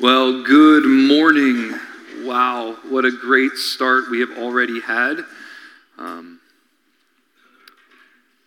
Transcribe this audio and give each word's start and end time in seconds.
Well, 0.00 0.42
good 0.42 0.86
morning. 0.86 1.78
Wow, 2.22 2.78
what 2.88 3.04
a 3.04 3.10
great 3.10 3.52
start 3.52 4.10
we 4.10 4.20
have 4.20 4.30
already 4.38 4.80
had. 4.80 5.26
Um, 5.98 6.40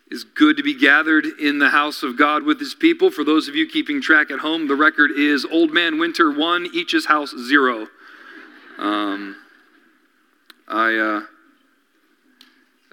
it's 0.09 0.23
good 0.23 0.57
to 0.57 0.63
be 0.63 0.73
gathered 0.73 1.27
in 1.39 1.59
the 1.59 1.69
house 1.69 2.01
of 2.01 2.17
God 2.17 2.41
with 2.41 2.59
his 2.59 2.73
people. 2.73 3.11
For 3.11 3.23
those 3.23 3.47
of 3.47 3.55
you 3.55 3.67
keeping 3.67 4.01
track 4.01 4.31
at 4.31 4.39
home, 4.39 4.67
the 4.67 4.75
record 4.75 5.11
is 5.11 5.45
Old 5.45 5.71
Man 5.71 5.99
Winter 5.99 6.31
1, 6.31 6.69
Each's 6.73 7.05
House 7.05 7.35
0. 7.37 7.87
Um, 8.79 9.35
I, 10.67 10.95
uh, 10.95 11.21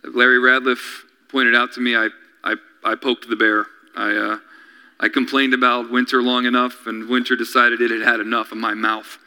Larry 0.04 0.38
Radliff 0.38 1.04
pointed 1.30 1.54
out 1.54 1.72
to 1.72 1.80
me, 1.80 1.96
I, 1.96 2.10
I, 2.44 2.56
I 2.84 2.94
poked 2.94 3.26
the 3.26 3.36
bear. 3.36 3.64
I, 3.96 4.14
uh, 4.14 4.38
I 5.00 5.08
complained 5.08 5.54
about 5.54 5.90
winter 5.90 6.22
long 6.22 6.44
enough, 6.44 6.86
and 6.86 7.08
winter 7.08 7.34
decided 7.34 7.80
it 7.80 7.90
had 7.90 8.02
had 8.02 8.20
enough 8.20 8.52
of 8.52 8.58
my 8.58 8.74
mouth. 8.74 9.18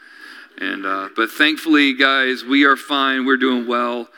And 0.58 0.86
uh, 0.86 1.08
but 1.16 1.30
thankfully, 1.30 1.94
guys, 1.94 2.44
we 2.44 2.64
are 2.64 2.76
fine. 2.76 3.26
We're 3.26 3.36
doing 3.36 3.66
well. 3.66 4.08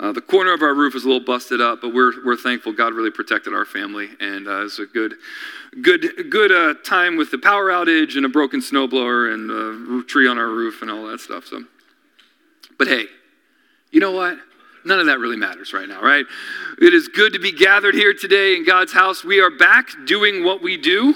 Uh, 0.00 0.10
the 0.10 0.20
corner 0.20 0.52
of 0.52 0.60
our 0.60 0.74
roof 0.74 0.96
is 0.96 1.04
a 1.04 1.06
little 1.06 1.24
busted 1.24 1.60
up, 1.60 1.80
but 1.80 1.94
we're, 1.94 2.12
we're 2.24 2.36
thankful 2.36 2.72
God 2.72 2.94
really 2.94 3.12
protected 3.12 3.54
our 3.54 3.64
family, 3.64 4.08
and 4.18 4.48
uh, 4.48 4.64
it's 4.64 4.80
a 4.80 4.86
good, 4.86 5.14
good, 5.82 6.30
good 6.30 6.50
uh, 6.50 6.74
time 6.82 7.16
with 7.16 7.30
the 7.30 7.38
power 7.38 7.70
outage 7.70 8.16
and 8.16 8.26
a 8.26 8.28
broken 8.28 8.60
snowblower 8.60 9.32
and 9.32 10.02
a 10.02 10.04
tree 10.04 10.26
on 10.26 10.36
our 10.36 10.48
roof 10.48 10.82
and 10.82 10.90
all 10.90 11.06
that 11.06 11.20
stuff. 11.20 11.46
So, 11.46 11.62
but 12.76 12.88
hey, 12.88 13.06
you 13.92 14.00
know 14.00 14.10
what? 14.10 14.36
None 14.84 15.00
of 15.00 15.06
that 15.06 15.18
really 15.18 15.36
matters 15.36 15.72
right 15.72 15.88
now, 15.88 16.02
right? 16.02 16.26
It 16.80 16.92
is 16.92 17.08
good 17.08 17.32
to 17.32 17.38
be 17.38 17.52
gathered 17.52 17.94
here 17.94 18.12
today 18.12 18.56
in 18.56 18.64
God's 18.64 18.92
house. 18.92 19.24
We 19.24 19.40
are 19.40 19.50
back 19.50 19.88
doing 20.04 20.44
what 20.44 20.62
we 20.62 20.76
do, 20.76 21.14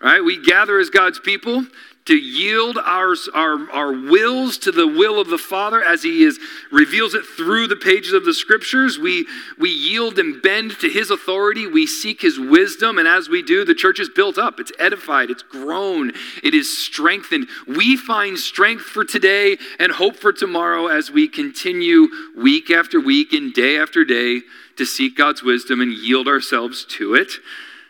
right? 0.00 0.20
We 0.20 0.42
gather 0.42 0.78
as 0.78 0.90
God's 0.90 1.20
people 1.20 1.66
to 2.06 2.14
yield 2.14 2.76
our, 2.76 3.14
our, 3.32 3.70
our 3.70 3.92
wills 3.92 4.58
to 4.58 4.70
the 4.70 4.86
will 4.86 5.18
of 5.18 5.28
the 5.28 5.38
Father 5.38 5.82
as 5.82 6.02
He 6.02 6.22
is, 6.22 6.38
reveals 6.70 7.14
it 7.14 7.24
through 7.24 7.66
the 7.66 7.76
pages 7.76 8.12
of 8.12 8.26
the 8.26 8.34
Scriptures. 8.34 8.98
We, 8.98 9.26
we 9.58 9.70
yield 9.70 10.18
and 10.18 10.42
bend 10.42 10.78
to 10.80 10.90
His 10.90 11.10
authority. 11.10 11.66
We 11.66 11.86
seek 11.86 12.20
His 12.20 12.38
wisdom. 12.38 12.98
And 12.98 13.08
as 13.08 13.30
we 13.30 13.42
do, 13.42 13.64
the 13.64 13.74
church 13.74 13.98
is 13.98 14.10
built 14.10 14.36
up, 14.36 14.60
it's 14.60 14.72
edified, 14.78 15.30
it's 15.30 15.42
grown, 15.42 16.12
it 16.42 16.52
is 16.52 16.76
strengthened. 16.76 17.48
We 17.66 17.96
find 17.96 18.38
strength 18.38 18.84
for 18.84 19.04
today 19.04 19.56
and 19.78 19.90
hope 19.90 20.16
for 20.16 20.32
tomorrow 20.32 20.88
as 20.88 21.10
we 21.10 21.26
continue 21.26 22.08
week 22.36 22.70
after 22.70 23.00
week 23.00 23.32
and 23.32 23.54
day 23.54 23.78
after 23.78 24.04
day 24.04 24.42
to 24.76 24.84
seek 24.84 25.16
God's 25.16 25.42
wisdom 25.42 25.80
and 25.80 25.92
yield 25.92 26.28
ourselves 26.28 26.84
to 26.98 27.14
it. 27.14 27.32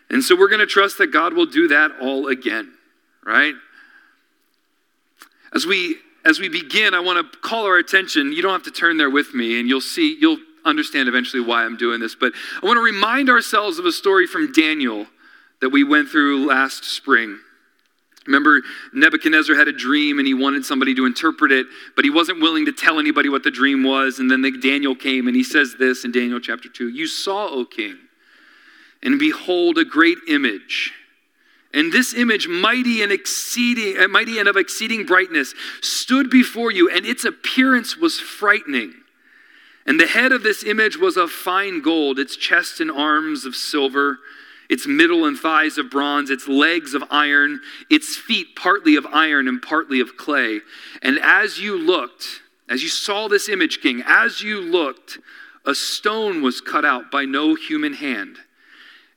And 0.09 0.23
so 0.23 0.37
we're 0.37 0.49
going 0.49 0.61
to 0.61 0.67
trust 0.67 0.99
that 0.99 1.09
God 1.09 1.33
will 1.33 1.47
do 1.47 1.67
that 1.69 1.91
all 2.01 2.29
again, 2.29 2.75
right? 3.25 3.55
As 5.55 5.67
we 5.67 5.97
as 6.25 6.41
we 6.41 6.49
begin, 6.49 6.95
I 6.95 7.01
want 7.01 7.33
to 7.33 7.39
call 7.39 7.67
our 7.67 7.77
attention. 7.77 8.33
You 8.33 8.41
don't 8.41 8.53
have 8.53 8.63
to 8.63 8.71
turn 8.71 8.97
there 8.97 9.11
with 9.11 9.35
me, 9.35 9.61
and 9.61 9.69
you'll 9.69 9.83
see, 9.83 10.17
you'll 10.19 10.39
understand 10.65 11.09
eventually 11.09 11.43
why 11.43 11.65
I'm 11.65 11.77
doing 11.77 12.01
this. 12.01 12.15
But 12.15 12.33
I 12.63 12.67
want 12.67 12.79
to 12.79 12.83
remind 12.83 13.29
ourselves 13.29 13.79
of 13.79 13.85
a 13.85 13.93
story 13.93 14.27
from 14.27 14.51
Daniel 14.53 15.07
that 15.61 15.69
we 15.69 15.85
went 15.85 16.09
through 16.09 16.47
last 16.47 16.85
spring. 16.85 17.39
Remember, 18.27 18.63
Nebuchadnezzar 18.95 19.55
had 19.55 19.69
a 19.69 19.73
dream 19.73 20.19
and 20.19 20.27
he 20.27 20.33
wanted 20.33 20.65
somebody 20.65 20.95
to 20.95 21.05
interpret 21.05 21.53
it, 21.53 21.67
but 21.95 22.07
he 22.07 22.11
wasn't 22.11 22.41
willing 22.41 22.65
to 22.65 22.73
tell 22.73 22.99
anybody 22.99 23.29
what 23.29 23.43
the 23.43 23.51
dream 23.51 23.83
was. 23.83 24.19
And 24.19 24.31
then 24.31 24.41
the, 24.41 24.51
Daniel 24.51 24.95
came 24.95 25.27
and 25.27 25.37
he 25.37 25.45
says 25.45 25.77
this 25.79 26.07
in 26.07 26.13
Daniel 26.13 26.41
chapter 26.41 26.71
2 26.71 26.89
You 26.89 27.07
saw, 27.07 27.49
O 27.49 27.67
king, 27.67 27.99
and 29.03 29.19
behold, 29.19 29.77
a 29.77 29.85
great 29.85 30.19
image 30.27 30.93
and 31.75 31.93
this 31.93 32.15
image, 32.15 32.47
mighty 32.47 33.03
and 33.03 33.11
exceeding, 33.11 33.99
uh, 33.99 34.07
mighty 34.07 34.39
and 34.39 34.49
of 34.49 34.57
exceeding 34.57 35.05
brightness, 35.05 35.55
stood 35.83 36.31
before 36.31 36.71
you, 36.71 36.89
and 36.89 37.05
its 37.05 37.25
appearance 37.25 37.97
was 37.97 38.21
frightening. 38.21 38.95
And 39.85 39.99
the 39.99 40.07
head 40.07 40.31
of 40.31 40.45
this 40.45 40.63
image 40.63 40.97
was 40.97 41.17
of 41.17 41.33
fine 41.33 41.83
gold, 41.83 42.19
its 42.21 42.37
chest 42.37 42.81
and 42.81 42.91
arms 42.91 43.45
of 43.45 43.57
silver, 43.57 44.21
its 44.71 44.87
middle 44.87 45.27
and 45.27 45.37
thighs 45.37 45.77
of 45.77 45.91
bronze, 45.91 46.31
its 46.31 46.47
legs 46.47 46.95
of 46.95 47.03
iron, 47.11 47.61
its 47.91 48.17
feet 48.17 48.55
partly 48.57 48.95
of 48.95 49.05
iron 49.13 49.49
and 49.49 49.61
partly 49.61 49.99
of 49.99 50.17
clay. 50.17 50.61
And 51.03 51.19
as 51.19 51.59
you 51.59 51.77
looked, 51.77 52.41
as 52.69 52.83
you 52.83 52.89
saw 52.89 53.29
this 53.29 53.49
image, 53.49 53.83
king, 53.83 54.03
as 54.07 54.43
you 54.43 54.61
looked, 54.61 55.19
a 55.67 55.75
stone 55.75 56.41
was 56.41 56.61
cut 56.61 56.85
out 56.85 57.11
by 57.11 57.25
no 57.25 57.57
human 57.57 57.95
hand 57.95 58.39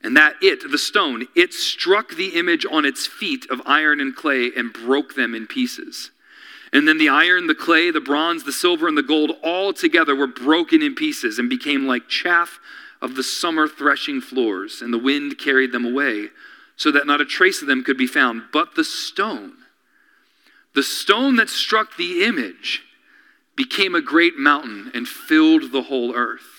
and 0.02 0.16
that 0.16 0.35
it, 0.41 0.69
the 0.69 0.78
stone, 0.78 1.28
it 1.35 1.53
struck 1.53 2.16
the 2.16 2.30
image 2.30 2.66
on 2.69 2.85
its 2.85 3.08
feet 3.08 3.50
of 3.50 3.62
iron 3.66 4.00
and 4.00 4.16
clay 4.16 4.52
and 4.56 4.72
broke 4.72 5.16
them 5.16 5.34
in 5.34 5.47
pieces. 5.47 6.12
And 6.74 6.88
then 6.88 6.97
the 6.97 7.09
iron, 7.09 7.47
the 7.47 7.56
clay, 7.56 7.91
the 7.91 8.02
bronze, 8.02 8.44
the 8.44 8.52
silver, 8.52 8.88
and 8.88 8.97
the 8.97 9.03
gold 9.03 9.31
all 9.44 9.74
together 9.74 10.16
were 10.16 10.28
broken 10.28 10.81
in 10.81 10.96
pieces 10.96 11.40
and 11.40 11.50
became 11.50 11.88
like 11.88 12.07
chaff 12.07 12.59
of 13.02 13.16
the 13.16 13.24
summer 13.24 13.68
threshing 13.68 14.22
floors, 14.22 14.81
and 14.81 14.94
the 14.94 14.97
wind 14.97 15.38
carried 15.38 15.72
them 15.72 15.86
away, 15.86 16.30
so 16.75 16.91
that 16.91 17.07
not 17.07 17.22
a 17.22 17.25
trace 17.25 17.62
of 17.62 17.68
them 17.68 17.84
could 17.84 17.97
be 17.97 18.07
found. 18.07 18.44
But 18.52 18.75
the 18.75 18.84
stone, 18.84 19.53
the 20.75 20.84
stone 20.84 21.36
that 21.38 21.50
struck 21.50 21.96
the 21.96 22.24
image, 22.24 22.84
became 23.56 23.96
a 23.96 24.02
great 24.02 24.38
mountain 24.38 24.91
and 24.94 25.07
filled 25.07 25.72
the 25.72 25.84
whole 25.84 26.16
earth. 26.16 26.56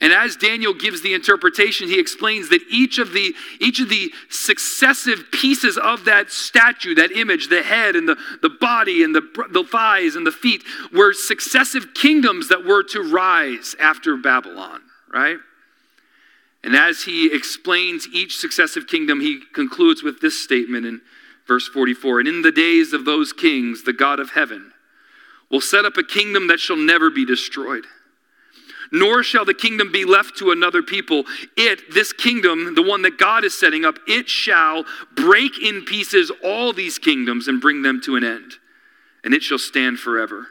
And 0.00 0.12
as 0.12 0.36
Daniel 0.36 0.74
gives 0.74 1.02
the 1.02 1.14
interpretation, 1.14 1.88
he 1.88 1.98
explains 1.98 2.48
that 2.50 2.62
each 2.70 2.98
of 2.98 3.12
the 3.12 3.34
each 3.60 3.80
of 3.80 3.88
the 3.88 4.12
successive 4.28 5.24
pieces 5.32 5.78
of 5.78 6.04
that 6.04 6.30
statue, 6.30 6.94
that 6.96 7.12
image, 7.12 7.48
the 7.48 7.62
head 7.62 7.96
and 7.96 8.08
the, 8.08 8.16
the 8.42 8.50
body 8.50 9.02
and 9.02 9.14
the, 9.14 9.22
the 9.50 9.64
thighs 9.64 10.16
and 10.16 10.26
the 10.26 10.32
feet, 10.32 10.62
were 10.92 11.12
successive 11.12 11.94
kingdoms 11.94 12.48
that 12.48 12.64
were 12.64 12.82
to 12.82 13.00
rise 13.00 13.74
after 13.80 14.16
Babylon, 14.16 14.82
right? 15.12 15.38
And 16.62 16.74
as 16.74 17.04
he 17.04 17.32
explains 17.34 18.08
each 18.12 18.36
successive 18.38 18.86
kingdom, 18.86 19.20
he 19.20 19.40
concludes 19.54 20.02
with 20.02 20.20
this 20.20 20.42
statement 20.42 20.84
in 20.84 21.00
verse 21.46 21.68
44 21.68 22.20
And 22.20 22.28
in 22.28 22.42
the 22.42 22.52
days 22.52 22.92
of 22.92 23.04
those 23.04 23.32
kings, 23.32 23.84
the 23.84 23.92
God 23.92 24.20
of 24.20 24.30
heaven 24.30 24.72
will 25.50 25.60
set 25.60 25.84
up 25.84 25.96
a 25.96 26.02
kingdom 26.02 26.48
that 26.48 26.60
shall 26.60 26.76
never 26.76 27.08
be 27.08 27.24
destroyed 27.24 27.86
nor 28.92 29.22
shall 29.22 29.44
the 29.44 29.54
kingdom 29.54 29.92
be 29.92 30.04
left 30.04 30.36
to 30.38 30.50
another 30.50 30.82
people. 30.82 31.24
It, 31.56 31.92
this 31.92 32.12
kingdom, 32.12 32.74
the 32.74 32.82
one 32.82 33.02
that 33.02 33.18
God 33.18 33.44
is 33.44 33.58
setting 33.58 33.84
up, 33.84 33.98
it 34.06 34.28
shall 34.28 34.84
break 35.14 35.58
in 35.58 35.84
pieces 35.84 36.30
all 36.42 36.72
these 36.72 36.98
kingdoms 36.98 37.48
and 37.48 37.60
bring 37.60 37.82
them 37.82 38.00
to 38.02 38.16
an 38.16 38.24
end, 38.24 38.54
and 39.24 39.34
it 39.34 39.42
shall 39.42 39.58
stand 39.58 39.98
forever. 39.98 40.48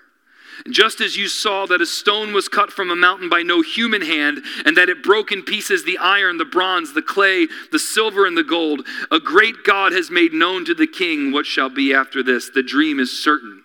Just 0.69 1.01
as 1.01 1.17
you 1.17 1.27
saw 1.27 1.65
that 1.65 1.81
a 1.81 1.85
stone 1.85 2.33
was 2.33 2.47
cut 2.47 2.71
from 2.71 2.89
a 2.89 2.95
mountain 2.95 3.29
by 3.29 3.43
no 3.43 3.61
human 3.61 4.01
hand, 4.01 4.41
and 4.65 4.77
that 4.77 4.89
it 4.89 5.03
broke 5.03 5.31
in 5.31 5.43
pieces 5.43 5.83
the 5.83 5.97
iron, 5.97 6.37
the 6.37 6.45
bronze, 6.45 6.93
the 6.93 7.01
clay, 7.01 7.47
the 7.71 7.79
silver, 7.79 8.25
and 8.25 8.37
the 8.37 8.43
gold, 8.43 8.87
a 9.11 9.19
great 9.19 9.63
God 9.65 9.91
has 9.91 10.09
made 10.09 10.33
known 10.33 10.63
to 10.65 10.73
the 10.73 10.87
king 10.87 11.31
what 11.31 11.45
shall 11.45 11.69
be 11.69 11.93
after 11.93 12.23
this. 12.23 12.49
The 12.49 12.63
dream 12.63 12.99
is 12.99 13.21
certain, 13.21 13.63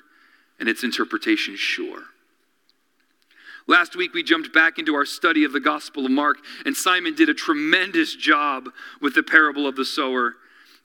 and 0.59 0.69
its 0.69 0.83
interpretation 0.83 1.55
sure. 1.57 2.03
Last 3.67 3.95
week, 3.95 4.15
we 4.15 4.23
jumped 4.23 4.53
back 4.53 4.79
into 4.79 4.95
our 4.95 5.05
study 5.05 5.45
of 5.45 5.53
the 5.53 5.61
Gospel 5.61 6.05
of 6.05 6.11
Mark, 6.11 6.39
and 6.65 6.77
Simon 6.77 7.15
did 7.15 7.29
a 7.29 7.35
tremendous 7.35 8.15
job 8.15 8.69
with 9.01 9.15
the 9.15 9.23
parable 9.23 9.67
of 9.67 9.77
the 9.77 9.85
sower 9.85 10.35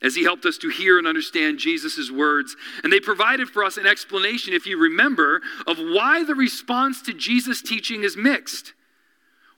as 0.02 0.14
he 0.14 0.24
helped 0.24 0.44
us 0.44 0.58
to 0.58 0.68
hear 0.68 0.98
and 0.98 1.06
understand 1.06 1.58
Jesus' 1.58 2.10
words. 2.10 2.54
And 2.84 2.92
they 2.92 3.00
provided 3.00 3.48
for 3.48 3.64
us 3.64 3.76
an 3.76 3.86
explanation, 3.86 4.52
if 4.52 4.66
you 4.66 4.78
remember, 4.78 5.40
of 5.66 5.78
why 5.78 6.22
the 6.22 6.34
response 6.34 7.02
to 7.02 7.14
Jesus' 7.14 7.62
teaching 7.62 8.04
is 8.04 8.16
mixed. 8.16 8.74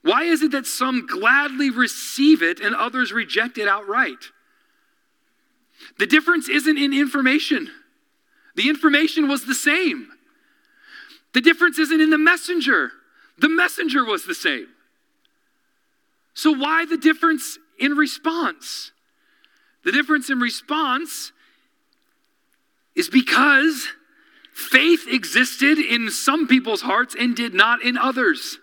Why 0.02 0.22
is 0.22 0.42
it 0.42 0.52
that 0.52 0.66
some 0.66 1.06
gladly 1.06 1.70
receive 1.70 2.42
it 2.42 2.60
and 2.60 2.74
others 2.74 3.12
reject 3.12 3.58
it 3.58 3.68
outright? 3.68 4.30
The 5.98 6.06
difference 6.06 6.48
isn't 6.48 6.78
in 6.78 6.92
information, 6.92 7.70
the 8.54 8.68
information 8.68 9.28
was 9.28 9.44
the 9.44 9.54
same. 9.54 10.08
The 11.34 11.42
difference 11.42 11.78
isn't 11.78 12.00
in 12.00 12.08
the 12.10 12.18
messenger. 12.18 12.90
The 13.38 13.48
messenger 13.48 14.04
was 14.04 14.24
the 14.24 14.34
same. 14.34 14.68
So, 16.34 16.52
why 16.52 16.84
the 16.84 16.96
difference 16.96 17.58
in 17.78 17.92
response? 17.92 18.92
The 19.84 19.92
difference 19.92 20.30
in 20.30 20.40
response 20.40 21.32
is 22.94 23.08
because 23.08 23.88
faith 24.52 25.06
existed 25.08 25.78
in 25.78 26.10
some 26.10 26.48
people's 26.48 26.82
hearts 26.82 27.14
and 27.18 27.34
did 27.34 27.54
not 27.54 27.82
in 27.82 27.96
others. 27.96 28.58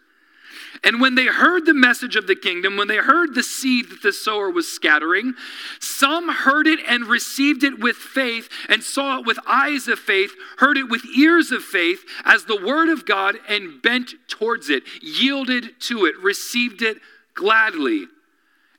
And 0.84 1.00
when 1.00 1.16
they 1.16 1.26
heard 1.26 1.66
the 1.66 1.74
message 1.74 2.16
of 2.16 2.28
the 2.28 2.36
kingdom, 2.36 2.78
when 2.78 2.88
they 2.88 2.98
heard 2.98 3.34
the 3.34 3.44
seed 3.44 3.90
that 3.90 4.02
the 4.02 4.12
sower 4.12 4.50
was 4.50 4.68
scattering, 4.68 5.34
some 5.80 6.30
heard 6.30 6.68
it 6.68 6.80
and 6.88 7.06
received 7.06 7.64
it 7.64 7.80
with 7.80 7.96
faith 7.96 8.50
and 8.70 8.84
saw 8.84 9.20
it 9.20 9.26
with 9.26 9.40
eyes 9.48 9.88
of 9.88 10.00
faith, 10.00 10.32
heard 10.58 10.78
it 10.78 10.90
with 10.90 11.06
ears 11.18 11.52
of 11.52 11.64
faith 11.64 12.04
as 12.24 12.46
the 12.46 12.62
word 12.62 12.90
of 12.90 13.06
God 13.06 13.36
and 13.48 13.82
bent 13.82 14.14
towards 14.28 14.70
it, 14.70 14.84
yielded 15.02 15.80
to 15.82 16.06
it, 16.06 16.18
received 16.20 16.82
it 16.82 16.98
gladly. 17.34 18.06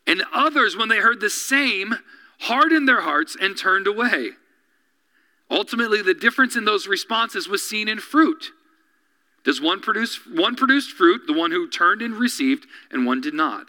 And 0.07 0.23
others, 0.33 0.77
when 0.77 0.89
they 0.89 0.99
heard 0.99 1.21
the 1.21 1.31
same, 1.31 1.97
hardened 2.41 2.89
their 2.89 3.01
hearts 3.01 3.37
and 3.41 3.57
turned 3.57 3.87
away. 3.87 4.31
Ultimately, 5.51 6.03
the 6.03 6.15
difference 6.15 6.57
in 6.57 6.65
those 6.65 6.87
responses 6.87 7.49
was 7.49 7.69
seen 7.69 7.89
in 7.89 7.99
fruit. 7.99 8.53
Does 9.47 9.61
one 9.61 9.81
produce 9.81 10.19
one 10.27 10.57
produced 10.57 10.91
fruit, 10.91 11.23
the 11.29 11.33
one 11.33 11.53
who 11.53 11.69
turned 11.69 12.03
and 12.03 12.15
received, 12.15 12.67
and 12.91 13.07
one 13.07 13.21
did 13.21 13.33
not? 13.33 13.69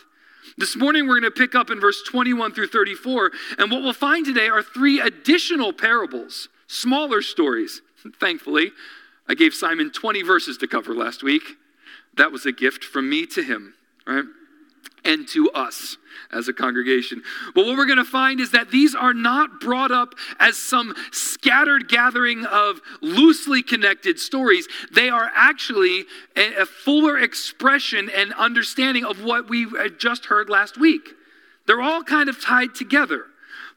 This 0.58 0.76
morning 0.76 1.08
we're 1.08 1.20
going 1.20 1.32
to 1.32 1.40
pick 1.40 1.54
up 1.54 1.70
in 1.70 1.80
verse 1.80 2.02
21 2.02 2.52
through 2.54 2.70
34, 2.70 3.32
and 3.60 3.70
what 3.70 3.84
we'll 3.84 3.94
find 3.94 4.26
today 4.26 4.48
are 4.48 4.64
three 4.64 5.00
additional 5.00 5.72
parables, 5.72 6.50
smaller 6.66 7.22
stories. 7.22 7.84
Thankfully, 8.20 8.72
I 9.30 9.36
gave 9.36 9.54
Simon 9.54 9.92
20 9.92 10.24
verses 10.24 10.58
to 10.58 10.68
cover 10.68 10.96
last 10.96 11.22
week. 11.22 11.44
That 12.16 12.32
was 12.32 12.48
a 12.48 12.52
gift 12.52 12.84
from 12.84 13.08
me 13.08 13.28
to 13.28 13.44
him, 13.44 13.76
right? 14.08 14.26
And 15.06 15.28
to 15.30 15.50
us 15.52 15.98
as 16.32 16.48
a 16.48 16.54
congregation. 16.54 17.24
But 17.56 17.66
what 17.66 17.78
we're 17.78 17.86
going 17.86 17.98
to 17.98 18.04
find 18.04 18.40
is 18.40 18.52
that 18.52 18.72
these 18.72 18.96
are 18.96 19.14
not 19.14 19.60
brought 19.60 19.92
up 19.92 20.16
as 20.40 20.58
some 20.58 20.94
scattered 21.12 21.88
gathering 21.88 22.46
of 22.46 22.82
loosely 23.02 23.64
connected 23.64 24.20
stories. 24.20 24.68
They 24.92 25.10
are 25.10 25.32
actually 25.36 26.06
a, 26.36 26.66
fuller 26.66 27.18
expression 27.18 28.10
and 28.14 28.34
understanding 28.34 29.06
of 29.06 29.24
what 29.24 29.50
we 29.50 29.68
just 29.98 30.26
heard 30.26 30.50
last 30.50 30.78
week. 30.78 31.10
They're 31.66 31.82
all 31.82 32.04
kind 32.04 32.30
of 32.30 32.42
tied 32.42 32.76
together. 32.76 33.26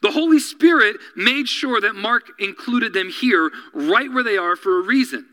The 0.03 0.13
Holy 0.13 0.39
Spirit 0.39 0.97
made 1.15 1.49
sure 1.49 1.81
that 1.81 1.95
Mark 1.95 2.31
included 2.39 2.93
them 2.93 3.11
here 3.11 3.51
right 3.75 4.11
where 4.11 4.25
they 4.25 4.39
are 4.39 4.57
for 4.57 4.81
a 4.81 4.83
reason. 4.83 5.27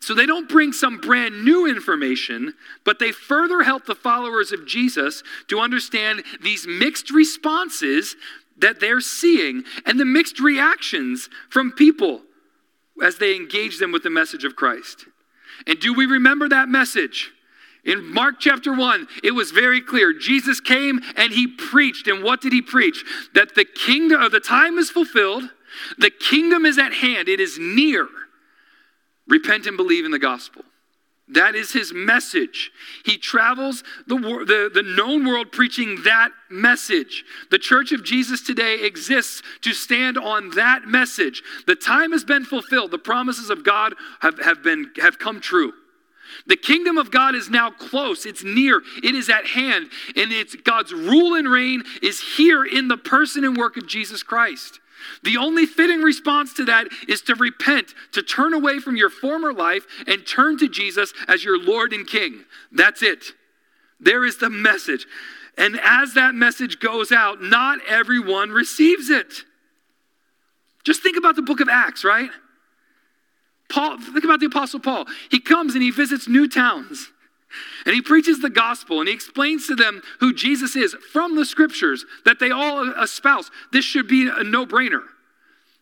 So 0.00 0.14
they 0.14 0.26
don't 0.26 0.48
bring 0.48 0.72
some 0.72 0.98
brand 0.98 1.44
new 1.44 1.66
information, 1.66 2.54
but 2.84 2.98
they 2.98 3.12
further 3.12 3.62
help 3.62 3.86
the 3.86 3.94
followers 3.94 4.52
of 4.52 4.66
Jesus 4.66 5.22
to 5.48 5.58
understand 5.58 6.22
these 6.40 6.66
mixed 6.66 7.10
responses 7.10 8.14
that 8.58 8.80
they're 8.80 9.00
seeing 9.00 9.64
and 9.84 9.98
the 9.98 10.04
mixed 10.04 10.40
reactions 10.40 11.28
from 11.48 11.72
people 11.72 12.22
as 13.02 13.18
they 13.18 13.36
engage 13.36 13.78
them 13.78 13.92
with 13.92 14.02
the 14.02 14.10
message 14.10 14.44
of 14.44 14.56
Christ. 14.56 15.06
And 15.66 15.78
do 15.80 15.92
we 15.92 16.06
remember 16.06 16.48
that 16.48 16.68
message? 16.68 17.32
In 17.84 18.12
Mark 18.12 18.36
chapter 18.40 18.72
1, 18.74 19.06
it 19.22 19.30
was 19.30 19.52
very 19.52 19.80
clear. 19.80 20.12
Jesus 20.12 20.60
came 20.60 21.00
and 21.16 21.32
he 21.32 21.46
preached. 21.46 22.08
And 22.08 22.22
what 22.22 22.40
did 22.40 22.52
he 22.52 22.60
preach? 22.60 23.04
That 23.34 23.54
the 23.54 23.64
kingdom 23.64 24.20
of 24.20 24.32
the 24.32 24.40
time 24.40 24.76
is 24.76 24.90
fulfilled, 24.90 25.44
the 25.98 26.10
kingdom 26.10 26.66
is 26.66 26.78
at 26.78 26.94
hand, 26.94 27.28
it 27.28 27.38
is 27.38 27.58
near. 27.58 28.08
Repent 29.28 29.66
and 29.66 29.76
believe 29.76 30.04
in 30.04 30.10
the 30.10 30.18
gospel. 30.18 30.62
That 31.28 31.56
is 31.56 31.72
his 31.72 31.92
message. 31.92 32.70
He 33.04 33.18
travels 33.18 33.82
the, 34.06 34.16
the, 34.16 34.70
the 34.72 34.82
known 34.82 35.26
world 35.26 35.50
preaching 35.50 36.02
that 36.04 36.30
message. 36.48 37.24
The 37.50 37.58
church 37.58 37.90
of 37.90 38.04
Jesus 38.04 38.42
today 38.42 38.84
exists 38.84 39.42
to 39.62 39.72
stand 39.72 40.16
on 40.16 40.50
that 40.50 40.86
message. 40.86 41.42
The 41.66 41.74
time 41.74 42.12
has 42.12 42.22
been 42.22 42.44
fulfilled. 42.44 42.92
The 42.92 42.98
promises 42.98 43.50
of 43.50 43.64
God 43.64 43.94
have, 44.20 44.38
have, 44.38 44.62
been, 44.62 44.92
have 45.00 45.18
come 45.18 45.40
true. 45.40 45.72
The 46.46 46.56
kingdom 46.56 46.96
of 46.96 47.10
God 47.10 47.34
is 47.34 47.50
now 47.50 47.70
close. 47.70 48.24
It's 48.24 48.44
near. 48.44 48.82
It 49.02 49.16
is 49.16 49.28
at 49.28 49.46
hand. 49.46 49.90
And 50.14 50.30
it's 50.30 50.54
God's 50.54 50.92
rule 50.92 51.34
and 51.34 51.48
reign 51.48 51.82
is 52.02 52.20
here 52.20 52.64
in 52.64 52.86
the 52.86 52.96
person 52.96 53.44
and 53.44 53.56
work 53.56 53.76
of 53.76 53.88
Jesus 53.88 54.22
Christ. 54.22 54.78
The 55.22 55.36
only 55.36 55.66
fitting 55.66 56.00
response 56.00 56.52
to 56.54 56.64
that 56.64 56.88
is 57.08 57.22
to 57.22 57.34
repent, 57.34 57.94
to 58.12 58.22
turn 58.22 58.52
away 58.52 58.78
from 58.78 58.96
your 58.96 59.10
former 59.10 59.52
life 59.52 59.86
and 60.06 60.26
turn 60.26 60.58
to 60.58 60.68
Jesus 60.68 61.12
as 61.28 61.44
your 61.44 61.62
Lord 61.62 61.92
and 61.92 62.06
King. 62.06 62.44
That's 62.72 63.02
it. 63.02 63.24
There 64.00 64.24
is 64.24 64.38
the 64.38 64.50
message. 64.50 65.06
And 65.58 65.78
as 65.82 66.14
that 66.14 66.34
message 66.34 66.80
goes 66.80 67.12
out, 67.12 67.42
not 67.42 67.78
everyone 67.88 68.50
receives 68.50 69.08
it. 69.08 69.44
Just 70.84 71.02
think 71.02 71.16
about 71.16 71.34
the 71.34 71.42
book 71.42 71.60
of 71.60 71.68
Acts, 71.68 72.04
right? 72.04 72.30
Paul, 73.68 73.98
think 73.98 74.24
about 74.24 74.40
the 74.40 74.46
Apostle 74.46 74.80
Paul. 74.80 75.06
He 75.30 75.40
comes 75.40 75.74
and 75.74 75.82
he 75.82 75.90
visits 75.90 76.28
new 76.28 76.48
towns. 76.48 77.10
And 77.84 77.94
he 77.94 78.02
preaches 78.02 78.40
the 78.40 78.50
gospel 78.50 79.00
and 79.00 79.08
he 79.08 79.14
explains 79.14 79.66
to 79.66 79.74
them 79.74 80.02
who 80.20 80.34
Jesus 80.34 80.76
is 80.76 80.94
from 81.12 81.36
the 81.36 81.44
scriptures 81.44 82.04
that 82.24 82.38
they 82.38 82.50
all 82.50 82.92
espouse. 83.00 83.50
This 83.72 83.84
should 83.84 84.08
be 84.08 84.28
a 84.28 84.42
no 84.42 84.66
brainer. 84.66 85.02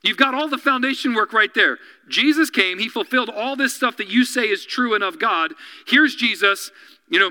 You've 0.03 0.19
got 0.19 0.35
all 0.35 0.49
the 0.49 0.59
foundation 0.59 1.15
work 1.15 1.33
right 1.33 1.53
there. 1.55 1.79
Jesus 2.09 2.51
came, 2.51 2.79
he 2.79 2.91
fulfilled 2.91 3.31
all 3.31 3.57
this 3.57 3.75
stuff 3.75 3.97
that 3.97 4.11
you 4.11 4.27
say 4.27 4.43
is 4.43 4.67
true 4.67 4.95
and 4.95 5.03
of 5.03 5.19
God. 5.19 5.55
Here's 5.87 6.15
Jesus, 6.15 6.71
you 7.09 7.19
know, 7.19 7.31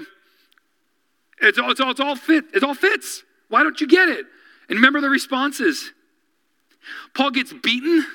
it's 1.40 1.60
all, 1.60 1.70
it's 1.70 1.80
all, 1.80 1.92
it's 1.92 2.00
all 2.00 2.16
fit, 2.16 2.46
it 2.54 2.64
all 2.64 2.74
fits. 2.74 3.24
Why 3.50 3.62
don't 3.62 3.80
you 3.80 3.88
get 3.88 4.10
it? 4.10 4.26
And 4.70 4.78
remember 4.78 5.02
the 5.02 5.10
responses. 5.10 5.92
Paul 7.14 7.30
gets 7.30 7.54
beaten, 7.54 8.06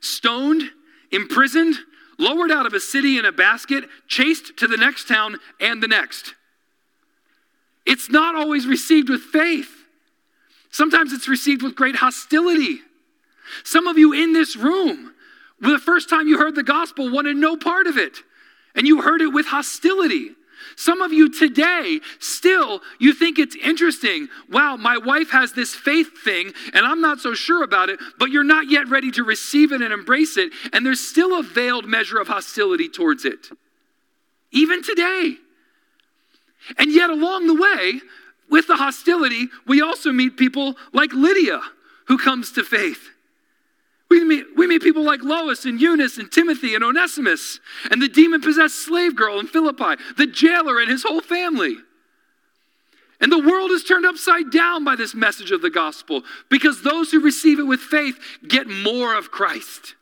stoned, 0.00 0.64
imprisoned, 1.10 1.76
lowered 2.18 2.50
out 2.50 2.66
of 2.66 2.74
a 2.74 2.80
city 2.80 3.18
in 3.18 3.24
a 3.24 3.32
basket, 3.32 3.84
chased 4.08 4.56
to 4.58 4.66
the 4.66 4.76
next 4.76 5.08
town 5.08 5.38
and 5.60 5.82
the 5.82 5.88
next. 5.88 6.34
It's 7.84 8.10
not 8.10 8.34
always 8.34 8.66
received 8.66 9.08
with 9.08 9.22
faith. 9.22 9.70
Sometimes 10.70 11.12
it's 11.12 11.28
received 11.28 11.62
with 11.62 11.74
great 11.74 11.96
hostility. 11.96 12.80
Some 13.64 13.86
of 13.86 13.98
you 13.98 14.12
in 14.12 14.32
this 14.32 14.56
room, 14.56 15.12
the 15.60 15.78
first 15.78 16.08
time 16.08 16.28
you 16.28 16.38
heard 16.38 16.54
the 16.54 16.62
gospel, 16.62 17.10
wanted 17.10 17.36
no 17.36 17.56
part 17.56 17.86
of 17.86 17.96
it, 17.96 18.18
and 18.74 18.86
you 18.86 19.02
heard 19.02 19.20
it 19.20 19.28
with 19.28 19.46
hostility. 19.46 20.30
Some 20.76 21.02
of 21.02 21.12
you 21.12 21.28
today 21.30 22.00
still 22.18 22.80
you 22.98 23.12
think 23.12 23.38
it's 23.38 23.56
interesting. 23.56 24.28
Wow, 24.50 24.76
my 24.76 24.98
wife 24.98 25.30
has 25.30 25.52
this 25.52 25.74
faith 25.74 26.10
thing 26.24 26.52
and 26.74 26.86
I'm 26.86 27.00
not 27.00 27.20
so 27.20 27.34
sure 27.34 27.62
about 27.62 27.88
it, 27.88 28.00
but 28.18 28.30
you're 28.30 28.44
not 28.44 28.70
yet 28.70 28.88
ready 28.88 29.10
to 29.12 29.24
receive 29.24 29.72
it 29.72 29.82
and 29.82 29.92
embrace 29.92 30.36
it 30.36 30.52
and 30.72 30.84
there's 30.84 31.00
still 31.00 31.38
a 31.38 31.42
veiled 31.42 31.86
measure 31.86 32.18
of 32.18 32.28
hostility 32.28 32.88
towards 32.88 33.24
it. 33.24 33.48
Even 34.50 34.82
today. 34.82 35.36
And 36.78 36.92
yet 36.92 37.10
along 37.10 37.46
the 37.46 37.54
way, 37.54 38.00
with 38.50 38.66
the 38.66 38.76
hostility, 38.76 39.48
we 39.66 39.80
also 39.80 40.12
meet 40.12 40.36
people 40.36 40.76
like 40.92 41.12
Lydia 41.12 41.60
who 42.06 42.18
comes 42.18 42.52
to 42.52 42.62
faith. 42.62 43.11
We 44.12 44.24
meet, 44.24 44.44
we 44.58 44.66
meet 44.66 44.82
people 44.82 45.04
like 45.04 45.22
Lois 45.22 45.64
and 45.64 45.80
Eunice 45.80 46.18
and 46.18 46.30
Timothy 46.30 46.74
and 46.74 46.84
Onesimus 46.84 47.60
and 47.90 48.02
the 48.02 48.10
demon 48.10 48.42
possessed 48.42 48.84
slave 48.84 49.16
girl 49.16 49.40
in 49.40 49.46
Philippi, 49.46 49.94
the 50.18 50.26
jailer 50.26 50.78
and 50.80 50.90
his 50.90 51.02
whole 51.02 51.22
family. 51.22 51.78
And 53.22 53.32
the 53.32 53.38
world 53.38 53.70
is 53.70 53.84
turned 53.84 54.04
upside 54.04 54.50
down 54.50 54.84
by 54.84 54.96
this 54.96 55.14
message 55.14 55.50
of 55.50 55.62
the 55.62 55.70
gospel 55.70 56.24
because 56.50 56.82
those 56.82 57.10
who 57.10 57.20
receive 57.20 57.58
it 57.58 57.62
with 57.62 57.80
faith 57.80 58.18
get 58.46 58.66
more 58.66 59.16
of 59.16 59.30
Christ. 59.30 59.94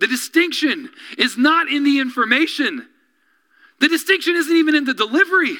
The 0.00 0.08
distinction 0.08 0.90
is 1.18 1.38
not 1.38 1.68
in 1.68 1.84
the 1.84 2.00
information, 2.00 2.88
the 3.78 3.88
distinction 3.88 4.34
isn't 4.34 4.56
even 4.56 4.74
in 4.74 4.86
the 4.86 4.92
delivery. 4.92 5.56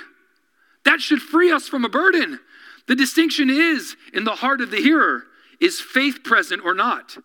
That 0.85 1.01
should 1.01 1.23
free 1.23 1.53
us 1.53 1.69
from 1.69 1.85
a 1.85 1.89
burden. 1.89 2.41
The 2.89 2.97
distinction 2.97 3.49
is 3.49 3.95
in 4.13 4.25
the 4.25 4.35
heart 4.35 4.61
of 4.61 4.73
the 4.73 4.83
hearer. 4.83 5.23
Is 5.61 5.81
faith 5.81 6.23
present 6.23 6.63
or 6.65 6.75
not? 6.75 7.17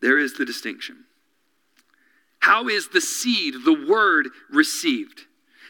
There 0.00 0.18
is 0.18 0.34
the 0.34 0.44
distinction. 0.44 1.04
How 2.40 2.68
is 2.68 2.88
the 2.88 3.00
seed, 3.00 3.54
the 3.64 3.86
word, 3.88 4.28
received? 4.50 5.22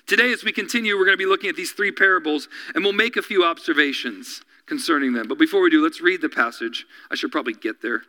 Today, 0.06 0.32
as 0.32 0.44
we 0.44 0.52
continue, 0.52 0.96
we're 0.96 1.06
going 1.06 1.16
to 1.16 1.24
be 1.24 1.24
looking 1.24 1.48
at 1.48 1.56
these 1.56 1.72
three 1.72 1.92
parables 1.92 2.48
and 2.74 2.84
we'll 2.84 2.92
make 2.92 3.16
a 3.16 3.22
few 3.22 3.44
observations 3.44 4.42
concerning 4.66 5.12
them. 5.12 5.28
But 5.28 5.38
before 5.38 5.62
we 5.62 5.70
do, 5.70 5.82
let's 5.82 6.00
read 6.00 6.20
the 6.20 6.28
passage. 6.28 6.84
I 7.10 7.14
should 7.14 7.32
probably 7.32 7.54
get 7.54 7.80
there. 7.80 8.02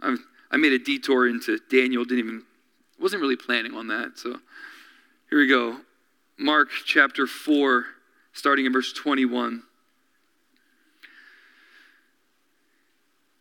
i 0.00 0.16
I 0.50 0.56
made 0.56 0.72
a 0.72 0.78
detour 0.78 1.26
into 1.26 1.58
Daniel, 1.68 2.04
didn't 2.04 2.20
even, 2.20 2.42
wasn't 3.00 3.20
really 3.20 3.34
planning 3.34 3.74
on 3.74 3.88
that. 3.88 4.12
So 4.18 4.38
here 5.28 5.40
we 5.40 5.48
go. 5.48 5.78
Mark 6.38 6.68
chapter 6.84 7.26
4, 7.26 7.84
starting 8.32 8.64
in 8.64 8.72
verse 8.72 8.92
21. 8.92 9.64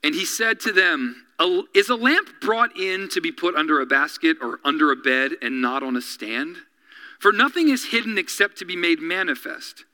And 0.03 0.13
he 0.13 0.25
said 0.25 0.59
to 0.61 0.73
them, 0.73 1.25
Is 1.73 1.89
a 1.89 1.95
lamp 1.95 2.29
brought 2.41 2.77
in 2.77 3.09
to 3.09 3.21
be 3.21 3.31
put 3.31 3.55
under 3.55 3.79
a 3.79 3.85
basket 3.85 4.37
or 4.41 4.59
under 4.65 4.91
a 4.91 4.97
bed 4.97 5.33
and 5.41 5.61
not 5.61 5.81
on 5.81 5.95
a 5.95 6.01
stand? 6.01 6.57
For 7.19 7.31
nothing 7.31 7.69
is 7.69 7.85
hidden 7.85 8.17
except 8.17 8.57
to 8.57 8.65
be 8.65 8.75
made 8.75 8.99
manifest, 8.99 9.85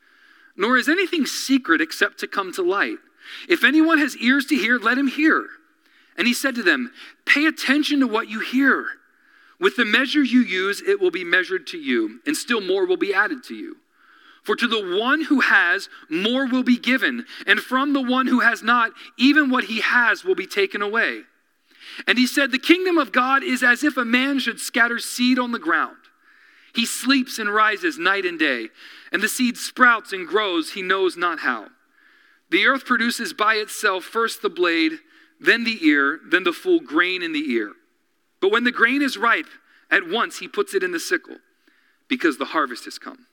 nor 0.58 0.78
is 0.78 0.90
anything 0.90 1.28
secret 1.28 1.80
except 1.80 2.20
to 2.20 2.28
come 2.28 2.52
to 2.54 2.64
light. 2.64 2.98
If 3.48 3.64
anyone 3.64 4.00
has 4.00 4.18
ears 4.18 4.48
to 4.48 4.56
hear, 4.56 4.80
let 4.80 4.98
him 4.98 5.08
hear. 5.08 5.48
And 6.18 6.28
he 6.28 6.34
said 6.34 6.56
to 6.56 6.64
them, 6.64 6.92
Pay 7.26 7.46
attention 7.46 8.00
to 8.00 8.08
what 8.08 8.30
you 8.30 8.40
hear. 8.40 8.88
With 9.60 9.76
the 9.76 9.86
measure 9.86 10.24
you 10.24 10.40
use, 10.40 10.82
it 10.82 11.00
will 11.00 11.12
be 11.12 11.24
measured 11.24 11.68
to 11.68 11.78
you, 11.78 12.20
and 12.26 12.36
still 12.36 12.62
more 12.62 12.86
will 12.88 12.98
be 12.98 13.14
added 13.14 13.44
to 13.46 13.56
you. 13.56 13.78
For 14.44 14.56
to 14.56 14.68
the 14.68 14.98
one 14.98 15.26
who 15.26 15.42
has, 15.42 15.90
more 16.10 16.48
will 16.48 16.64
be 16.64 16.78
given, 16.78 17.26
and 17.46 17.60
from 17.60 17.94
the 17.94 18.02
one 18.02 18.28
who 18.28 18.40
has 18.40 18.64
not, 18.64 18.92
even 19.18 19.50
what 19.50 19.66
he 19.66 19.82
has 19.82 20.24
will 20.24 20.36
be 20.36 20.48
taken 20.48 20.82
away. 20.82 21.24
And 22.08 22.18
he 22.18 22.26
said, 22.26 22.52
The 22.52 22.60
kingdom 22.60 22.98
of 22.98 23.12
God 23.12 23.44
is 23.44 23.64
as 23.64 23.84
if 23.84 23.98
a 23.98 24.06
man 24.06 24.40
should 24.40 24.60
scatter 24.60 25.00
seed 25.00 25.38
on 25.38 25.52
the 25.52 25.60
ground. 25.60 25.98
He 26.74 26.86
sleeps 26.86 27.40
and 27.40 27.54
rises 27.54 27.98
night 27.98 28.26
and 28.26 28.40
day, 28.40 28.70
and 29.12 29.22
the 29.22 29.28
seed 29.28 29.58
sprouts 29.58 30.14
and 30.14 30.28
grows, 30.28 30.74
he 30.74 30.82
knows 30.82 31.18
not 31.18 31.40
how. 31.40 31.68
The 32.52 32.66
earth 32.66 32.86
produces 32.86 33.34
by 33.34 33.56
itself 33.56 34.04
first 34.04 34.42
the 34.42 34.50
blade, 34.50 34.94
then 35.40 35.64
the 35.64 35.86
ear, 35.86 36.20
then 36.30 36.44
the 36.44 36.54
full 36.54 36.80
grain 36.80 37.22
in 37.22 37.34
the 37.34 37.52
ear. 37.52 37.74
But 38.42 38.52
when 38.52 38.64
the 38.64 38.72
grain 38.72 39.02
is 39.02 39.18
ripe, 39.18 39.50
at 39.92 40.08
once 40.08 40.40
he 40.40 40.48
puts 40.48 40.74
it 40.74 40.84
in 40.84 40.92
the 40.92 41.00
sickle, 41.00 41.38
because 42.08 42.38
the 42.38 42.46
harvest 42.46 42.86
has 42.86 42.98
come. 43.00 43.26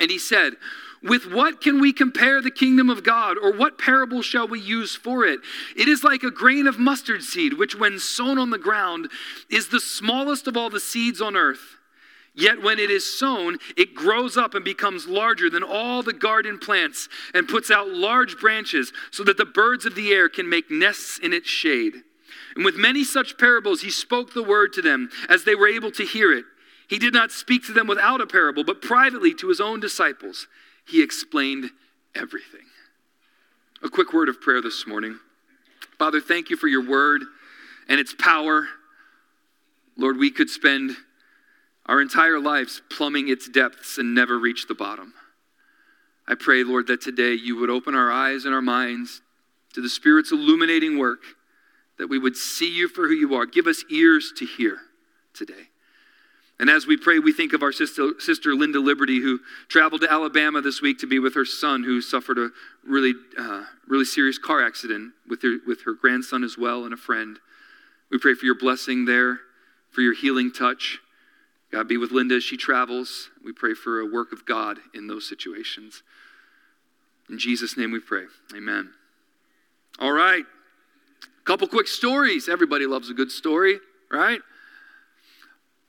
And 0.00 0.10
he 0.10 0.18
said, 0.18 0.54
With 1.02 1.30
what 1.30 1.60
can 1.60 1.80
we 1.80 1.92
compare 1.92 2.40
the 2.40 2.50
kingdom 2.50 2.90
of 2.90 3.02
God, 3.02 3.36
or 3.38 3.52
what 3.52 3.78
parable 3.78 4.22
shall 4.22 4.48
we 4.48 4.60
use 4.60 4.96
for 4.96 5.24
it? 5.24 5.40
It 5.76 5.88
is 5.88 6.04
like 6.04 6.22
a 6.22 6.30
grain 6.30 6.66
of 6.66 6.78
mustard 6.78 7.22
seed, 7.22 7.54
which, 7.54 7.74
when 7.74 7.98
sown 7.98 8.38
on 8.38 8.50
the 8.50 8.58
ground, 8.58 9.08
is 9.50 9.68
the 9.68 9.80
smallest 9.80 10.46
of 10.46 10.56
all 10.56 10.70
the 10.70 10.80
seeds 10.80 11.20
on 11.20 11.36
earth. 11.36 11.76
Yet 12.36 12.62
when 12.62 12.80
it 12.80 12.90
is 12.90 13.18
sown, 13.18 13.58
it 13.76 13.94
grows 13.94 14.36
up 14.36 14.54
and 14.54 14.64
becomes 14.64 15.06
larger 15.06 15.48
than 15.48 15.62
all 15.62 16.02
the 16.02 16.12
garden 16.12 16.58
plants 16.58 17.08
and 17.32 17.46
puts 17.46 17.70
out 17.70 17.88
large 17.88 18.38
branches 18.38 18.92
so 19.12 19.22
that 19.22 19.36
the 19.36 19.44
birds 19.44 19.86
of 19.86 19.94
the 19.94 20.12
air 20.12 20.28
can 20.28 20.48
make 20.48 20.68
nests 20.68 21.18
in 21.18 21.32
its 21.32 21.48
shade. 21.48 22.02
And 22.56 22.64
with 22.64 22.76
many 22.76 23.04
such 23.04 23.38
parables, 23.38 23.82
he 23.82 23.90
spoke 23.90 24.34
the 24.34 24.42
word 24.42 24.72
to 24.72 24.82
them 24.82 25.10
as 25.28 25.44
they 25.44 25.54
were 25.54 25.68
able 25.68 25.92
to 25.92 26.04
hear 26.04 26.32
it. 26.32 26.44
He 26.88 26.98
did 26.98 27.14
not 27.14 27.32
speak 27.32 27.64
to 27.66 27.72
them 27.72 27.86
without 27.86 28.20
a 28.20 28.26
parable, 28.26 28.64
but 28.64 28.82
privately 28.82 29.34
to 29.34 29.48
his 29.48 29.60
own 29.60 29.80
disciples, 29.80 30.46
he 30.86 31.02
explained 31.02 31.70
everything. 32.14 32.60
A 33.82 33.88
quick 33.88 34.12
word 34.12 34.28
of 34.28 34.40
prayer 34.40 34.60
this 34.60 34.86
morning. 34.86 35.18
Father, 35.98 36.20
thank 36.20 36.50
you 36.50 36.56
for 36.56 36.68
your 36.68 36.86
word 36.86 37.22
and 37.88 38.00
its 38.00 38.14
power. 38.14 38.68
Lord, 39.96 40.16
we 40.16 40.30
could 40.30 40.50
spend 40.50 40.96
our 41.86 42.00
entire 42.00 42.40
lives 42.40 42.82
plumbing 42.90 43.28
its 43.28 43.48
depths 43.48 43.98
and 43.98 44.14
never 44.14 44.38
reach 44.38 44.66
the 44.66 44.74
bottom. 44.74 45.14
I 46.26 46.34
pray, 46.34 46.64
Lord, 46.64 46.86
that 46.86 47.02
today 47.02 47.34
you 47.34 47.56
would 47.56 47.68
open 47.70 47.94
our 47.94 48.10
eyes 48.10 48.46
and 48.46 48.54
our 48.54 48.62
minds 48.62 49.20
to 49.74 49.82
the 49.82 49.88
Spirit's 49.88 50.32
illuminating 50.32 50.98
work, 50.98 51.22
that 51.98 52.08
we 52.08 52.18
would 52.18 52.36
see 52.36 52.74
you 52.74 52.88
for 52.88 53.06
who 53.06 53.14
you 53.14 53.34
are. 53.34 53.44
Give 53.44 53.66
us 53.66 53.84
ears 53.90 54.32
to 54.38 54.46
hear 54.46 54.78
today. 55.34 55.68
And 56.64 56.70
as 56.70 56.86
we 56.86 56.96
pray, 56.96 57.18
we 57.18 57.34
think 57.34 57.52
of 57.52 57.62
our 57.62 57.72
sister, 57.72 58.12
sister 58.18 58.54
Linda 58.54 58.80
Liberty, 58.80 59.20
who 59.20 59.40
traveled 59.68 60.00
to 60.00 60.10
Alabama 60.10 60.62
this 60.62 60.80
week 60.80 60.98
to 61.00 61.06
be 61.06 61.18
with 61.18 61.34
her 61.34 61.44
son, 61.44 61.82
who 61.82 62.00
suffered 62.00 62.38
a 62.38 62.48
really, 62.82 63.12
uh, 63.36 63.64
really 63.86 64.06
serious 64.06 64.38
car 64.38 64.64
accident 64.64 65.12
with 65.28 65.42
her, 65.42 65.58
with 65.66 65.82
her 65.82 65.92
grandson 65.92 66.42
as 66.42 66.56
well 66.56 66.86
and 66.86 66.94
a 66.94 66.96
friend. 66.96 67.38
We 68.10 68.16
pray 68.16 68.32
for 68.32 68.46
your 68.46 68.54
blessing 68.54 69.04
there, 69.04 69.40
for 69.90 70.00
your 70.00 70.14
healing 70.14 70.50
touch. 70.50 71.00
God 71.70 71.86
be 71.86 71.98
with 71.98 72.12
Linda 72.12 72.36
as 72.36 72.44
she 72.44 72.56
travels. 72.56 73.28
We 73.44 73.52
pray 73.52 73.74
for 73.74 74.00
a 74.00 74.06
work 74.06 74.32
of 74.32 74.46
God 74.46 74.78
in 74.94 75.06
those 75.06 75.28
situations. 75.28 76.02
In 77.28 77.38
Jesus' 77.38 77.76
name 77.76 77.92
we 77.92 78.00
pray. 78.00 78.24
Amen. 78.56 78.90
All 79.98 80.12
right. 80.12 80.46
A 81.22 81.44
couple 81.44 81.68
quick 81.68 81.88
stories. 81.88 82.48
Everybody 82.48 82.86
loves 82.86 83.10
a 83.10 83.14
good 83.14 83.30
story, 83.30 83.80
right? 84.10 84.40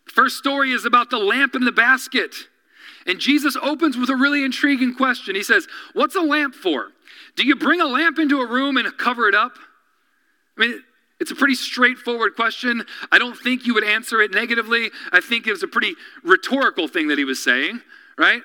First 0.06 0.38
story 0.38 0.72
is 0.72 0.86
about 0.86 1.10
the 1.10 1.18
lamp 1.18 1.56
in 1.56 1.66
the 1.66 1.72
basket. 1.72 2.36
And 3.06 3.20
Jesus 3.20 3.56
opens 3.62 3.98
with 3.98 4.10
a 4.10 4.16
really 4.16 4.44
intriguing 4.44 4.96
question. 4.96 5.36
He 5.36 5.44
says, 5.44 5.68
What's 5.94 6.16
a 6.16 6.22
lamp 6.22 6.56
for? 6.56 6.92
Do 7.36 7.46
you 7.46 7.56
bring 7.56 7.82
a 7.82 7.86
lamp 7.86 8.18
into 8.18 8.40
a 8.40 8.48
room 8.48 8.78
and 8.78 8.98
cover 8.98 9.28
it 9.28 9.36
up? 9.36 9.58
I 10.58 10.62
mean, 10.62 10.84
it's 11.20 11.32
a 11.32 11.36
pretty 11.36 11.56
straightforward 11.56 12.36
question. 12.36 12.84
I 13.12 13.20
don't 13.20 13.38
think 13.38 13.66
you 13.66 13.74
would 13.74 13.84
answer 13.84 14.22
it 14.22 14.32
negatively. 14.32 14.92
I 15.12 15.22
think 15.22 15.48
it 15.48 15.52
was 15.52 15.64
a 15.64 15.68
pretty 15.68 15.96
rhetorical 16.24 16.88
thing 16.88 17.08
that 17.10 17.18
he 17.18 17.26
was 17.26 17.44
saying, 17.44 17.82
right? 18.18 18.42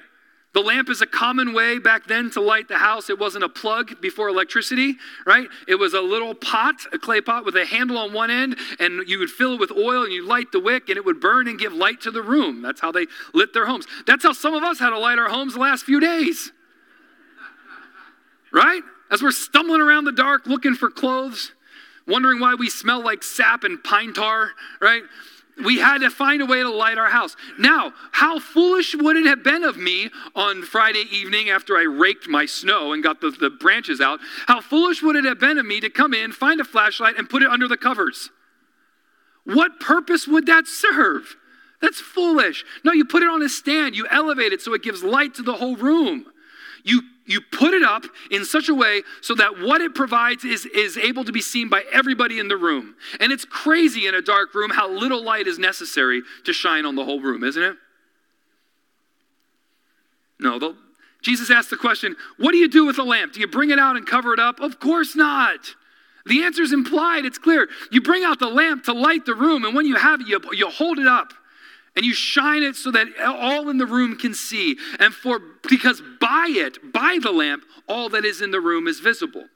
The 0.52 0.60
lamp 0.60 0.88
is 0.90 1.00
a 1.00 1.06
common 1.06 1.52
way 1.52 1.78
back 1.78 2.08
then 2.08 2.28
to 2.32 2.40
light 2.40 2.66
the 2.66 2.78
house. 2.78 3.08
It 3.08 3.20
wasn't 3.20 3.44
a 3.44 3.48
plug 3.48 4.00
before 4.00 4.28
electricity, 4.28 4.96
right? 5.24 5.46
It 5.68 5.76
was 5.76 5.94
a 5.94 6.00
little 6.00 6.34
pot, 6.34 6.74
a 6.92 6.98
clay 6.98 7.20
pot 7.20 7.44
with 7.44 7.54
a 7.54 7.64
handle 7.64 7.96
on 7.96 8.12
one 8.12 8.32
end, 8.32 8.56
and 8.80 9.08
you 9.08 9.20
would 9.20 9.30
fill 9.30 9.54
it 9.54 9.60
with 9.60 9.70
oil 9.70 10.02
and 10.02 10.12
you 10.12 10.26
light 10.26 10.50
the 10.50 10.58
wick 10.58 10.88
and 10.88 10.96
it 10.96 11.04
would 11.04 11.20
burn 11.20 11.46
and 11.46 11.56
give 11.56 11.72
light 11.72 12.00
to 12.00 12.10
the 12.10 12.22
room. 12.22 12.62
That's 12.62 12.80
how 12.80 12.90
they 12.90 13.06
lit 13.32 13.52
their 13.54 13.66
homes. 13.66 13.86
That's 14.06 14.24
how 14.24 14.32
some 14.32 14.54
of 14.54 14.64
us 14.64 14.80
had 14.80 14.90
to 14.90 14.98
light 14.98 15.18
our 15.20 15.28
homes 15.28 15.54
the 15.54 15.60
last 15.60 15.84
few 15.84 16.00
days, 16.00 16.50
right? 18.52 18.82
As 19.08 19.22
we're 19.22 19.30
stumbling 19.30 19.80
around 19.80 20.04
the 20.04 20.12
dark 20.12 20.46
looking 20.46 20.74
for 20.74 20.90
clothes 20.90 21.52
wondering 22.10 22.40
why 22.40 22.54
we 22.54 22.68
smell 22.68 23.02
like 23.02 23.22
sap 23.22 23.64
and 23.64 23.82
pine 23.82 24.12
tar, 24.12 24.50
right? 24.80 25.02
We 25.64 25.78
had 25.78 25.98
to 25.98 26.10
find 26.10 26.42
a 26.42 26.46
way 26.46 26.60
to 26.60 26.70
light 26.70 26.98
our 26.98 27.10
house. 27.10 27.36
Now, 27.58 27.92
how 28.12 28.38
foolish 28.38 28.94
would 28.94 29.16
it 29.16 29.26
have 29.26 29.42
been 29.42 29.64
of 29.64 29.76
me 29.76 30.10
on 30.34 30.62
Friday 30.62 31.04
evening 31.10 31.50
after 31.50 31.76
I 31.76 31.82
raked 31.82 32.28
my 32.28 32.46
snow 32.46 32.92
and 32.92 33.02
got 33.02 33.20
the, 33.20 33.30
the 33.30 33.50
branches 33.50 34.00
out? 34.00 34.20
How 34.46 34.60
foolish 34.60 35.02
would 35.02 35.16
it 35.16 35.24
have 35.24 35.38
been 35.38 35.58
of 35.58 35.66
me 35.66 35.80
to 35.80 35.90
come 35.90 36.14
in, 36.14 36.32
find 36.32 36.60
a 36.60 36.64
flashlight, 36.64 37.16
and 37.18 37.28
put 37.28 37.42
it 37.42 37.50
under 37.50 37.68
the 37.68 37.76
covers? 37.76 38.30
What 39.44 39.80
purpose 39.80 40.26
would 40.26 40.46
that 40.46 40.66
serve? 40.66 41.36
That's 41.80 42.00
foolish. 42.00 42.64
No, 42.84 42.92
you 42.92 43.04
put 43.04 43.22
it 43.22 43.28
on 43.28 43.42
a 43.42 43.48
stand, 43.48 43.96
you 43.96 44.06
elevate 44.10 44.52
it 44.52 44.60
so 44.60 44.74
it 44.74 44.82
gives 44.82 45.02
light 45.02 45.34
to 45.34 45.42
the 45.42 45.54
whole 45.54 45.76
room. 45.76 46.26
You 46.84 47.02
you 47.30 47.40
put 47.40 47.74
it 47.74 47.82
up 47.82 48.04
in 48.30 48.44
such 48.44 48.68
a 48.68 48.74
way 48.74 49.02
so 49.20 49.34
that 49.34 49.60
what 49.60 49.80
it 49.80 49.94
provides 49.94 50.44
is, 50.44 50.66
is 50.66 50.96
able 50.96 51.24
to 51.24 51.32
be 51.32 51.40
seen 51.40 51.68
by 51.68 51.84
everybody 51.92 52.38
in 52.38 52.48
the 52.48 52.56
room. 52.56 52.96
And 53.20 53.32
it's 53.32 53.44
crazy 53.44 54.06
in 54.06 54.14
a 54.14 54.22
dark 54.22 54.54
room 54.54 54.70
how 54.70 54.90
little 54.90 55.22
light 55.22 55.46
is 55.46 55.58
necessary 55.58 56.22
to 56.44 56.52
shine 56.52 56.84
on 56.84 56.96
the 56.96 57.04
whole 57.04 57.20
room, 57.20 57.44
isn't 57.44 57.62
it? 57.62 57.76
No, 60.38 60.74
Jesus 61.22 61.50
asked 61.50 61.70
the 61.70 61.76
question 61.76 62.16
What 62.38 62.52
do 62.52 62.58
you 62.58 62.68
do 62.68 62.86
with 62.86 62.98
a 62.98 63.02
lamp? 63.02 63.34
Do 63.34 63.40
you 63.40 63.46
bring 63.46 63.70
it 63.70 63.78
out 63.78 63.96
and 63.96 64.06
cover 64.06 64.32
it 64.32 64.40
up? 64.40 64.60
Of 64.60 64.80
course 64.80 65.14
not. 65.14 65.74
The 66.26 66.42
answer 66.44 66.62
is 66.62 66.72
implied, 66.72 67.24
it's 67.24 67.38
clear. 67.38 67.68
You 67.90 68.00
bring 68.02 68.24
out 68.24 68.38
the 68.38 68.48
lamp 68.48 68.84
to 68.84 68.92
light 68.92 69.24
the 69.24 69.34
room, 69.34 69.64
and 69.64 69.74
when 69.74 69.86
you 69.86 69.96
have 69.96 70.20
it, 70.20 70.28
you, 70.28 70.40
you 70.52 70.68
hold 70.68 70.98
it 70.98 71.06
up 71.06 71.32
and 71.96 72.04
you 72.04 72.14
shine 72.14 72.62
it 72.62 72.76
so 72.76 72.90
that 72.92 73.08
all 73.20 73.68
in 73.68 73.78
the 73.78 73.86
room 73.86 74.16
can 74.16 74.32
see. 74.32 74.76
And 74.98 75.12
for 75.12 75.40
because 75.68 76.02
by 76.20 76.46
it, 76.48 76.92
by 76.92 77.18
the 77.20 77.32
lamp, 77.32 77.64
all 77.88 78.08
that 78.10 78.24
is 78.24 78.40
in 78.40 78.52
the 78.52 78.60
room 78.60 78.86
is 78.86 79.00
visible. 79.00 79.46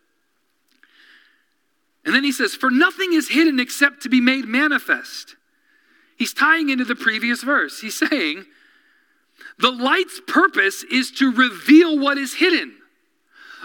And 2.05 2.15
then 2.15 2.25
he 2.25 2.33
says, 2.33 2.55
For 2.55 2.71
nothing 2.71 3.13
is 3.13 3.31
hidden 3.31 3.61
except 3.61 4.03
to 4.03 4.09
be 4.09 4.21
made 4.21 4.45
manifest. 4.47 5.37
He's 6.17 6.35
tying 6.35 6.69
into 6.69 6.85
the 6.85 6.95
previous 6.95 7.43
verse. 7.43 7.81
He's 7.81 7.97
saying, 7.99 8.45
The 9.59 9.71
light's 9.71 10.21
purpose 10.27 10.85
is 10.91 11.11
to 11.13 11.33
reveal 11.33 11.99
what 11.99 12.19
is 12.19 12.35
hidden. 12.35 12.77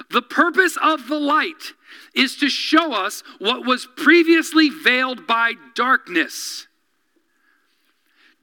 The 0.09 0.21
purpose 0.21 0.77
of 0.81 1.07
the 1.07 1.19
light 1.19 1.73
is 2.15 2.37
to 2.37 2.49
show 2.49 2.93
us 2.93 3.23
what 3.39 3.65
was 3.65 3.87
previously 3.97 4.69
veiled 4.69 5.27
by 5.27 5.53
darkness. 5.75 6.67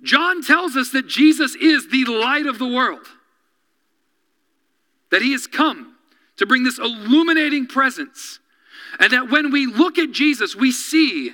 John 0.03 0.43
tells 0.43 0.76
us 0.76 0.91
that 0.91 1.07
Jesus 1.07 1.55
is 1.55 1.88
the 1.88 2.05
light 2.05 2.47
of 2.47 2.59
the 2.59 2.69
world, 2.69 3.07
that 5.11 5.23
he 5.23 5.33
has 5.33 5.47
come 5.47 5.97
to 6.37 6.47
bring 6.47 6.65
this 6.65 6.79
illuminating 6.79 7.67
presence, 7.67 8.38
and 9.00 9.12
that 9.12 9.31
when 9.31 9.50
we 9.50 9.67
look 9.67 9.99
at 9.99 10.12
Jesus, 10.12 10.55
we 10.55 10.71
see 10.71 11.33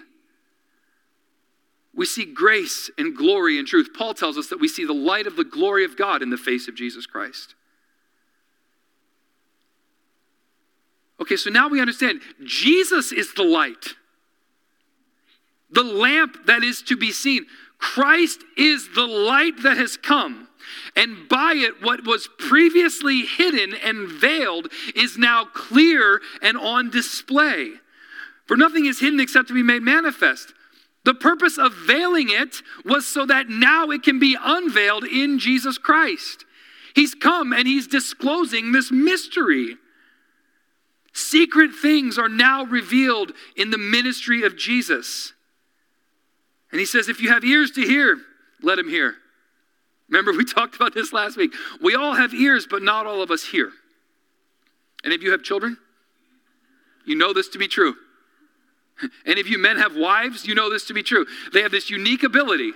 we 1.95 2.07
see 2.07 2.25
grace 2.25 2.91
and 2.97 3.15
glory 3.15 3.59
and 3.59 3.69
truth. 3.69 3.91
Paul 3.97 4.15
tells 4.15 4.39
us 4.39 4.49
that 4.49 4.61
we 4.61 4.69
see 4.69 4.87
the 4.87 4.95
light 4.95 5.27
of 5.27 5.37
the 5.37 5.45
glory 5.45 5.85
of 5.85 5.97
God 5.97 6.23
in 6.23 6.31
the 6.31 6.39
face 6.39 6.67
of 6.67 6.75
Jesus 6.75 7.07
Christ. 7.07 7.55
Okay, 11.21 11.37
so 11.37 11.51
now 11.51 11.69
we 11.69 11.81
understand 11.81 12.21
Jesus 12.45 13.13
is 13.13 13.35
the 13.35 13.45
light, 13.45 13.95
the 15.71 15.85
lamp 15.85 16.47
that 16.47 16.65
is 16.65 16.83
to 16.83 16.97
be 16.97 17.13
seen. 17.13 17.47
Christ 17.83 18.45
is 18.57 18.91
the 18.95 19.07
light 19.07 19.65
that 19.65 19.77
has 19.77 19.97
come. 19.97 20.47
And 20.95 21.29
by 21.29 21.55
it, 21.57 21.83
what 21.83 22.07
was 22.07 22.29
previously 22.39 23.23
hidden 23.23 23.75
and 23.75 24.09
veiled 24.09 24.69
is 24.95 25.19
now 25.19 25.45
clear 25.45 26.23
and 26.41 26.57
on 26.57 26.91
display. 26.91 27.73
For 28.47 28.57
nothing 28.57 28.87
is 28.87 29.01
hidden 29.01 29.19
except 29.19 29.49
to 29.49 29.55
be 29.55 29.65
made 29.65 29.83
manifest. 29.83 30.55
The 31.05 31.13
purpose 31.13 31.59
of 31.59 31.75
veiling 31.75 32.29
it 32.31 32.63
was 32.85 33.09
so 33.09 33.27
that 33.27 33.49
now 33.49 33.91
it 33.91 34.05
can 34.05 34.21
be 34.21 34.37
unveiled 34.41 35.05
in 35.05 35.41
Jesus 35.41 35.77
Christ. 35.77 36.45
He's 36.95 37.17
come 37.17 37.53
and 37.53 37.67
he's 37.67 37.89
disclosing 37.89 38.71
this 38.71 38.93
mystery. 38.93 39.77
Secret 41.13 41.73
things 41.75 42.17
are 42.17 42.29
now 42.29 42.65
revealed 42.65 43.33
in 43.57 43.71
the 43.71 43.79
ministry 43.79 44.45
of 44.45 44.57
Jesus. 44.57 45.33
And 46.73 46.81
he 46.81 46.87
says, 46.87 47.09
if 47.09 47.21
you 47.21 47.29
have 47.31 47.45
ears 47.45 47.71
to 47.73 47.83
hear, 47.83 48.19
let 48.63 48.79
him 48.79 48.89
hear. 48.89 49.15
Remember, 50.09 50.33
we 50.33 50.45
talked 50.47 50.75
about 50.75 50.95
this 50.95 51.13
last 51.13 51.37
week. 51.37 51.53
We 51.81 51.95
all 51.95 52.15
have 52.15 52.35
ears, 52.35 52.67
but 52.69 52.83
not 52.83 53.07
all 53.07 53.23
of 53.23 53.31
us 53.31 53.45
hear. 53.45 53.71
And 55.05 55.13
if 55.13 55.23
you 55.23 55.33
have 55.33 55.43
children, 55.43 55.77
you 57.05 57.15
know 57.15 57.33
this 57.33 57.49
to 57.51 57.59
be 57.59 57.69
true. 57.69 57.95
And 59.27 59.37
if 59.37 59.49
you 59.49 59.59
men 59.59 59.79
have 59.79 59.97
wives, 59.97 60.47
you 60.47 60.55
know 60.55 60.71
this 60.71 60.87
to 60.87 60.95
be 60.95 61.03
true. 61.03 61.27
They 61.53 61.63
have 61.63 61.73
this 61.73 61.91
unique 61.91 62.23
ability. 62.23 62.73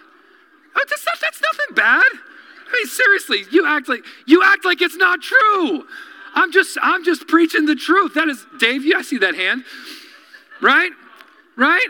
Oh, 0.74 0.84
that's, 0.88 1.06
not, 1.06 1.18
that's 1.20 1.40
nothing 1.40 1.76
bad. 1.76 2.02
I 2.02 2.72
mean, 2.72 2.86
seriously, 2.86 3.44
you 3.52 3.64
act 3.64 3.88
like 3.88 4.00
you 4.26 4.42
act 4.42 4.64
like 4.64 4.82
it's 4.82 4.96
not 4.96 5.20
true. 5.22 5.86
I'm 6.34 6.50
just 6.50 6.76
I'm 6.82 7.04
just 7.04 7.28
preaching 7.28 7.66
the 7.66 7.76
truth. 7.76 8.14
That 8.14 8.28
is, 8.28 8.44
Dave. 8.58 8.84
Yeah, 8.84 8.96
I 8.96 9.02
see 9.02 9.18
that 9.18 9.36
hand. 9.36 9.64
Right? 10.60 10.90
right? 11.56 11.88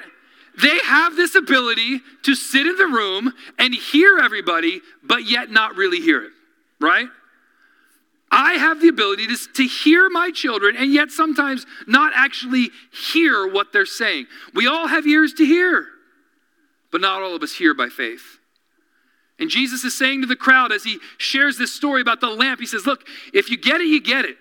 They 0.60 0.78
have 0.84 1.16
this 1.16 1.34
ability 1.34 2.00
to 2.22 2.34
sit 2.34 2.66
in 2.66 2.76
the 2.76 2.86
room 2.86 3.32
and 3.58 3.74
hear 3.74 4.18
everybody, 4.18 4.80
but 5.02 5.28
yet 5.28 5.50
not 5.50 5.76
really 5.76 6.00
hear 6.00 6.24
it, 6.24 6.32
right? 6.80 7.08
I 8.30 8.54
have 8.54 8.80
the 8.80 8.88
ability 8.88 9.26
to, 9.28 9.36
to 9.54 9.64
hear 9.64 10.08
my 10.10 10.30
children 10.30 10.76
and 10.76 10.92
yet 10.92 11.10
sometimes 11.10 11.64
not 11.86 12.12
actually 12.14 12.70
hear 13.12 13.46
what 13.46 13.72
they're 13.72 13.86
saying. 13.86 14.26
We 14.54 14.66
all 14.66 14.88
have 14.88 15.06
ears 15.06 15.32
to 15.34 15.46
hear, 15.46 15.86
but 16.90 17.00
not 17.00 17.22
all 17.22 17.36
of 17.36 17.42
us 17.42 17.52
hear 17.52 17.74
by 17.74 17.88
faith. 17.88 18.38
And 19.38 19.50
Jesus 19.50 19.84
is 19.84 19.96
saying 19.96 20.22
to 20.22 20.26
the 20.26 20.36
crowd 20.36 20.72
as 20.72 20.84
he 20.84 20.98
shares 21.18 21.58
this 21.58 21.72
story 21.72 22.00
about 22.00 22.20
the 22.20 22.28
lamp, 22.28 22.58
he 22.58 22.66
says, 22.66 22.86
Look, 22.86 23.06
if 23.34 23.50
you 23.50 23.58
get 23.58 23.80
it, 23.80 23.86
you 23.86 24.00
get 24.00 24.24
it. 24.24 24.38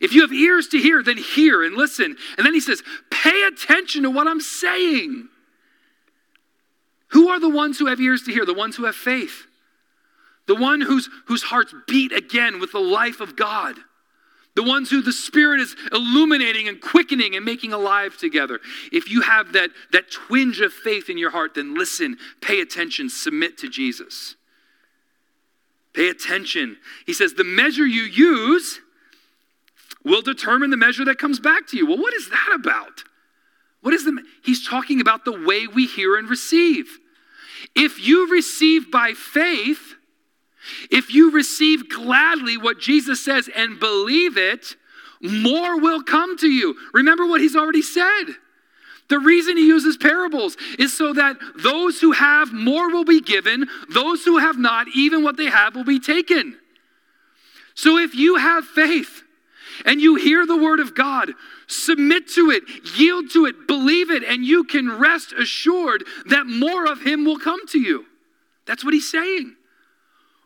If 0.00 0.12
you 0.12 0.22
have 0.22 0.32
ears 0.32 0.68
to 0.68 0.78
hear, 0.78 1.02
then 1.02 1.16
hear 1.16 1.64
and 1.64 1.76
listen. 1.76 2.16
And 2.36 2.46
then 2.46 2.54
he 2.54 2.60
says, 2.60 2.82
Pay 3.10 3.42
attention 3.42 4.04
to 4.04 4.10
what 4.10 4.26
I'm 4.26 4.40
saying. 4.40 5.28
Who 7.08 7.28
are 7.28 7.40
the 7.40 7.48
ones 7.48 7.78
who 7.78 7.86
have 7.86 8.00
ears 8.00 8.22
to 8.24 8.32
hear? 8.32 8.44
The 8.44 8.54
ones 8.54 8.76
who 8.76 8.84
have 8.84 8.94
faith. 8.94 9.46
The 10.46 10.54
one 10.54 10.80
whose, 10.80 11.08
whose 11.26 11.42
hearts 11.42 11.74
beat 11.86 12.12
again 12.12 12.60
with 12.60 12.72
the 12.72 12.80
life 12.80 13.20
of 13.20 13.36
God. 13.36 13.76
The 14.54 14.62
ones 14.62 14.90
who 14.90 15.02
the 15.02 15.12
Spirit 15.12 15.60
is 15.60 15.76
illuminating 15.92 16.68
and 16.68 16.80
quickening 16.80 17.36
and 17.36 17.44
making 17.44 17.72
alive 17.72 18.16
together. 18.16 18.58
If 18.90 19.08
you 19.08 19.20
have 19.20 19.52
that, 19.52 19.70
that 19.92 20.10
twinge 20.10 20.60
of 20.60 20.72
faith 20.72 21.08
in 21.08 21.16
your 21.16 21.30
heart, 21.30 21.54
then 21.54 21.76
listen, 21.76 22.16
pay 22.40 22.60
attention, 22.60 23.08
submit 23.08 23.56
to 23.58 23.68
Jesus. 23.68 24.34
Pay 25.92 26.08
attention. 26.08 26.76
He 27.06 27.12
says, 27.12 27.34
the 27.34 27.44
measure 27.44 27.86
you 27.86 28.02
use 28.02 28.80
will 30.08 30.22
determine 30.22 30.70
the 30.70 30.76
measure 30.76 31.04
that 31.04 31.18
comes 31.18 31.38
back 31.38 31.66
to 31.68 31.76
you. 31.76 31.86
Well, 31.86 31.98
what 31.98 32.14
is 32.14 32.28
that 32.30 32.52
about? 32.54 33.04
What 33.80 33.94
is 33.94 34.04
the 34.04 34.22
He's 34.42 34.66
talking 34.66 35.00
about 35.00 35.24
the 35.24 35.46
way 35.46 35.66
we 35.66 35.86
hear 35.86 36.16
and 36.16 36.28
receive. 36.28 36.98
If 37.74 38.00
you 38.00 38.30
receive 38.30 38.90
by 38.90 39.12
faith, 39.12 39.94
if 40.90 41.12
you 41.12 41.30
receive 41.30 41.88
gladly 41.88 42.56
what 42.56 42.80
Jesus 42.80 43.24
says 43.24 43.48
and 43.54 43.80
believe 43.80 44.36
it, 44.36 44.76
more 45.20 45.78
will 45.80 46.02
come 46.02 46.36
to 46.38 46.48
you. 46.48 46.76
Remember 46.92 47.26
what 47.26 47.40
he's 47.40 47.56
already 47.56 47.82
said. 47.82 48.24
The 49.08 49.18
reason 49.18 49.56
he 49.56 49.66
uses 49.66 49.96
parables 49.96 50.56
is 50.78 50.96
so 50.96 51.14
that 51.14 51.36
those 51.56 52.00
who 52.00 52.12
have 52.12 52.52
more 52.52 52.90
will 52.90 53.04
be 53.04 53.20
given, 53.20 53.66
those 53.88 54.24
who 54.24 54.38
have 54.38 54.58
not, 54.58 54.86
even 54.94 55.24
what 55.24 55.36
they 55.36 55.46
have 55.46 55.74
will 55.74 55.84
be 55.84 55.98
taken. 55.98 56.58
So 57.74 57.96
if 57.96 58.14
you 58.14 58.36
have 58.36 58.64
faith 58.64 59.22
and 59.84 60.00
you 60.00 60.16
hear 60.16 60.46
the 60.46 60.56
word 60.56 60.80
of 60.80 60.94
God, 60.94 61.32
submit 61.66 62.28
to 62.30 62.50
it, 62.50 62.64
yield 62.96 63.30
to 63.32 63.46
it, 63.46 63.66
believe 63.66 64.10
it, 64.10 64.22
and 64.22 64.44
you 64.44 64.64
can 64.64 64.98
rest 64.98 65.32
assured 65.32 66.04
that 66.26 66.46
more 66.46 66.86
of 66.86 67.02
him 67.02 67.24
will 67.24 67.38
come 67.38 67.66
to 67.68 67.78
you. 67.78 68.06
That's 68.66 68.84
what 68.84 68.94
he's 68.94 69.10
saying. 69.10 69.54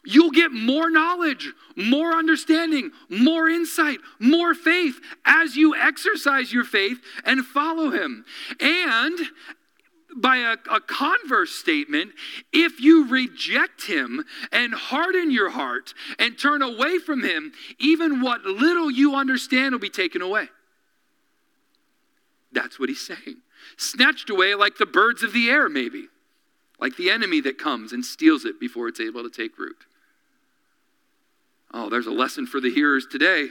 You'll 0.05 0.33
get 0.33 0.51
more 0.51 0.91
knowledge, 0.91 1.53
more 1.77 2.13
understanding, 2.13 2.91
more 3.09 3.49
insight, 3.49 3.99
more 4.19 4.53
faith 4.53 5.01
as 5.25 5.57
you 5.57 5.77
exercise 5.77 6.53
your 6.53 6.65
faith 6.65 7.01
and 7.25 7.45
follow 7.47 7.91
Him. 7.91 8.25
And 8.59 9.19
by 10.17 10.37
a, 10.39 10.57
a, 10.71 10.81
converse 10.81 11.53
statement, 11.53 12.13
if 12.53 12.81
you 12.81 13.09
reject 13.09 13.87
him 13.87 14.25
and 14.51 14.75
harden 14.75 15.31
your 15.31 15.51
heart 15.51 15.95
and 16.19 16.39
turn 16.39 16.63
away 16.63 16.99
from 16.99 17.23
him, 17.23 17.53
even 17.79 18.21
what 18.21 18.45
little 18.45 18.91
you 18.91 19.15
understand 19.15 19.73
will 19.73 19.79
be 19.79 19.89
taken 19.89 20.23
away. 20.23 20.49
That's 22.53 22.79
what 22.79 22.89
he's 22.89 23.07
saying. 23.07 23.39
Snatched 23.77 24.29
away 24.29 24.55
like 24.55 24.77
the 24.77 24.87
birds 24.87 25.23
of 25.23 25.33
the 25.33 25.49
air, 25.49 25.69
maybe, 25.69 26.09
like 26.79 26.97
the 26.97 27.11
enemy 27.11 27.41
that 27.41 27.59
comes 27.59 27.93
and 27.93 28.05
steals 28.05 28.45
it 28.45 28.61
before 28.61 28.89
it's 28.89 29.01
able 29.01 29.23
to 29.23 29.31
take 29.31 29.59
root. 29.59 29.87
Oh, 31.73 31.89
there's 31.89 32.07
a 32.07 32.11
lesson 32.11 32.47
for 32.47 32.61
the 32.61 32.71
hearers 32.71 33.07
today. 33.11 33.49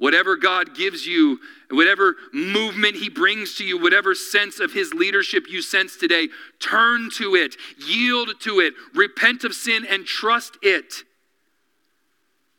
Whatever 0.00 0.34
God 0.34 0.74
gives 0.74 1.06
you, 1.06 1.38
whatever 1.70 2.16
movement 2.32 2.96
He 2.96 3.10
brings 3.10 3.56
to 3.56 3.64
you, 3.64 3.78
whatever 3.78 4.14
sense 4.14 4.58
of 4.58 4.72
His 4.72 4.94
leadership 4.94 5.44
you 5.46 5.60
sense 5.60 5.94
today, 5.94 6.30
turn 6.58 7.10
to 7.16 7.34
it, 7.34 7.54
yield 7.86 8.40
to 8.40 8.60
it, 8.60 8.72
repent 8.94 9.44
of 9.44 9.54
sin, 9.54 9.84
and 9.86 10.06
trust 10.06 10.56
it. 10.62 11.04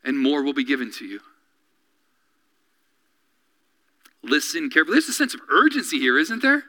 And 0.04 0.20
more 0.20 0.44
will 0.44 0.54
be 0.54 0.64
given 0.64 0.92
to 1.00 1.06
you. 1.06 1.20
Listen 4.22 4.70
carefully. 4.70 4.94
There's 4.94 5.10
a 5.10 5.14
sense 5.14 5.34
of 5.34 5.42
urgency 5.50 5.98
here, 5.98 6.20
isn't 6.20 6.44
there? 6.44 6.66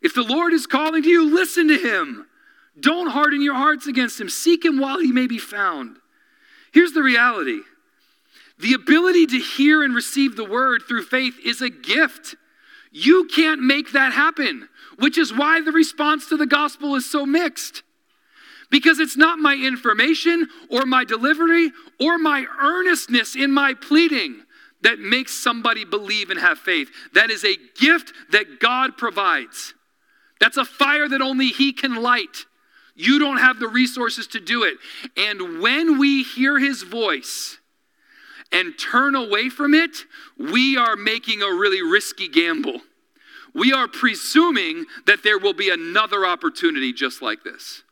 If 0.00 0.12
the 0.12 0.24
Lord 0.24 0.52
is 0.52 0.66
calling 0.66 1.04
to 1.04 1.08
you, 1.08 1.32
listen 1.32 1.68
to 1.68 1.78
Him. 1.78 2.26
Don't 2.80 3.10
harden 3.10 3.40
your 3.40 3.54
hearts 3.54 3.86
against 3.86 4.20
Him. 4.20 4.28
Seek 4.28 4.64
Him 4.64 4.80
while 4.80 4.98
He 4.98 5.12
may 5.12 5.28
be 5.28 5.38
found. 5.38 5.98
Here's 6.72 6.94
the 6.94 7.02
reality 7.04 7.60
the 8.62 8.74
ability 8.74 9.26
to 9.26 9.38
hear 9.38 9.82
and 9.82 9.94
receive 9.94 10.36
the 10.36 10.44
word 10.44 10.82
through 10.86 11.04
faith 11.04 11.34
is 11.44 11.60
a 11.60 11.68
gift. 11.68 12.36
You 12.90 13.26
can't 13.26 13.60
make 13.60 13.92
that 13.92 14.12
happen, 14.12 14.68
which 14.98 15.18
is 15.18 15.32
why 15.32 15.60
the 15.60 15.72
response 15.72 16.28
to 16.28 16.36
the 16.36 16.46
gospel 16.46 16.94
is 16.94 17.10
so 17.10 17.26
mixed. 17.26 17.82
Because 18.70 18.98
it's 18.98 19.16
not 19.16 19.38
my 19.38 19.54
information 19.54 20.48
or 20.70 20.86
my 20.86 21.04
delivery 21.04 21.72
or 22.00 22.18
my 22.18 22.46
earnestness 22.60 23.34
in 23.36 23.52
my 23.52 23.74
pleading 23.74 24.44
that 24.82 24.98
makes 24.98 25.32
somebody 25.32 25.84
believe 25.84 26.30
and 26.30 26.40
have 26.40 26.58
faith. 26.58 26.88
That 27.14 27.30
is 27.30 27.44
a 27.44 27.58
gift 27.78 28.12
that 28.30 28.60
God 28.60 28.96
provides. 28.96 29.74
That's 30.40 30.56
a 30.56 30.64
fire 30.64 31.08
that 31.08 31.20
only 31.20 31.48
He 31.48 31.72
can 31.72 31.96
light. 31.96 32.46
You 32.94 33.18
don't 33.18 33.38
have 33.38 33.58
the 33.58 33.68
resources 33.68 34.26
to 34.28 34.40
do 34.40 34.64
it. 34.64 34.74
And 35.16 35.60
when 35.60 35.98
we 35.98 36.22
hear 36.22 36.58
his 36.58 36.82
voice 36.82 37.58
and 38.52 38.78
turn 38.78 39.14
away 39.14 39.48
from 39.48 39.74
it, 39.74 40.04
we 40.38 40.76
are 40.76 40.96
making 40.96 41.42
a 41.42 41.46
really 41.46 41.82
risky 41.82 42.28
gamble. 42.28 42.80
We 43.54 43.72
are 43.72 43.88
presuming 43.88 44.86
that 45.06 45.22
there 45.22 45.38
will 45.38 45.52
be 45.52 45.70
another 45.70 46.26
opportunity 46.26 46.92
just 46.92 47.22
like 47.22 47.42
this. 47.42 47.82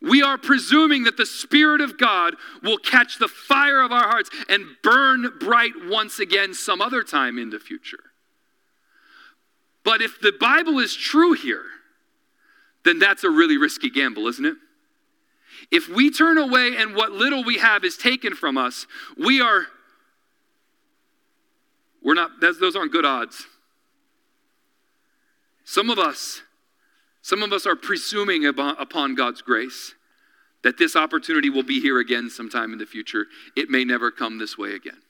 We 0.00 0.22
are 0.22 0.38
presuming 0.38 1.04
that 1.04 1.16
the 1.16 1.26
Spirit 1.26 1.80
of 1.80 1.98
God 1.98 2.36
will 2.62 2.78
catch 2.78 3.18
the 3.18 3.28
fire 3.28 3.80
of 3.80 3.90
our 3.90 4.08
hearts 4.08 4.30
and 4.48 4.64
burn 4.82 5.32
bright 5.40 5.72
once 5.86 6.20
again 6.20 6.54
some 6.54 6.80
other 6.80 7.02
time 7.02 7.36
in 7.36 7.50
the 7.50 7.58
future. 7.58 7.98
But 9.82 10.00
if 10.00 10.20
the 10.20 10.32
Bible 10.38 10.78
is 10.78 10.94
true 10.94 11.32
here, 11.32 11.64
then 12.84 12.98
that's 12.98 13.24
a 13.24 13.30
really 13.30 13.56
risky 13.56 13.90
gamble, 13.90 14.28
isn't 14.28 14.44
it? 14.44 14.56
If 15.70 15.88
we 15.88 16.10
turn 16.10 16.38
away 16.38 16.76
and 16.76 16.94
what 16.94 17.12
little 17.12 17.44
we 17.44 17.58
have 17.58 17.84
is 17.84 17.96
taken 17.96 18.34
from 18.34 18.56
us, 18.56 18.86
we 19.16 19.40
are, 19.40 19.66
we're 22.02 22.14
not, 22.14 22.40
those 22.40 22.76
aren't 22.76 22.92
good 22.92 23.04
odds. 23.04 23.46
Some 25.64 25.90
of 25.90 25.98
us, 25.98 26.42
some 27.22 27.42
of 27.42 27.52
us 27.52 27.66
are 27.66 27.76
presuming 27.76 28.46
upon 28.46 29.14
God's 29.14 29.42
grace 29.42 29.94
that 30.62 30.78
this 30.78 30.96
opportunity 30.96 31.50
will 31.50 31.62
be 31.62 31.80
here 31.80 31.98
again 31.98 32.30
sometime 32.30 32.72
in 32.72 32.78
the 32.78 32.86
future. 32.86 33.26
It 33.56 33.70
may 33.70 33.84
never 33.84 34.10
come 34.10 34.38
this 34.38 34.56
way 34.56 34.72
again. 34.72 35.02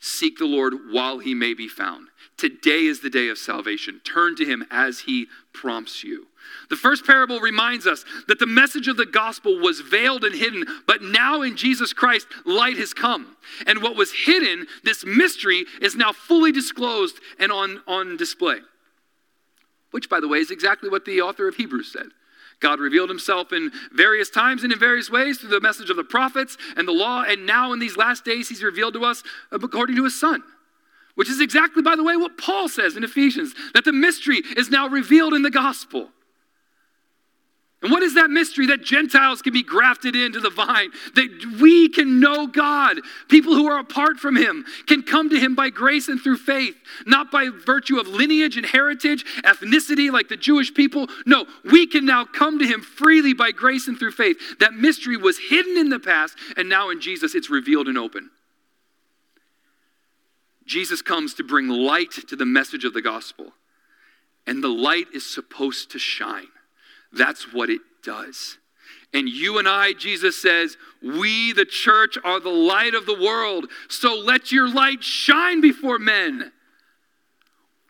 Seek 0.00 0.38
the 0.38 0.46
Lord 0.46 0.74
while 0.90 1.18
he 1.18 1.34
may 1.34 1.54
be 1.54 1.66
found. 1.66 2.08
Today 2.36 2.86
is 2.86 3.00
the 3.00 3.10
day 3.10 3.28
of 3.28 3.38
salvation. 3.38 4.00
Turn 4.04 4.36
to 4.36 4.44
him 4.44 4.64
as 4.70 5.00
he 5.00 5.26
prompts 5.52 6.04
you. 6.04 6.28
The 6.70 6.76
first 6.76 7.06
parable 7.06 7.40
reminds 7.40 7.86
us 7.86 8.04
that 8.26 8.38
the 8.38 8.46
message 8.46 8.88
of 8.88 8.96
the 8.96 9.06
gospel 9.06 9.58
was 9.58 9.80
veiled 9.80 10.24
and 10.24 10.34
hidden, 10.34 10.64
but 10.86 11.02
now 11.02 11.42
in 11.42 11.56
Jesus 11.56 11.92
Christ, 11.92 12.26
light 12.44 12.76
has 12.76 12.92
come. 12.92 13.36
And 13.66 13.82
what 13.82 13.96
was 13.96 14.12
hidden, 14.12 14.66
this 14.84 15.04
mystery, 15.04 15.64
is 15.80 15.96
now 15.96 16.12
fully 16.12 16.52
disclosed 16.52 17.16
and 17.38 17.50
on, 17.50 17.80
on 17.86 18.16
display. 18.16 18.58
Which, 19.90 20.10
by 20.10 20.20
the 20.20 20.28
way, 20.28 20.38
is 20.38 20.50
exactly 20.50 20.90
what 20.90 21.04
the 21.04 21.22
author 21.22 21.48
of 21.48 21.56
Hebrews 21.56 21.92
said. 21.92 22.08
God 22.60 22.80
revealed 22.80 23.08
himself 23.08 23.52
in 23.52 23.70
various 23.92 24.30
times 24.30 24.64
and 24.64 24.72
in 24.72 24.78
various 24.78 25.10
ways 25.10 25.38
through 25.38 25.50
the 25.50 25.60
message 25.60 25.90
of 25.90 25.96
the 25.96 26.04
prophets 26.04 26.58
and 26.76 26.88
the 26.88 26.92
law, 26.92 27.22
and 27.22 27.46
now 27.46 27.72
in 27.72 27.78
these 27.78 27.96
last 27.96 28.24
days, 28.24 28.48
he's 28.48 28.62
revealed 28.62 28.94
to 28.94 29.04
us 29.04 29.22
according 29.52 29.96
to 29.96 30.04
his 30.04 30.18
Son. 30.18 30.42
Which 31.14 31.28
is 31.28 31.40
exactly, 31.40 31.82
by 31.82 31.96
the 31.96 32.04
way, 32.04 32.16
what 32.16 32.38
Paul 32.38 32.68
says 32.68 32.96
in 32.96 33.04
Ephesians 33.04 33.54
that 33.74 33.84
the 33.84 33.92
mystery 33.92 34.42
is 34.56 34.70
now 34.70 34.88
revealed 34.88 35.34
in 35.34 35.42
the 35.42 35.50
gospel. 35.50 36.10
And 37.80 37.92
what 37.92 38.02
is 38.02 38.14
that 38.14 38.28
mystery? 38.28 38.66
That 38.66 38.82
Gentiles 38.82 39.40
can 39.40 39.52
be 39.52 39.62
grafted 39.62 40.16
into 40.16 40.40
the 40.40 40.50
vine, 40.50 40.90
that 41.14 41.58
we 41.60 41.88
can 41.88 42.18
know 42.18 42.48
God. 42.48 42.98
People 43.28 43.54
who 43.54 43.68
are 43.68 43.78
apart 43.78 44.18
from 44.18 44.34
Him 44.34 44.64
can 44.86 45.04
come 45.04 45.30
to 45.30 45.38
Him 45.38 45.54
by 45.54 45.70
grace 45.70 46.08
and 46.08 46.20
through 46.20 46.38
faith, 46.38 46.74
not 47.06 47.30
by 47.30 47.50
virtue 47.50 47.98
of 47.98 48.08
lineage 48.08 48.56
and 48.56 48.66
heritage, 48.66 49.24
ethnicity 49.44 50.10
like 50.10 50.28
the 50.28 50.36
Jewish 50.36 50.74
people. 50.74 51.06
No, 51.24 51.46
we 51.64 51.86
can 51.86 52.04
now 52.04 52.24
come 52.24 52.58
to 52.58 52.66
Him 52.66 52.80
freely 52.80 53.32
by 53.32 53.52
grace 53.52 53.86
and 53.86 53.96
through 53.96 54.12
faith. 54.12 54.58
That 54.58 54.74
mystery 54.74 55.16
was 55.16 55.38
hidden 55.38 55.76
in 55.76 55.88
the 55.88 56.00
past, 56.00 56.36
and 56.56 56.68
now 56.68 56.90
in 56.90 57.00
Jesus 57.00 57.36
it's 57.36 57.48
revealed 57.48 57.86
and 57.86 57.96
open. 57.96 58.30
Jesus 60.66 61.00
comes 61.00 61.32
to 61.34 61.44
bring 61.44 61.68
light 61.68 62.10
to 62.28 62.34
the 62.34 62.44
message 62.44 62.84
of 62.84 62.92
the 62.92 63.02
gospel. 63.02 63.52
And 64.48 64.64
the 64.64 64.68
light 64.68 65.06
is 65.14 65.24
supposed 65.24 65.92
to 65.92 65.98
shine. 65.98 66.48
That's 67.12 67.52
what 67.52 67.70
it 67.70 67.80
does. 68.02 68.58
And 69.14 69.28
you 69.28 69.58
and 69.58 69.66
I, 69.66 69.94
Jesus 69.94 70.40
says, 70.40 70.76
we, 71.02 71.52
the 71.52 71.64
church, 71.64 72.18
are 72.24 72.40
the 72.40 72.50
light 72.50 72.94
of 72.94 73.06
the 73.06 73.18
world. 73.18 73.66
So 73.88 74.14
let 74.14 74.52
your 74.52 74.68
light 74.72 75.02
shine 75.02 75.60
before 75.60 75.98
men. 75.98 76.52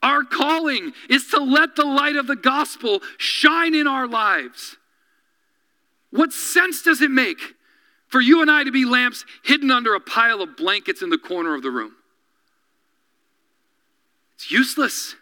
Our 0.01 0.23
calling 0.23 0.93
is 1.11 1.27
to 1.29 1.39
let 1.39 1.75
the 1.75 1.85
light 1.85 2.15
of 2.15 2.29
the 2.29 2.37
gospel 2.37 3.01
shine 3.17 3.75
in 3.75 3.89
our 3.89 4.07
lives. 4.07 4.77
What 6.11 6.33
sense 6.33 6.83
does 6.83 7.03
it 7.03 7.11
make 7.11 7.55
for 8.07 8.21
you 8.21 8.41
and 8.41 8.51
I 8.51 8.63
to 8.63 8.71
be 8.71 8.85
lamps 8.85 9.25
hidden 9.43 9.73
under 9.73 9.95
a 9.95 10.01
pile 10.01 10.41
of 10.41 10.57
blankets 10.57 11.03
in 11.03 11.11
the 11.11 11.19
corner 11.19 11.55
of 11.55 11.63
the 11.63 11.71
room? 11.71 11.97
It's 14.37 14.53
useless. 14.53 15.17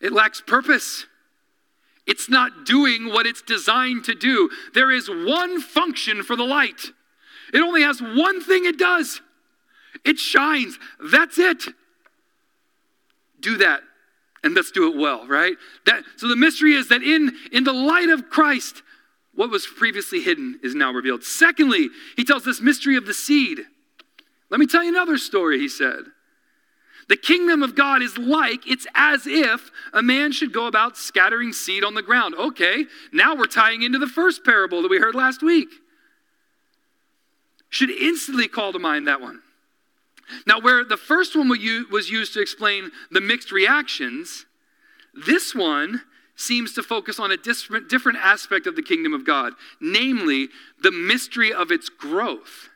It 0.00 0.12
lacks 0.12 0.40
purpose. 0.40 1.06
It's 2.06 2.28
not 2.28 2.66
doing 2.66 3.06
what 3.06 3.26
it's 3.26 3.42
designed 3.42 4.04
to 4.04 4.14
do. 4.14 4.50
There 4.74 4.90
is 4.90 5.08
one 5.08 5.60
function 5.60 6.22
for 6.22 6.36
the 6.36 6.44
light. 6.44 6.90
It 7.52 7.60
only 7.60 7.82
has 7.82 8.00
one 8.00 8.42
thing 8.42 8.64
it 8.64 8.78
does. 8.78 9.20
It 10.04 10.18
shines. 10.18 10.78
That's 11.00 11.38
it. 11.38 11.64
Do 13.40 13.56
that 13.58 13.82
and 14.44 14.54
let's 14.54 14.70
do 14.70 14.90
it 14.90 14.96
well, 14.96 15.26
right? 15.26 15.56
That 15.86 16.02
so 16.16 16.28
the 16.28 16.36
mystery 16.36 16.74
is 16.74 16.88
that 16.88 17.02
in 17.02 17.32
in 17.52 17.64
the 17.64 17.72
light 17.72 18.08
of 18.08 18.28
Christ 18.30 18.82
what 19.34 19.50
was 19.50 19.66
previously 19.66 20.20
hidden 20.20 20.60
is 20.62 20.74
now 20.74 20.92
revealed. 20.92 21.24
Secondly, 21.24 21.88
he 22.16 22.24
tells 22.24 22.44
this 22.44 22.60
mystery 22.60 22.96
of 22.96 23.06
the 23.06 23.14
seed. 23.14 23.60
Let 24.50 24.60
me 24.60 24.66
tell 24.66 24.82
you 24.82 24.90
another 24.90 25.16
story, 25.16 25.58
he 25.58 25.68
said. 25.68 26.04
The 27.08 27.16
kingdom 27.16 27.62
of 27.62 27.74
God 27.74 28.02
is 28.02 28.16
like, 28.16 28.66
it's 28.66 28.86
as 28.94 29.26
if 29.26 29.70
a 29.92 30.02
man 30.02 30.32
should 30.32 30.52
go 30.52 30.66
about 30.66 30.96
scattering 30.96 31.52
seed 31.52 31.84
on 31.84 31.94
the 31.94 32.02
ground. 32.02 32.34
Okay, 32.34 32.86
now 33.12 33.34
we're 33.34 33.46
tying 33.46 33.82
into 33.82 33.98
the 33.98 34.06
first 34.06 34.44
parable 34.44 34.82
that 34.82 34.90
we 34.90 34.98
heard 34.98 35.14
last 35.14 35.42
week. 35.42 35.68
Should 37.68 37.90
instantly 37.90 38.48
call 38.48 38.72
to 38.72 38.78
mind 38.78 39.08
that 39.08 39.20
one. 39.20 39.42
Now, 40.46 40.60
where 40.60 40.84
the 40.84 40.96
first 40.96 41.36
one 41.36 41.48
was 41.48 42.10
used 42.10 42.34
to 42.34 42.40
explain 42.40 42.90
the 43.10 43.20
mixed 43.20 43.52
reactions, 43.52 44.46
this 45.12 45.54
one 45.54 46.02
seems 46.36 46.72
to 46.74 46.82
focus 46.82 47.18
on 47.18 47.30
a 47.30 47.36
different, 47.36 48.16
aspect 48.16 48.66
of 48.66 48.76
the 48.76 48.82
kingdom 48.82 49.12
of 49.12 49.26
God, 49.26 49.52
namely 49.80 50.48
the 50.82 50.90
mystery 50.90 51.52
of 51.52 51.70
its 51.70 51.88
growth. 51.88 52.70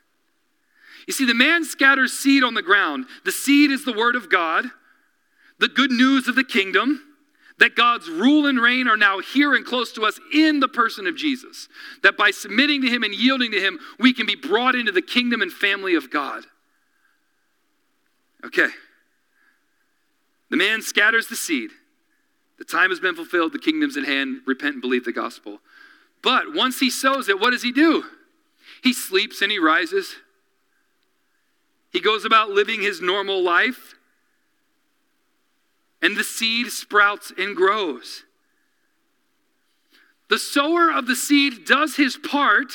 You 1.07 1.13
see, 1.13 1.25
the 1.25 1.33
man 1.33 1.63
scatters 1.63 2.13
seed 2.13 2.43
on 2.43 2.53
the 2.53 2.61
ground. 2.61 3.05
The 3.23 3.31
seed 3.31 3.71
is 3.71 3.85
the 3.85 3.93
word 3.93 4.15
of 4.15 4.29
God, 4.29 4.65
the 5.57 5.69
good 5.69 5.91
news 5.91 6.27
of 6.27 6.35
the 6.35 6.43
kingdom, 6.43 7.01
that 7.59 7.75
God's 7.75 8.07
rule 8.07 8.45
and 8.45 8.59
reign 8.59 8.87
are 8.87 8.97
now 8.97 9.19
here 9.19 9.55
and 9.55 9.65
close 9.65 9.91
to 9.93 10.03
us 10.03 10.19
in 10.31 10.59
the 10.59 10.67
person 10.67 11.07
of 11.07 11.15
Jesus. 11.15 11.69
That 12.03 12.17
by 12.17 12.29
submitting 12.29 12.83
to 12.83 12.89
him 12.89 13.03
and 13.03 13.15
yielding 13.15 13.51
to 13.51 13.59
him, 13.59 13.79
we 13.97 14.13
can 14.13 14.27
be 14.27 14.35
brought 14.35 14.75
into 14.75 14.91
the 14.91 15.01
kingdom 15.01 15.41
and 15.41 15.51
family 15.51 15.95
of 15.95 16.11
God. 16.11 16.43
Okay. 18.45 18.67
The 20.51 20.57
man 20.57 20.81
scatters 20.81 21.27
the 21.27 21.35
seed. 21.35 21.71
The 22.59 22.65
time 22.65 22.89
has 22.89 22.99
been 22.99 23.15
fulfilled, 23.15 23.53
the 23.53 23.59
kingdom's 23.59 23.97
at 23.97 24.05
hand. 24.05 24.41
Repent 24.45 24.73
and 24.73 24.81
believe 24.81 25.05
the 25.05 25.11
gospel. 25.11 25.59
But 26.21 26.53
once 26.53 26.79
he 26.79 26.89
sows 26.89 27.29
it, 27.29 27.39
what 27.39 27.51
does 27.51 27.63
he 27.63 27.71
do? 27.71 28.03
He 28.83 28.93
sleeps 28.93 29.41
and 29.41 29.51
he 29.51 29.57
rises. 29.57 30.15
He 31.91 31.99
goes 31.99 32.25
about 32.25 32.49
living 32.49 32.81
his 32.81 33.01
normal 33.01 33.41
life, 33.41 33.95
and 36.01 36.15
the 36.15 36.23
seed 36.23 36.67
sprouts 36.67 37.31
and 37.37 37.55
grows. 37.55 38.23
The 40.29 40.39
sower 40.39 40.91
of 40.91 41.07
the 41.07 41.15
seed 41.15 41.65
does 41.65 41.95
his 41.95 42.17
part 42.17 42.73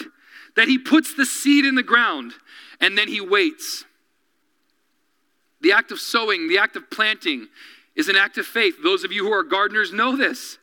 that 0.57 0.69
he 0.69 0.79
puts 0.79 1.15
the 1.15 1.27
seed 1.27 1.65
in 1.65 1.75
the 1.75 1.83
ground 1.83 2.33
and 2.81 2.97
then 2.97 3.09
he 3.09 3.21
waits. 3.21 3.85
The 5.61 5.73
act 5.73 5.93
of 5.93 6.01
sowing, 6.01 6.49
the 6.49 6.59
act 6.59 6.77
of 6.77 6.91
planting, 6.91 7.49
is 7.95 8.09
an 8.09 8.17
act 8.17 8.39
of 8.39 8.47
faith. 8.47 8.77
Those 8.83 9.05
of 9.05 9.13
you 9.13 9.25
who 9.25 9.33
are 9.33 9.45
gardeners 9.45 9.93
know 9.93 10.17
this. 10.17 10.59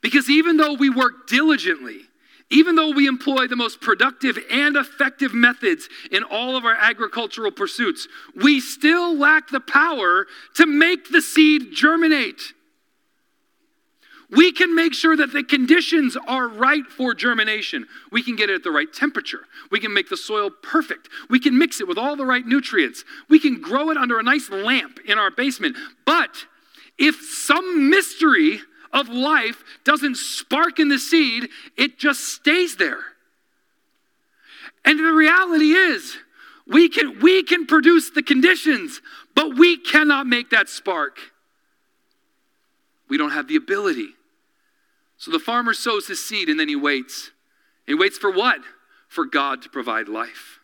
Because 0.00 0.30
even 0.30 0.58
though 0.58 0.74
we 0.74 0.90
work 0.90 1.26
diligently, 1.26 2.02
even 2.50 2.76
though 2.76 2.90
we 2.90 3.06
employ 3.06 3.46
the 3.46 3.56
most 3.56 3.80
productive 3.80 4.38
and 4.50 4.76
effective 4.76 5.34
methods 5.34 5.88
in 6.10 6.22
all 6.22 6.56
of 6.56 6.64
our 6.64 6.74
agricultural 6.74 7.50
pursuits, 7.50 8.06
we 8.36 8.60
still 8.60 9.16
lack 9.16 9.48
the 9.48 9.60
power 9.60 10.26
to 10.54 10.66
make 10.66 11.10
the 11.10 11.22
seed 11.22 11.72
germinate. 11.72 12.52
We 14.30 14.52
can 14.52 14.74
make 14.74 14.94
sure 14.94 15.16
that 15.16 15.32
the 15.32 15.44
conditions 15.44 16.16
are 16.26 16.48
right 16.48 16.86
for 16.86 17.14
germination. 17.14 17.86
We 18.10 18.22
can 18.22 18.36
get 18.36 18.50
it 18.50 18.54
at 18.54 18.62
the 18.64 18.70
right 18.70 18.92
temperature. 18.92 19.40
We 19.70 19.80
can 19.80 19.94
make 19.94 20.08
the 20.08 20.16
soil 20.16 20.50
perfect. 20.50 21.08
We 21.30 21.38
can 21.38 21.56
mix 21.56 21.80
it 21.80 21.86
with 21.86 21.98
all 21.98 22.16
the 22.16 22.26
right 22.26 22.44
nutrients. 22.44 23.04
We 23.28 23.38
can 23.38 23.60
grow 23.60 23.90
it 23.90 23.96
under 23.96 24.18
a 24.18 24.22
nice 24.22 24.50
lamp 24.50 24.98
in 25.06 25.18
our 25.18 25.30
basement. 25.30 25.76
But 26.04 26.46
if 26.98 27.16
some 27.16 27.90
mystery 27.90 28.60
of 28.94 29.08
life 29.08 29.62
doesn't 29.84 30.16
spark 30.16 30.78
in 30.78 30.88
the 30.88 30.98
seed, 30.98 31.48
it 31.76 31.98
just 31.98 32.20
stays 32.20 32.76
there. 32.76 33.00
And 34.84 34.98
the 34.98 35.12
reality 35.12 35.72
is, 35.72 36.16
we 36.66 36.88
can, 36.88 37.20
we 37.20 37.42
can 37.42 37.66
produce 37.66 38.10
the 38.10 38.22
conditions, 38.22 39.02
but 39.34 39.56
we 39.56 39.76
cannot 39.76 40.26
make 40.26 40.50
that 40.50 40.68
spark. 40.68 41.18
We 43.08 43.18
don't 43.18 43.32
have 43.32 43.48
the 43.48 43.56
ability. 43.56 44.10
So 45.18 45.30
the 45.30 45.38
farmer 45.38 45.74
sows 45.74 46.06
his 46.06 46.24
seed 46.24 46.48
and 46.48 46.58
then 46.58 46.68
he 46.68 46.76
waits. 46.76 47.30
He 47.86 47.94
waits 47.94 48.16
for 48.16 48.30
what? 48.30 48.60
For 49.08 49.26
God 49.26 49.62
to 49.62 49.68
provide 49.68 50.08
life. 50.08 50.60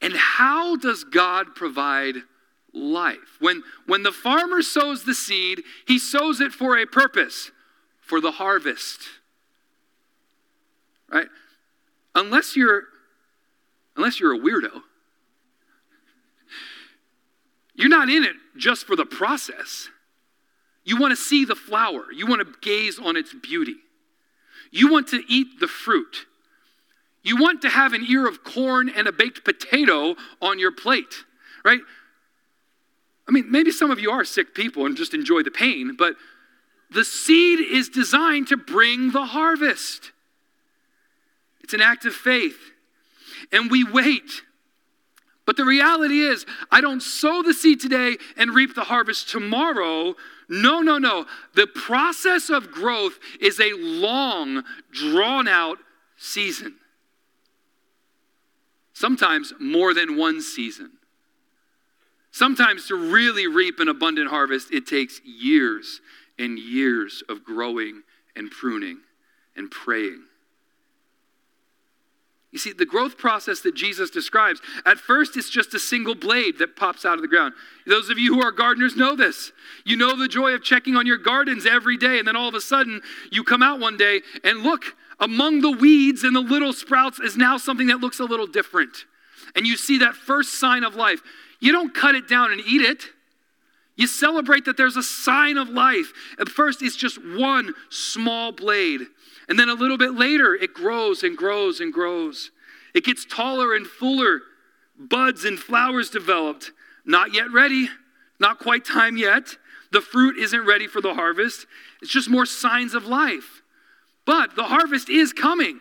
And 0.00 0.14
how 0.14 0.76
does 0.76 1.04
God 1.04 1.54
provide 1.54 2.16
life. 2.74 3.38
When, 3.40 3.62
when 3.86 4.02
the 4.02 4.12
farmer 4.12 4.62
sows 4.62 5.04
the 5.04 5.14
seed, 5.14 5.62
he 5.86 5.98
sows 5.98 6.40
it 6.40 6.52
for 6.52 6.76
a 6.78 6.86
purpose, 6.86 7.50
for 8.00 8.20
the 8.20 8.32
harvest. 8.32 9.00
Right? 11.10 11.28
Unless 12.14 12.56
you're 12.56 12.84
unless 13.96 14.18
you're 14.18 14.34
a 14.34 14.38
weirdo, 14.38 14.82
you're 17.76 17.88
not 17.88 18.08
in 18.08 18.24
it 18.24 18.34
just 18.56 18.86
for 18.86 18.96
the 18.96 19.06
process. 19.06 19.88
You 20.84 21.00
want 21.00 21.12
to 21.12 21.16
see 21.16 21.44
the 21.44 21.54
flower, 21.54 22.06
you 22.12 22.26
want 22.26 22.40
to 22.40 22.58
gaze 22.60 22.98
on 22.98 23.16
its 23.16 23.32
beauty. 23.32 23.76
You 24.70 24.90
want 24.90 25.08
to 25.08 25.22
eat 25.28 25.60
the 25.60 25.68
fruit. 25.68 26.26
You 27.22 27.36
want 27.36 27.62
to 27.62 27.70
have 27.70 27.92
an 27.92 28.04
ear 28.08 28.26
of 28.26 28.42
corn 28.42 28.88
and 28.88 29.06
a 29.06 29.12
baked 29.12 29.44
potato 29.44 30.16
on 30.42 30.58
your 30.58 30.72
plate, 30.72 31.24
right? 31.64 31.80
I 33.28 33.32
mean, 33.32 33.50
maybe 33.50 33.70
some 33.70 33.90
of 33.90 33.98
you 33.98 34.10
are 34.10 34.24
sick 34.24 34.54
people 34.54 34.86
and 34.86 34.96
just 34.96 35.14
enjoy 35.14 35.42
the 35.42 35.50
pain, 35.50 35.96
but 35.96 36.14
the 36.90 37.04
seed 37.04 37.60
is 37.60 37.88
designed 37.88 38.48
to 38.48 38.56
bring 38.56 39.12
the 39.12 39.24
harvest. 39.26 40.12
It's 41.62 41.74
an 41.74 41.80
act 41.80 42.04
of 42.04 42.14
faith. 42.14 42.58
And 43.50 43.70
we 43.70 43.84
wait. 43.84 44.42
But 45.46 45.56
the 45.56 45.64
reality 45.64 46.20
is, 46.20 46.46
I 46.70 46.80
don't 46.80 47.02
sow 47.02 47.42
the 47.42 47.54
seed 47.54 47.80
today 47.80 48.16
and 48.36 48.54
reap 48.54 48.74
the 48.74 48.84
harvest 48.84 49.28
tomorrow. 49.28 50.14
No, 50.48 50.80
no, 50.80 50.98
no. 50.98 51.26
The 51.54 51.66
process 51.66 52.50
of 52.50 52.70
growth 52.70 53.18
is 53.40 53.60
a 53.60 53.72
long, 53.74 54.64
drawn 54.92 55.48
out 55.48 55.78
season. 56.16 56.76
Sometimes 58.92 59.52
more 59.58 59.92
than 59.92 60.16
one 60.16 60.40
season. 60.40 60.92
Sometimes 62.34 62.88
to 62.88 62.96
really 62.96 63.46
reap 63.46 63.78
an 63.78 63.86
abundant 63.86 64.28
harvest, 64.28 64.72
it 64.72 64.88
takes 64.88 65.20
years 65.24 66.00
and 66.36 66.58
years 66.58 67.22
of 67.28 67.44
growing 67.44 68.02
and 68.34 68.50
pruning 68.50 68.98
and 69.54 69.70
praying. 69.70 70.24
You 72.50 72.58
see, 72.58 72.72
the 72.72 72.86
growth 72.86 73.18
process 73.18 73.60
that 73.60 73.76
Jesus 73.76 74.10
describes, 74.10 74.60
at 74.84 74.98
first 74.98 75.36
it's 75.36 75.48
just 75.48 75.74
a 75.74 75.78
single 75.78 76.16
blade 76.16 76.58
that 76.58 76.74
pops 76.74 77.04
out 77.04 77.14
of 77.14 77.22
the 77.22 77.28
ground. 77.28 77.54
Those 77.86 78.10
of 78.10 78.18
you 78.18 78.34
who 78.34 78.42
are 78.42 78.50
gardeners 78.50 78.96
know 78.96 79.14
this. 79.14 79.52
You 79.84 79.96
know 79.96 80.16
the 80.16 80.26
joy 80.26 80.54
of 80.54 80.64
checking 80.64 80.96
on 80.96 81.06
your 81.06 81.18
gardens 81.18 81.66
every 81.66 81.96
day, 81.96 82.18
and 82.18 82.26
then 82.26 82.34
all 82.34 82.48
of 82.48 82.56
a 82.56 82.60
sudden 82.60 83.00
you 83.30 83.44
come 83.44 83.62
out 83.62 83.78
one 83.78 83.96
day 83.96 84.22
and 84.42 84.64
look, 84.64 84.96
among 85.20 85.60
the 85.60 85.70
weeds 85.70 86.24
and 86.24 86.34
the 86.34 86.40
little 86.40 86.72
sprouts 86.72 87.20
is 87.20 87.36
now 87.36 87.58
something 87.58 87.86
that 87.86 88.00
looks 88.00 88.18
a 88.18 88.24
little 88.24 88.48
different. 88.48 89.04
And 89.54 89.68
you 89.68 89.76
see 89.76 89.98
that 89.98 90.16
first 90.16 90.58
sign 90.58 90.82
of 90.82 90.96
life. 90.96 91.20
You 91.64 91.72
don't 91.72 91.94
cut 91.94 92.14
it 92.14 92.28
down 92.28 92.52
and 92.52 92.60
eat 92.60 92.82
it. 92.82 93.04
You 93.96 94.06
celebrate 94.06 94.66
that 94.66 94.76
there's 94.76 94.98
a 94.98 95.02
sign 95.02 95.56
of 95.56 95.70
life. 95.70 96.12
At 96.38 96.50
first, 96.50 96.82
it's 96.82 96.94
just 96.94 97.16
one 97.16 97.72
small 97.88 98.52
blade. 98.52 99.00
And 99.48 99.58
then 99.58 99.70
a 99.70 99.74
little 99.74 99.96
bit 99.96 100.12
later, 100.12 100.54
it 100.54 100.74
grows 100.74 101.22
and 101.22 101.34
grows 101.34 101.80
and 101.80 101.90
grows. 101.90 102.50
It 102.92 103.06
gets 103.06 103.24
taller 103.24 103.74
and 103.74 103.86
fuller, 103.86 104.42
buds 104.98 105.46
and 105.46 105.58
flowers 105.58 106.10
developed. 106.10 106.70
Not 107.06 107.32
yet 107.32 107.50
ready, 107.50 107.88
not 108.38 108.58
quite 108.58 108.84
time 108.84 109.16
yet. 109.16 109.56
The 109.90 110.02
fruit 110.02 110.36
isn't 110.36 110.66
ready 110.66 110.86
for 110.86 111.00
the 111.00 111.14
harvest. 111.14 111.64
It's 112.02 112.12
just 112.12 112.28
more 112.28 112.44
signs 112.44 112.92
of 112.92 113.06
life. 113.06 113.62
But 114.26 114.54
the 114.54 114.64
harvest 114.64 115.08
is 115.08 115.32
coming 115.32 115.80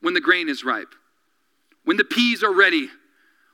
when 0.00 0.14
the 0.14 0.20
grain 0.20 0.48
is 0.48 0.62
ripe, 0.62 0.94
when 1.84 1.96
the 1.96 2.04
peas 2.04 2.44
are 2.44 2.54
ready, 2.54 2.88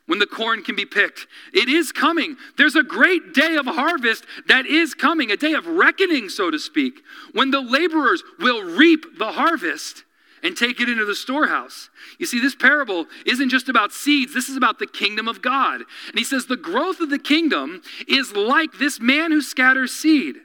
when 0.08 0.18
the 0.18 0.26
corn 0.26 0.62
can 0.62 0.74
be 0.74 0.86
picked. 0.86 1.26
It 1.52 1.68
is 1.68 1.92
coming. 1.92 2.36
There's 2.56 2.74
a 2.74 2.82
great 2.82 3.34
day 3.34 3.56
of 3.56 3.66
harvest 3.66 4.24
that 4.48 4.66
is 4.66 4.94
coming, 4.94 5.30
a 5.30 5.36
day 5.36 5.52
of 5.52 5.66
reckoning, 5.66 6.30
so 6.30 6.50
to 6.50 6.58
speak, 6.58 7.02
when 7.32 7.50
the 7.50 7.60
laborers 7.60 8.24
will 8.40 8.62
reap 8.62 9.18
the 9.18 9.32
harvest 9.32 10.04
and 10.42 10.56
take 10.56 10.80
it 10.80 10.88
into 10.88 11.04
the 11.04 11.14
storehouse. 11.14 11.90
You 12.18 12.24
see, 12.24 12.40
this 12.40 12.54
parable 12.54 13.06
isn't 13.26 13.50
just 13.50 13.68
about 13.68 13.92
seeds, 13.92 14.32
this 14.32 14.48
is 14.48 14.56
about 14.56 14.78
the 14.78 14.86
kingdom 14.86 15.28
of 15.28 15.42
God. 15.42 15.82
And 16.08 16.18
he 16.18 16.24
says 16.24 16.46
the 16.46 16.56
growth 16.56 17.00
of 17.00 17.10
the 17.10 17.18
kingdom 17.18 17.82
is 18.06 18.32
like 18.32 18.78
this 18.78 19.00
man 19.00 19.30
who 19.30 19.42
scatters 19.42 19.92
seed. 19.92 20.36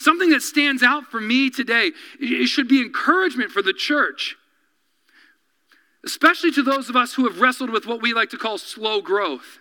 Something 0.00 0.30
that 0.30 0.42
stands 0.42 0.82
out 0.82 1.04
for 1.04 1.20
me 1.20 1.50
today, 1.50 1.90
it 2.20 2.46
should 2.46 2.68
be 2.68 2.80
encouragement 2.80 3.50
for 3.50 3.60
the 3.60 3.72
church, 3.74 4.36
especially 6.04 6.50
to 6.52 6.62
those 6.62 6.88
of 6.88 6.96
us 6.96 7.14
who 7.14 7.28
have 7.28 7.40
wrestled 7.40 7.70
with 7.70 7.86
what 7.86 8.02
we 8.02 8.12
like 8.12 8.30
to 8.30 8.38
call 8.38 8.58
slow 8.58 9.00
growth. 9.00 9.58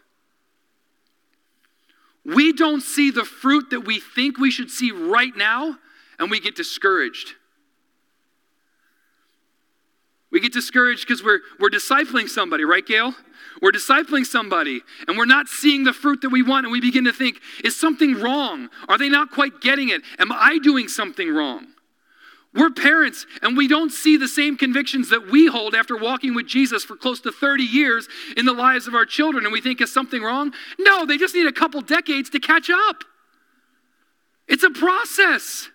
We 2.25 2.51
don't 2.51 2.81
see 2.81 3.09
the 3.09 3.23
fruit 3.23 3.69
that 3.69 3.81
we 3.81 3.99
think 3.99 4.37
we 4.37 4.51
should 4.51 4.69
see 4.69 4.91
right 4.91 5.35
now, 5.35 5.77
and 6.19 6.29
we 6.29 6.39
get 6.39 6.55
discouraged. 6.55 7.35
We 10.29 10.41
get 10.41 10.51
discouraged 10.51 11.07
because 11.07 11.23
we're, 11.23 11.39
we're 11.59 11.69
discipling 11.69 12.27
somebody, 12.27 12.65
right, 12.65 12.85
Gail? 12.85 13.15
We're 13.61 13.71
discipling 13.71 14.25
somebody 14.25 14.81
and 15.07 15.17
we're 15.17 15.25
not 15.25 15.47
seeing 15.47 15.83
the 15.83 15.93
fruit 15.93 16.21
that 16.21 16.29
we 16.29 16.43
want, 16.43 16.65
and 16.65 16.71
we 16.71 16.81
begin 16.81 17.05
to 17.05 17.13
think, 17.13 17.39
is 17.63 17.79
something 17.79 18.19
wrong? 18.19 18.69
Are 18.89 18.97
they 18.97 19.09
not 19.09 19.31
quite 19.31 19.61
getting 19.61 19.89
it? 19.89 20.01
Am 20.19 20.31
I 20.31 20.59
doing 20.61 20.89
something 20.89 21.33
wrong? 21.33 21.67
We're 22.53 22.71
parents 22.71 23.25
and 23.41 23.55
we 23.55 23.67
don't 23.67 23.91
see 23.91 24.17
the 24.17 24.27
same 24.27 24.57
convictions 24.57 25.09
that 25.09 25.27
we 25.27 25.47
hold 25.47 25.75
after 25.75 25.95
walking 25.95 26.33
with 26.33 26.47
Jesus 26.47 26.83
for 26.83 26.95
close 26.95 27.19
to 27.21 27.31
30 27.31 27.63
years 27.63 28.07
in 28.35 28.45
the 28.45 28.53
lives 28.53 28.87
of 28.87 28.95
our 28.95 29.05
children, 29.05 29.45
and 29.45 29.53
we 29.53 29.61
think, 29.61 29.81
is 29.81 29.93
something 29.93 30.23
wrong? 30.23 30.53
No, 30.79 31.05
they 31.05 31.17
just 31.17 31.35
need 31.35 31.45
a 31.45 31.51
couple 31.51 31.81
decades 31.81 32.29
to 32.31 32.39
catch 32.39 32.69
up. 32.69 33.03
It's 34.47 34.63
a 34.63 34.69
process. 34.69 35.69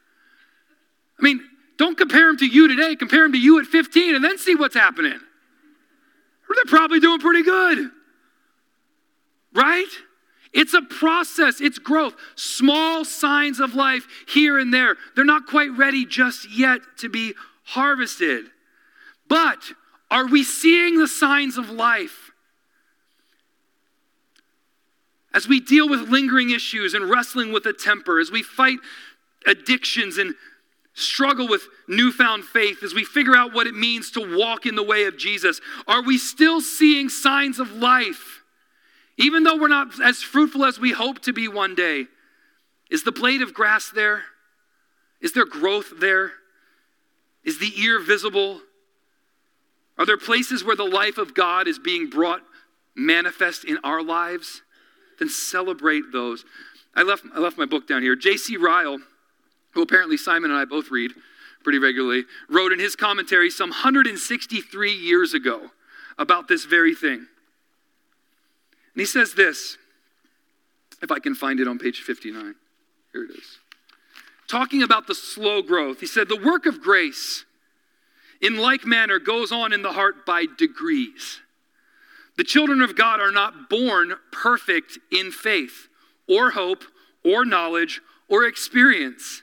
I 1.18 1.22
mean, 1.22 1.40
don't 1.78 1.96
compare 1.96 2.26
them 2.26 2.38
to 2.38 2.46
you 2.46 2.68
today, 2.68 2.96
compare 2.96 3.22
them 3.22 3.32
to 3.32 3.38
you 3.38 3.60
at 3.60 3.66
15 3.66 4.14
and 4.14 4.24
then 4.24 4.38
see 4.38 4.54
what's 4.54 4.74
happening. 4.74 5.18
They're 6.54 6.64
probably 6.66 7.00
doing 7.00 7.18
pretty 7.18 7.42
good. 7.42 7.90
Right? 9.54 9.88
It's 10.52 10.74
a 10.74 10.82
process, 10.82 11.60
it's 11.60 11.78
growth. 11.78 12.14
Small 12.36 13.04
signs 13.04 13.58
of 13.58 13.74
life 13.74 14.06
here 14.28 14.58
and 14.58 14.72
there. 14.72 14.96
They're 15.16 15.24
not 15.24 15.46
quite 15.46 15.70
ready 15.76 16.04
just 16.04 16.50
yet 16.50 16.80
to 16.98 17.08
be 17.08 17.34
harvested. 17.64 18.46
But 19.28 19.72
are 20.10 20.26
we 20.26 20.44
seeing 20.44 20.98
the 20.98 21.08
signs 21.08 21.56
of 21.56 21.70
life? 21.70 22.30
As 25.32 25.48
we 25.48 25.60
deal 25.60 25.88
with 25.88 26.10
lingering 26.10 26.50
issues 26.50 26.92
and 26.92 27.08
wrestling 27.08 27.52
with 27.52 27.64
a 27.64 27.72
temper, 27.72 28.20
as 28.20 28.30
we 28.30 28.42
fight 28.42 28.78
addictions 29.46 30.18
and 30.18 30.34
struggle 30.92 31.48
with 31.48 31.62
newfound 31.88 32.44
faith, 32.44 32.82
as 32.82 32.92
we 32.92 33.04
figure 33.04 33.34
out 33.34 33.54
what 33.54 33.66
it 33.66 33.74
means 33.74 34.10
to 34.10 34.36
walk 34.36 34.66
in 34.66 34.74
the 34.74 34.82
way 34.82 35.04
of 35.04 35.16
Jesus, 35.16 35.62
are 35.88 36.02
we 36.02 36.18
still 36.18 36.60
seeing 36.60 37.08
signs 37.08 37.58
of 37.58 37.72
life? 37.72 38.41
Even 39.16 39.42
though 39.42 39.56
we're 39.56 39.68
not 39.68 40.00
as 40.02 40.22
fruitful 40.22 40.64
as 40.64 40.78
we 40.78 40.92
hope 40.92 41.20
to 41.20 41.32
be 41.32 41.48
one 41.48 41.74
day, 41.74 42.06
is 42.90 43.04
the 43.04 43.12
blade 43.12 43.42
of 43.42 43.54
grass 43.54 43.90
there? 43.90 44.22
Is 45.20 45.32
there 45.32 45.44
growth 45.44 45.92
there? 45.98 46.32
Is 47.44 47.58
the 47.58 47.72
ear 47.80 48.00
visible? 48.00 48.60
Are 49.98 50.06
there 50.06 50.16
places 50.16 50.64
where 50.64 50.76
the 50.76 50.84
life 50.84 51.18
of 51.18 51.34
God 51.34 51.68
is 51.68 51.78
being 51.78 52.08
brought 52.08 52.42
manifest 52.94 53.64
in 53.64 53.78
our 53.84 54.02
lives? 54.02 54.62
Then 55.18 55.28
celebrate 55.28 56.12
those. 56.12 56.44
I 56.94 57.02
left, 57.02 57.24
I 57.34 57.38
left 57.38 57.58
my 57.58 57.66
book 57.66 57.86
down 57.86 58.02
here. 58.02 58.16
J.C. 58.16 58.56
Ryle 58.56 58.98
who 59.72 59.82
apparently 59.82 60.16
Simon 60.16 60.50
and 60.50 60.58
I 60.58 60.64
both 60.64 60.90
read 60.90 61.12
pretty 61.62 61.78
regularly, 61.78 62.24
wrote 62.48 62.72
in 62.72 62.78
his 62.78 62.96
commentary 62.96 63.50
some 63.50 63.70
163 63.70 64.92
years 64.92 65.32
ago 65.34 65.70
about 66.18 66.48
this 66.48 66.64
very 66.64 66.94
thing. 66.94 67.26
And 68.94 69.00
he 69.00 69.06
says 69.06 69.34
this, 69.34 69.78
if 71.02 71.10
I 71.10 71.18
can 71.18 71.34
find 71.34 71.60
it 71.60 71.68
on 71.68 71.78
page 71.78 72.00
59. 72.00 72.54
Here 73.12 73.24
it 73.24 73.30
is. 73.30 73.58
Talking 74.48 74.82
about 74.82 75.06
the 75.06 75.14
slow 75.14 75.62
growth, 75.62 76.00
he 76.00 76.06
said, 76.06 76.28
The 76.28 76.36
work 76.36 76.66
of 76.66 76.80
grace 76.80 77.44
in 78.40 78.56
like 78.56 78.84
manner 78.84 79.18
goes 79.18 79.52
on 79.52 79.72
in 79.72 79.82
the 79.82 79.92
heart 79.92 80.24
by 80.26 80.46
degrees. 80.58 81.40
The 82.36 82.44
children 82.44 82.80
of 82.80 82.96
God 82.96 83.20
are 83.20 83.30
not 83.30 83.68
born 83.68 84.14
perfect 84.30 84.98
in 85.10 85.30
faith 85.30 85.88
or 86.28 86.52
hope 86.52 86.84
or 87.24 87.44
knowledge 87.44 88.00
or 88.28 88.44
experience. 88.44 89.42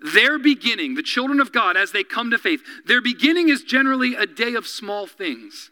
Their 0.00 0.38
beginning, 0.38 0.94
the 0.94 1.02
children 1.02 1.40
of 1.40 1.52
God, 1.52 1.76
as 1.76 1.92
they 1.92 2.04
come 2.04 2.30
to 2.30 2.38
faith, 2.38 2.60
their 2.86 3.00
beginning 3.00 3.48
is 3.48 3.62
generally 3.62 4.14
a 4.14 4.26
day 4.26 4.54
of 4.54 4.66
small 4.66 5.06
things. 5.06 5.70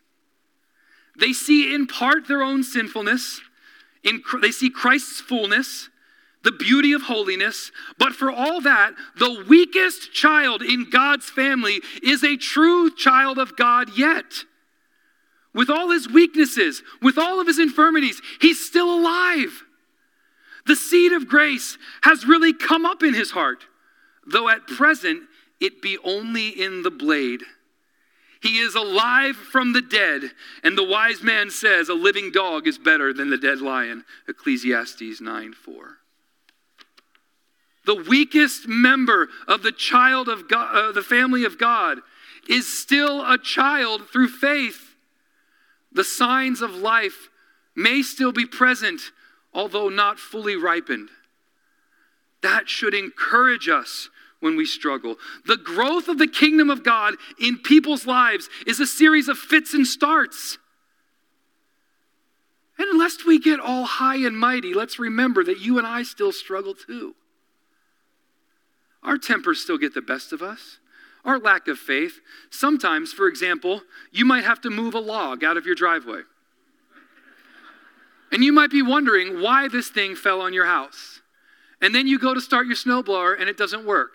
They 1.19 1.33
see 1.33 1.75
in 1.75 1.87
part 1.87 2.27
their 2.27 2.43
own 2.43 2.63
sinfulness, 2.63 3.41
in, 4.03 4.23
they 4.41 4.51
see 4.51 4.71
Christ's 4.71 5.21
fullness, 5.21 5.89
the 6.43 6.53
beauty 6.53 6.93
of 6.93 7.03
holiness, 7.03 7.71
but 7.99 8.15
for 8.15 8.31
all 8.31 8.61
that, 8.63 8.95
the 9.17 9.45
weakest 9.49 10.13
child 10.13 10.63
in 10.63 10.91
God's 10.91 11.31
family 11.31 11.81
is 12.03 12.25
a 12.25 12.37
true 12.37 12.91
child 12.91 13.39
of 13.39 13.57
God 13.57 13.97
yet. 13.97 14.45
With 15.55 15.71
all 15.71 15.91
his 15.91 16.09
weaknesses, 16.09 16.83
with 17.01 17.19
all 17.19 17.39
of 17.41 17.47
his 17.47 17.59
infirmities, 17.59 18.21
he's 18.41 18.65
still 18.65 18.93
alive. 18.93 19.63
The 20.67 20.77
seed 20.77 21.13
of 21.13 21.29
grace 21.29 21.77
has 22.03 22.27
really 22.27 22.53
come 22.53 22.87
up 22.87 23.03
in 23.03 23.15
his 23.15 23.33
heart 23.33 23.65
though 24.27 24.49
at 24.49 24.67
present 24.67 25.23
it 25.61 25.83
be 25.83 25.99
only 26.05 26.49
in 26.49 26.83
the 26.83 26.91
blade. 26.91 27.43
He 28.43 28.59
is 28.59 28.75
alive 28.75 29.37
from 29.37 29.73
the 29.73 29.81
dead, 29.81 30.33
and 30.65 30.77
the 30.77 30.83
wise 30.83 31.23
man 31.23 31.49
says, 31.49 31.89
A 31.89 31.95
living 31.95 32.33
dog 32.33 32.67
is 32.67 32.77
better 32.77 33.13
than 33.13 33.31
the 33.31 33.39
dead 33.39 33.61
lion. 33.61 34.05
Ecclesiastes 34.27 35.21
9 35.21 35.53
4. 35.53 35.99
The 37.87 37.95
weakest 37.95 38.67
member 38.67 39.29
of 39.47 39.63
the 39.63 39.71
child 39.71 40.29
of 40.29 40.49
God, 40.49 40.75
uh, 40.75 40.91
the 40.91 41.03
family 41.03 41.45
of 41.45 41.57
God, 41.57 42.01
is 42.49 42.67
still 42.67 43.25
a 43.25 43.39
child 43.39 44.09
through 44.09 44.29
faith. 44.29 44.97
The 45.93 46.05
signs 46.05 46.63
of 46.63 46.75
life 46.75 47.29
may 47.77 48.03
still 48.03 48.33
be 48.33 48.47
present, 48.47 49.13
although 49.55 49.89
not 49.89 50.19
fully 50.19 50.57
ripened. 50.57 51.11
That 52.43 52.69
should 52.69 52.95
encourage 52.95 53.69
us 53.69 54.09
when 54.43 54.57
we 54.57 54.67
struggle. 54.67 55.17
The 55.47 55.57
growth 55.57 56.09
of 56.09 56.19
the 56.19 56.27
kingdom 56.27 56.69
of 56.69 56.83
God 56.83 57.15
in 57.41 57.59
people's 57.59 58.07
lives 58.07 58.49
is 58.67 58.81
a 58.81 58.87
series 58.87 59.29
of 59.29 59.39
fits 59.39 59.73
and 59.73 59.87
starts. 59.87 60.59
And 62.77 62.99
lest 62.99 63.25
we 63.25 63.39
get 63.39 63.61
all 63.61 63.85
high 63.85 64.17
and 64.17 64.37
mighty, 64.37 64.75
let's 64.75 64.99
remember 64.99 65.45
that 65.45 65.61
you 65.61 65.79
and 65.79 65.87
I 65.87 66.03
still 66.03 66.33
struggle 66.33 66.75
too. 66.75 67.15
Our 69.05 69.17
tempers 69.17 69.61
still 69.61 69.79
get 69.79 69.95
the 69.95 70.03
best 70.03 70.33
of 70.33 70.43
us. 70.43 70.79
Our 71.25 71.39
lack 71.39 71.69
of 71.69 71.79
faith. 71.79 72.21
Sometimes, 72.51 73.13
for 73.13 73.29
example, 73.29 73.83
you 74.11 74.25
might 74.25 74.45
have 74.45 74.61
to 74.63 74.71
move 74.71 74.95
a 74.95 75.01
log 75.01 75.45
out 75.45 75.57
of 75.57 75.67
your 75.67 75.77
driveway. 75.77 76.23
And 78.33 78.43
you 78.43 78.53
might 78.53 78.71
be 78.71 78.83
wondering 78.83 79.41
why 79.41 79.69
this 79.69 79.89
thing 79.89 80.17
fell 80.17 80.41
on 80.41 80.53
your 80.53 80.67
house. 80.67 81.22
And 81.83 81.95
then 81.95 82.07
you 82.07 82.19
go 82.19 82.33
to 82.33 82.41
start 82.41 82.67
your 82.67 82.77
snowblower 82.77 83.39
and 83.39 83.49
it 83.51 83.59
doesn't 83.59 83.85
work. 83.85 84.15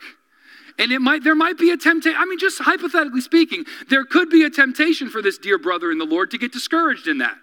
And 0.79 0.91
it 0.91 0.99
might 0.99 1.23
there 1.23 1.35
might 1.35 1.57
be 1.57 1.71
a 1.71 1.77
temptation. 1.77 2.17
I 2.19 2.25
mean, 2.25 2.39
just 2.39 2.59
hypothetically 2.61 3.21
speaking, 3.21 3.65
there 3.89 4.05
could 4.05 4.29
be 4.29 4.43
a 4.43 4.49
temptation 4.49 5.09
for 5.09 5.21
this 5.21 5.37
dear 5.37 5.57
brother 5.59 5.91
in 5.91 5.97
the 5.97 6.05
Lord 6.05 6.31
to 6.31 6.37
get 6.37 6.53
discouraged 6.53 7.07
in 7.07 7.17
that. 7.17 7.35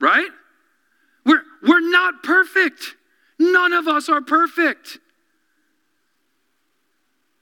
Right? 0.00 0.28
We're, 1.24 1.42
we're 1.62 1.90
not 1.90 2.22
perfect. 2.22 2.96
None 3.38 3.72
of 3.72 3.88
us 3.88 4.08
are 4.08 4.20
perfect. 4.20 4.98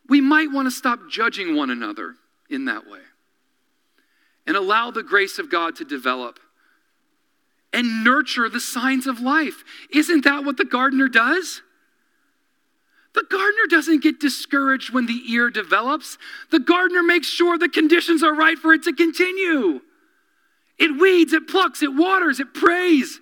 We 0.08 0.20
might 0.20 0.52
want 0.52 0.66
to 0.66 0.70
stop 0.70 1.00
judging 1.10 1.56
one 1.56 1.70
another 1.70 2.14
in 2.48 2.66
that 2.66 2.88
way 2.88 3.00
and 4.46 4.56
allow 4.56 4.90
the 4.90 5.02
grace 5.02 5.38
of 5.38 5.50
God 5.50 5.76
to 5.76 5.84
develop 5.84 6.38
and 7.72 8.04
nurture 8.04 8.48
the 8.48 8.61
signs 8.61 9.06
of 9.06 9.20
life. 9.20 9.64
Isn't 9.92 10.24
that 10.24 10.44
what 10.44 10.56
the 10.56 10.64
gardener 10.64 11.08
does? 11.08 11.62
The 13.14 13.24
gardener 13.28 13.66
doesn't 13.68 14.02
get 14.02 14.20
discouraged 14.20 14.92
when 14.92 15.06
the 15.06 15.22
ear 15.32 15.50
develops. 15.50 16.16
The 16.50 16.61
gardener 16.61 17.02
makes 17.02 17.26
sure 17.26 17.58
the 17.58 17.68
conditions 17.68 18.22
are 18.22 18.35
right 18.35 18.58
for 18.58 18.72
it 18.72 18.82
to 18.85 18.92
continue. 18.92 19.80
It 20.78 20.98
weeds, 20.98 21.32
it 21.32 21.46
plucks, 21.46 21.82
it 21.82 21.94
waters, 21.94 22.40
it 22.40 22.54
prays, 22.54 23.20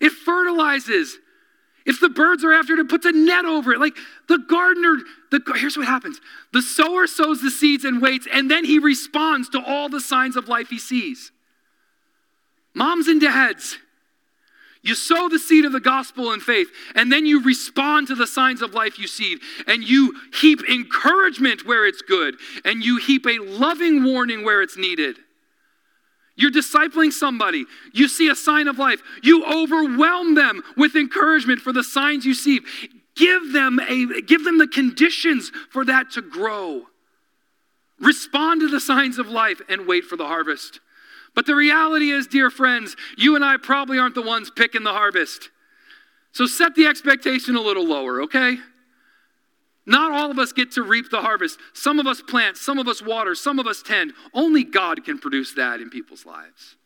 it 0.00 0.12
fertilizes. 0.12 1.18
If 1.86 2.00
the 2.00 2.08
birds 2.08 2.44
are 2.44 2.52
after 2.52 2.74
it, 2.74 2.78
it 2.78 2.88
puts 2.88 3.04
a 3.06 3.12
net 3.12 3.44
over 3.44 3.72
it. 3.72 3.80
Like 3.80 3.96
the 4.28 4.38
gardener, 4.38 4.98
the, 5.30 5.40
here's 5.56 5.76
what 5.76 5.86
happens 5.86 6.20
the 6.52 6.62
sower 6.62 7.06
sows 7.06 7.42
the 7.42 7.50
seeds 7.50 7.84
and 7.84 8.00
waits, 8.00 8.26
and 8.32 8.50
then 8.50 8.64
he 8.64 8.78
responds 8.78 9.48
to 9.50 9.62
all 9.64 9.88
the 9.88 10.00
signs 10.00 10.36
of 10.36 10.48
life 10.48 10.68
he 10.68 10.78
sees. 10.78 11.32
Moms 12.74 13.08
and 13.08 13.20
dads, 13.20 13.78
you 14.82 14.94
sow 14.94 15.30
the 15.30 15.38
seed 15.38 15.64
of 15.64 15.72
the 15.72 15.80
gospel 15.80 16.32
in 16.32 16.40
faith, 16.40 16.68
and 16.94 17.10
then 17.10 17.24
you 17.24 17.42
respond 17.42 18.08
to 18.08 18.14
the 18.14 18.26
signs 18.26 18.60
of 18.60 18.74
life 18.74 18.98
you 18.98 19.06
seed, 19.06 19.38
and 19.66 19.82
you 19.82 20.14
heap 20.40 20.60
encouragement 20.68 21.64
where 21.64 21.86
it's 21.86 22.02
good, 22.02 22.36
and 22.66 22.84
you 22.84 22.98
heap 22.98 23.26
a 23.26 23.38
loving 23.38 24.04
warning 24.04 24.44
where 24.44 24.60
it's 24.60 24.76
needed. 24.76 25.16
You're 26.36 26.50
discipling 26.50 27.12
somebody. 27.12 27.64
You 27.92 28.08
see 28.08 28.28
a 28.28 28.34
sign 28.34 28.68
of 28.68 28.78
life. 28.78 29.00
You 29.22 29.44
overwhelm 29.46 30.34
them 30.34 30.62
with 30.76 30.96
encouragement 30.96 31.60
for 31.60 31.72
the 31.72 31.84
signs 31.84 32.26
you 32.26 32.34
see. 32.34 32.60
Give 33.16 33.52
them, 33.52 33.78
a, 33.78 34.20
give 34.22 34.44
them 34.44 34.58
the 34.58 34.66
conditions 34.66 35.50
for 35.70 35.84
that 35.84 36.10
to 36.12 36.22
grow. 36.22 36.82
Respond 38.00 38.60
to 38.62 38.68
the 38.68 38.80
signs 38.80 39.18
of 39.18 39.28
life 39.28 39.62
and 39.68 39.86
wait 39.86 40.04
for 40.04 40.16
the 40.16 40.26
harvest. 40.26 40.80
But 41.34 41.46
the 41.46 41.54
reality 41.54 42.10
is, 42.10 42.26
dear 42.26 42.50
friends, 42.50 42.96
you 43.16 43.34
and 43.34 43.44
I 43.44 43.56
probably 43.56 43.98
aren't 43.98 44.14
the 44.14 44.22
ones 44.22 44.50
picking 44.50 44.84
the 44.84 44.92
harvest. 44.92 45.50
So 46.32 46.46
set 46.46 46.74
the 46.74 46.86
expectation 46.86 47.56
a 47.56 47.60
little 47.60 47.86
lower, 47.86 48.22
okay? 48.22 48.58
Not 49.86 50.12
all 50.12 50.30
of 50.30 50.38
us 50.38 50.52
get 50.52 50.72
to 50.72 50.82
reap 50.82 51.10
the 51.10 51.20
harvest. 51.20 51.58
Some 51.74 52.00
of 52.00 52.06
us 52.06 52.22
plant, 52.22 52.56
some 52.56 52.78
of 52.78 52.88
us 52.88 53.02
water, 53.02 53.34
some 53.34 53.58
of 53.58 53.66
us 53.66 53.82
tend. 53.82 54.12
Only 54.32 54.64
God 54.64 55.04
can 55.04 55.18
produce 55.18 55.54
that 55.54 55.80
in 55.80 55.90
people's 55.90 56.24
lives. 56.24 56.76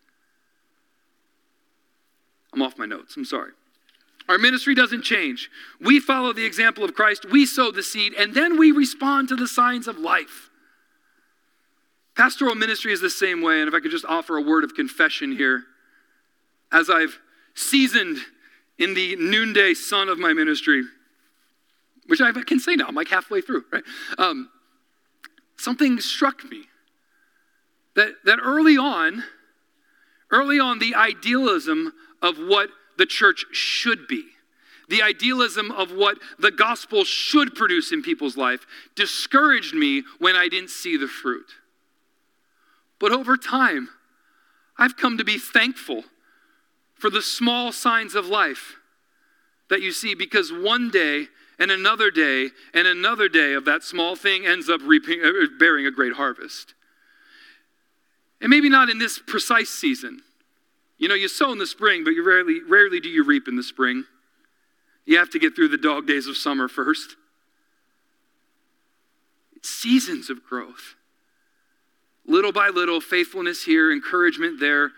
I'm 2.52 2.62
off 2.62 2.78
my 2.78 2.86
notes. 2.86 3.16
I'm 3.16 3.24
sorry. 3.24 3.52
Our 4.28 4.38
ministry 4.38 4.74
doesn't 4.74 5.02
change. 5.02 5.50
We 5.80 6.00
follow 6.00 6.32
the 6.32 6.44
example 6.44 6.84
of 6.84 6.94
Christ, 6.94 7.26
we 7.30 7.46
sow 7.46 7.70
the 7.70 7.82
seed, 7.82 8.14
and 8.14 8.34
then 8.34 8.58
we 8.58 8.72
respond 8.72 9.28
to 9.28 9.36
the 9.36 9.48
signs 9.48 9.88
of 9.88 9.98
life. 9.98 10.47
Pastoral 12.18 12.56
ministry 12.56 12.92
is 12.92 13.00
the 13.00 13.08
same 13.08 13.42
way, 13.42 13.60
and 13.60 13.68
if 13.68 13.74
I 13.74 13.78
could 13.78 13.92
just 13.92 14.04
offer 14.04 14.36
a 14.36 14.42
word 14.42 14.64
of 14.64 14.74
confession 14.74 15.36
here, 15.36 15.62
as 16.72 16.90
I've 16.90 17.16
seasoned 17.54 18.18
in 18.76 18.94
the 18.94 19.14
noonday 19.14 19.72
sun 19.74 20.08
of 20.08 20.18
my 20.18 20.32
ministry, 20.32 20.82
which 22.08 22.20
I 22.20 22.32
can 22.32 22.58
say 22.58 22.74
now, 22.74 22.86
I'm 22.88 22.96
like 22.96 23.06
halfway 23.06 23.40
through, 23.40 23.66
right? 23.72 23.84
Um, 24.18 24.50
something 25.56 26.00
struck 26.00 26.42
me 26.42 26.64
that, 27.94 28.14
that 28.24 28.40
early 28.42 28.76
on, 28.76 29.22
early 30.32 30.58
on, 30.58 30.80
the 30.80 30.96
idealism 30.96 31.92
of 32.20 32.36
what 32.36 32.70
the 32.96 33.06
church 33.06 33.44
should 33.52 34.08
be, 34.08 34.24
the 34.88 35.02
idealism 35.02 35.70
of 35.70 35.92
what 35.92 36.18
the 36.36 36.50
gospel 36.50 37.04
should 37.04 37.54
produce 37.54 37.92
in 37.92 38.02
people's 38.02 38.36
life, 38.36 38.66
discouraged 38.96 39.72
me 39.72 40.02
when 40.18 40.34
I 40.34 40.48
didn't 40.48 40.70
see 40.70 40.96
the 40.96 41.06
fruit. 41.06 41.46
But 42.98 43.12
over 43.12 43.36
time, 43.36 43.88
I've 44.76 44.96
come 44.96 45.18
to 45.18 45.24
be 45.24 45.38
thankful 45.38 46.04
for 46.94 47.10
the 47.10 47.22
small 47.22 47.72
signs 47.72 48.14
of 48.14 48.26
life 48.26 48.76
that 49.70 49.82
you 49.82 49.92
see 49.92 50.14
because 50.14 50.52
one 50.52 50.90
day 50.90 51.28
and 51.58 51.70
another 51.70 52.10
day 52.10 52.50
and 52.74 52.86
another 52.86 53.28
day 53.28 53.54
of 53.54 53.64
that 53.64 53.82
small 53.82 54.16
thing 54.16 54.46
ends 54.46 54.68
up 54.68 54.80
reaping, 54.84 55.20
uh, 55.22 55.46
bearing 55.58 55.86
a 55.86 55.90
great 55.90 56.14
harvest. 56.14 56.74
And 58.40 58.50
maybe 58.50 58.68
not 58.68 58.88
in 58.88 58.98
this 58.98 59.18
precise 59.18 59.70
season. 59.70 60.22
You 60.96 61.08
know, 61.08 61.14
you 61.14 61.28
sow 61.28 61.52
in 61.52 61.58
the 61.58 61.66
spring, 61.66 62.04
but 62.04 62.10
you 62.10 62.24
rarely, 62.24 62.60
rarely 62.68 63.00
do 63.00 63.08
you 63.08 63.24
reap 63.24 63.48
in 63.48 63.56
the 63.56 63.62
spring. 63.62 64.04
You 65.04 65.18
have 65.18 65.30
to 65.30 65.38
get 65.38 65.56
through 65.56 65.68
the 65.68 65.78
dog 65.78 66.06
days 66.06 66.26
of 66.26 66.36
summer 66.36 66.68
first. 66.68 67.16
It's 69.56 69.68
seasons 69.68 70.30
of 70.30 70.44
growth. 70.44 70.94
Little 72.28 72.52
by 72.52 72.68
little, 72.68 73.00
faithfulness 73.00 73.64
here, 73.64 73.90
encouragement 73.90 74.60
there, 74.60 74.92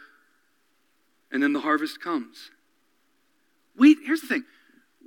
and 1.30 1.40
then 1.40 1.52
the 1.52 1.60
harvest 1.60 2.00
comes. 2.02 2.50
We, 3.78 3.96
here's 4.04 4.20
the 4.20 4.26
thing 4.26 4.44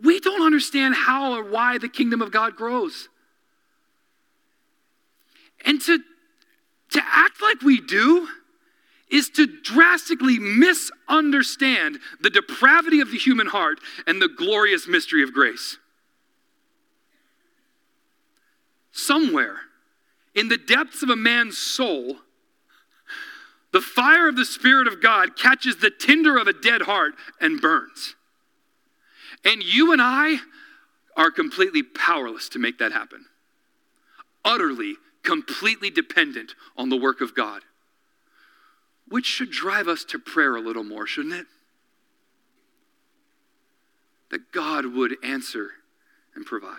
we 0.02 0.20
don't 0.22 0.42
understand 0.42 0.96
how 0.96 1.34
or 1.34 1.44
why 1.44 1.78
the 1.78 1.90
kingdom 1.90 2.22
of 2.22 2.32
God 2.32 2.56
grows. 2.56 3.10
And 5.66 5.82
to, 5.82 6.00
to 6.92 7.02
act 7.06 7.42
like 7.42 7.62
we 7.62 7.80
do 7.80 8.28
is 9.10 9.30
to 9.32 9.46
drastically 9.46 10.40
misunderstand 10.40 12.00
the 12.22 12.30
depravity 12.30 13.02
of 13.02 13.12
the 13.12 13.18
human 13.18 13.48
heart 13.48 13.80
and 14.08 14.22
the 14.22 14.30
glorious 14.30 14.88
mystery 14.88 15.24
of 15.24 15.34
grace. 15.34 15.78
Somewhere, 18.92 19.58
in 20.36 20.48
the 20.48 20.58
depths 20.58 21.04
of 21.04 21.10
a 21.10 21.16
man's 21.16 21.58
soul, 21.58 22.18
the 23.72 23.82
fire 23.82 24.28
of 24.30 24.36
the 24.36 24.46
Spirit 24.46 24.88
of 24.88 25.02
God 25.02 25.36
catches 25.36 25.78
the 25.78 25.90
tinder 25.90 26.38
of 26.38 26.48
a 26.48 26.54
dead 26.54 26.84
heart 26.84 27.16
and 27.42 27.60
burns. 27.60 28.16
And 29.44 29.64
you 29.64 29.92
and 29.92 30.02
I 30.02 30.38
are 31.18 31.32
completely 31.32 31.84
powerless 31.84 32.50
to 32.50 32.60
make 32.60 32.78
that 32.80 32.92
happen. 32.92 33.26
Utterly, 34.46 34.96
completely 35.24 35.90
dependent 35.90 36.54
on 36.78 36.90
the 36.90 36.98
work 36.98 37.22
of 37.22 37.36
God. 37.36 37.62
Which 39.08 39.26
should 39.26 39.52
drive 39.52 39.88
us 39.88 40.04
to 40.06 40.20
prayer 40.20 40.56
a 40.56 40.62
little 40.62 40.84
more, 40.84 41.06
shouldn't 41.06 41.34
it? 41.34 41.46
That 44.32 44.52
God 44.52 44.86
would 44.86 45.16
answer 45.24 45.72
and 46.36 46.46
provide. 46.46 46.78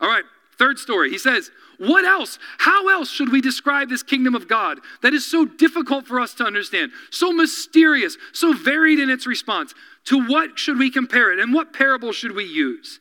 All 0.00 0.08
right, 0.08 0.24
Third 0.58 0.78
story, 0.78 1.10
he 1.10 1.18
says, 1.18 1.50
What 1.78 2.04
else? 2.04 2.38
How 2.58 2.88
else 2.88 3.10
should 3.10 3.30
we 3.30 3.40
describe 3.40 3.88
this 3.88 4.02
kingdom 4.02 4.34
of 4.34 4.48
God 4.48 4.80
that 5.02 5.12
is 5.12 5.30
so 5.30 5.44
difficult 5.44 6.06
for 6.06 6.18
us 6.18 6.32
to 6.34 6.44
understand, 6.44 6.92
so 7.10 7.32
mysterious, 7.32 8.16
so 8.32 8.54
varied 8.54 8.98
in 8.98 9.10
its 9.10 9.26
response? 9.26 9.74
To 10.06 10.26
what 10.26 10.58
should 10.58 10.78
we 10.78 10.90
compare 10.90 11.32
it, 11.32 11.38
and 11.38 11.52
what 11.52 11.72
parable 11.72 12.12
should 12.12 12.32
we 12.32 12.44
use? 12.44 13.00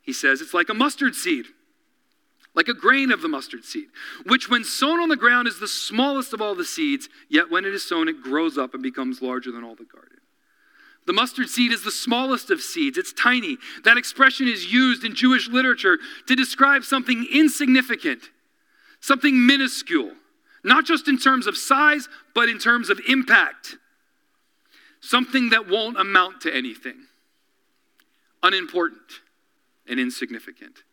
He 0.00 0.12
says, 0.12 0.40
It's 0.40 0.54
like 0.54 0.70
a 0.70 0.74
mustard 0.74 1.14
seed, 1.14 1.46
like 2.54 2.68
a 2.68 2.74
grain 2.74 3.12
of 3.12 3.20
the 3.20 3.28
mustard 3.28 3.64
seed, 3.64 3.88
which 4.24 4.48
when 4.48 4.64
sown 4.64 5.00
on 5.00 5.10
the 5.10 5.16
ground 5.16 5.48
is 5.48 5.60
the 5.60 5.68
smallest 5.68 6.32
of 6.32 6.40
all 6.40 6.54
the 6.54 6.64
seeds, 6.64 7.08
yet 7.28 7.50
when 7.50 7.66
it 7.66 7.74
is 7.74 7.86
sown, 7.86 8.08
it 8.08 8.22
grows 8.22 8.56
up 8.56 8.72
and 8.72 8.82
becomes 8.82 9.20
larger 9.20 9.52
than 9.52 9.64
all 9.64 9.74
the 9.74 9.84
garden. 9.84 10.19
The 11.10 11.14
mustard 11.14 11.48
seed 11.48 11.72
is 11.72 11.82
the 11.82 11.90
smallest 11.90 12.52
of 12.52 12.60
seeds. 12.60 12.96
It's 12.96 13.12
tiny. 13.12 13.58
That 13.82 13.96
expression 13.96 14.46
is 14.46 14.72
used 14.72 15.04
in 15.04 15.16
Jewish 15.16 15.48
literature 15.48 15.98
to 16.28 16.36
describe 16.36 16.84
something 16.84 17.26
insignificant, 17.34 18.30
something 19.00 19.44
minuscule, 19.44 20.12
not 20.62 20.86
just 20.86 21.08
in 21.08 21.18
terms 21.18 21.48
of 21.48 21.56
size, 21.56 22.08
but 22.32 22.48
in 22.48 22.60
terms 22.60 22.90
of 22.90 23.00
impact. 23.08 23.76
Something 25.00 25.50
that 25.50 25.68
won't 25.68 25.98
amount 25.98 26.42
to 26.42 26.54
anything, 26.54 27.06
unimportant 28.44 29.00
and 29.88 29.98
insignificant. 29.98 30.84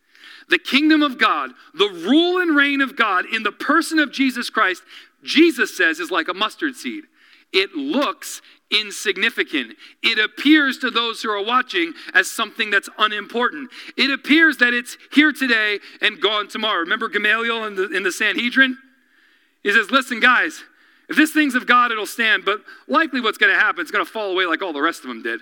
The 0.50 0.58
kingdom 0.58 1.04
of 1.04 1.20
God, 1.20 1.52
the 1.76 1.90
rule 1.90 2.42
and 2.42 2.56
reign 2.56 2.82
of 2.82 2.96
God 2.96 3.26
in 3.32 3.44
the 3.44 3.52
person 3.52 4.00
of 4.00 4.12
Jesus 4.12 4.50
Christ, 4.50 4.82
Jesus 5.24 5.78
says 5.78 6.00
is 6.00 6.10
like 6.10 6.28
a 6.28 6.34
mustard 6.34 6.76
seed. 6.76 7.04
It 7.54 7.76
looks 7.76 8.42
insignificant. 8.72 9.76
It 10.04 10.20
appears 10.20 10.78
to 10.80 10.90
those 10.90 11.22
who 11.22 11.30
are 11.30 11.44
watching 11.44 11.94
as 12.14 12.30
something 12.30 12.70
that's 12.70 12.90
unimportant. 12.98 13.70
It 13.96 14.12
appears 14.12 14.58
that 14.58 14.74
it's 14.74 14.98
here 15.14 15.32
today 15.32 15.80
and 16.02 16.22
gone 16.22 16.48
tomorrow. 16.48 16.80
Remember 16.80 17.08
Gamaliel 17.08 17.66
in 17.66 17.76
the, 17.76 17.90
in 17.90 18.04
the 18.04 18.12
Sanhedrin? 18.12 18.78
He 19.64 19.72
says, 19.72 19.92
Listen, 19.92 20.20
guys, 20.20 20.64
if 21.10 21.16
this 21.16 21.32
thing's 21.32 21.56
of 21.56 21.66
God, 21.66 21.92
it'll 21.92 22.06
stand, 22.06 22.44
but 22.44 22.62
likely 22.88 23.22
what's 23.22 23.38
going 23.38 23.54
to 23.54 23.60
happen, 23.60 23.82
it's 23.82 23.92
going 23.92 24.06
to 24.06 24.12
fall 24.12 24.32
away 24.32 24.46
like 24.46 24.62
all 24.62 24.74
the 24.74 24.82
rest 24.82 25.02
of 25.02 25.08
them 25.08 25.24
did. 25.24 25.40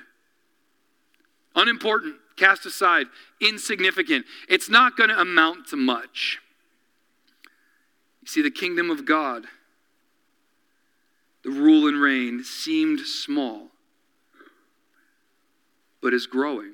Unimportant, 1.55 2.15
cast 2.36 2.65
aside, 2.65 3.07
insignificant. 3.41 4.26
It's 4.47 4.69
not 4.69 4.97
going 4.97 5.09
to 5.09 5.19
amount 5.19 5.67
to 5.69 5.76
much. 5.76 6.39
You 8.21 8.28
see, 8.28 8.41
the 8.41 8.51
kingdom 8.51 8.89
of 8.89 9.05
God 9.05 9.45
the 11.46 11.52
rule 11.52 11.88
and 11.88 12.02
reign 12.02 12.43
seemed 12.43 13.02
small, 13.02 13.68
but 16.02 16.12
is 16.12 16.26
growing. 16.26 16.74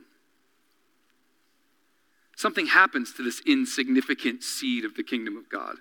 Something 2.37 2.67
happens 2.67 3.13
to 3.13 3.23
this 3.23 3.41
insignificant 3.45 4.43
seed 4.43 4.85
of 4.85 4.95
the 4.95 5.03
kingdom 5.03 5.35
of 5.35 5.49
God. 5.49 5.75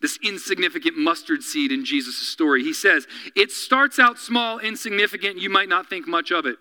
This 0.00 0.18
insignificant 0.24 0.96
mustard 0.96 1.42
seed 1.42 1.70
in 1.70 1.84
Jesus' 1.84 2.16
story. 2.16 2.64
He 2.64 2.72
says, 2.72 3.06
It 3.36 3.50
starts 3.50 3.98
out 3.98 4.18
small, 4.18 4.58
insignificant, 4.58 5.38
you 5.38 5.50
might 5.50 5.68
not 5.68 5.88
think 5.88 6.08
much 6.08 6.32
of 6.32 6.46
it. 6.46 6.56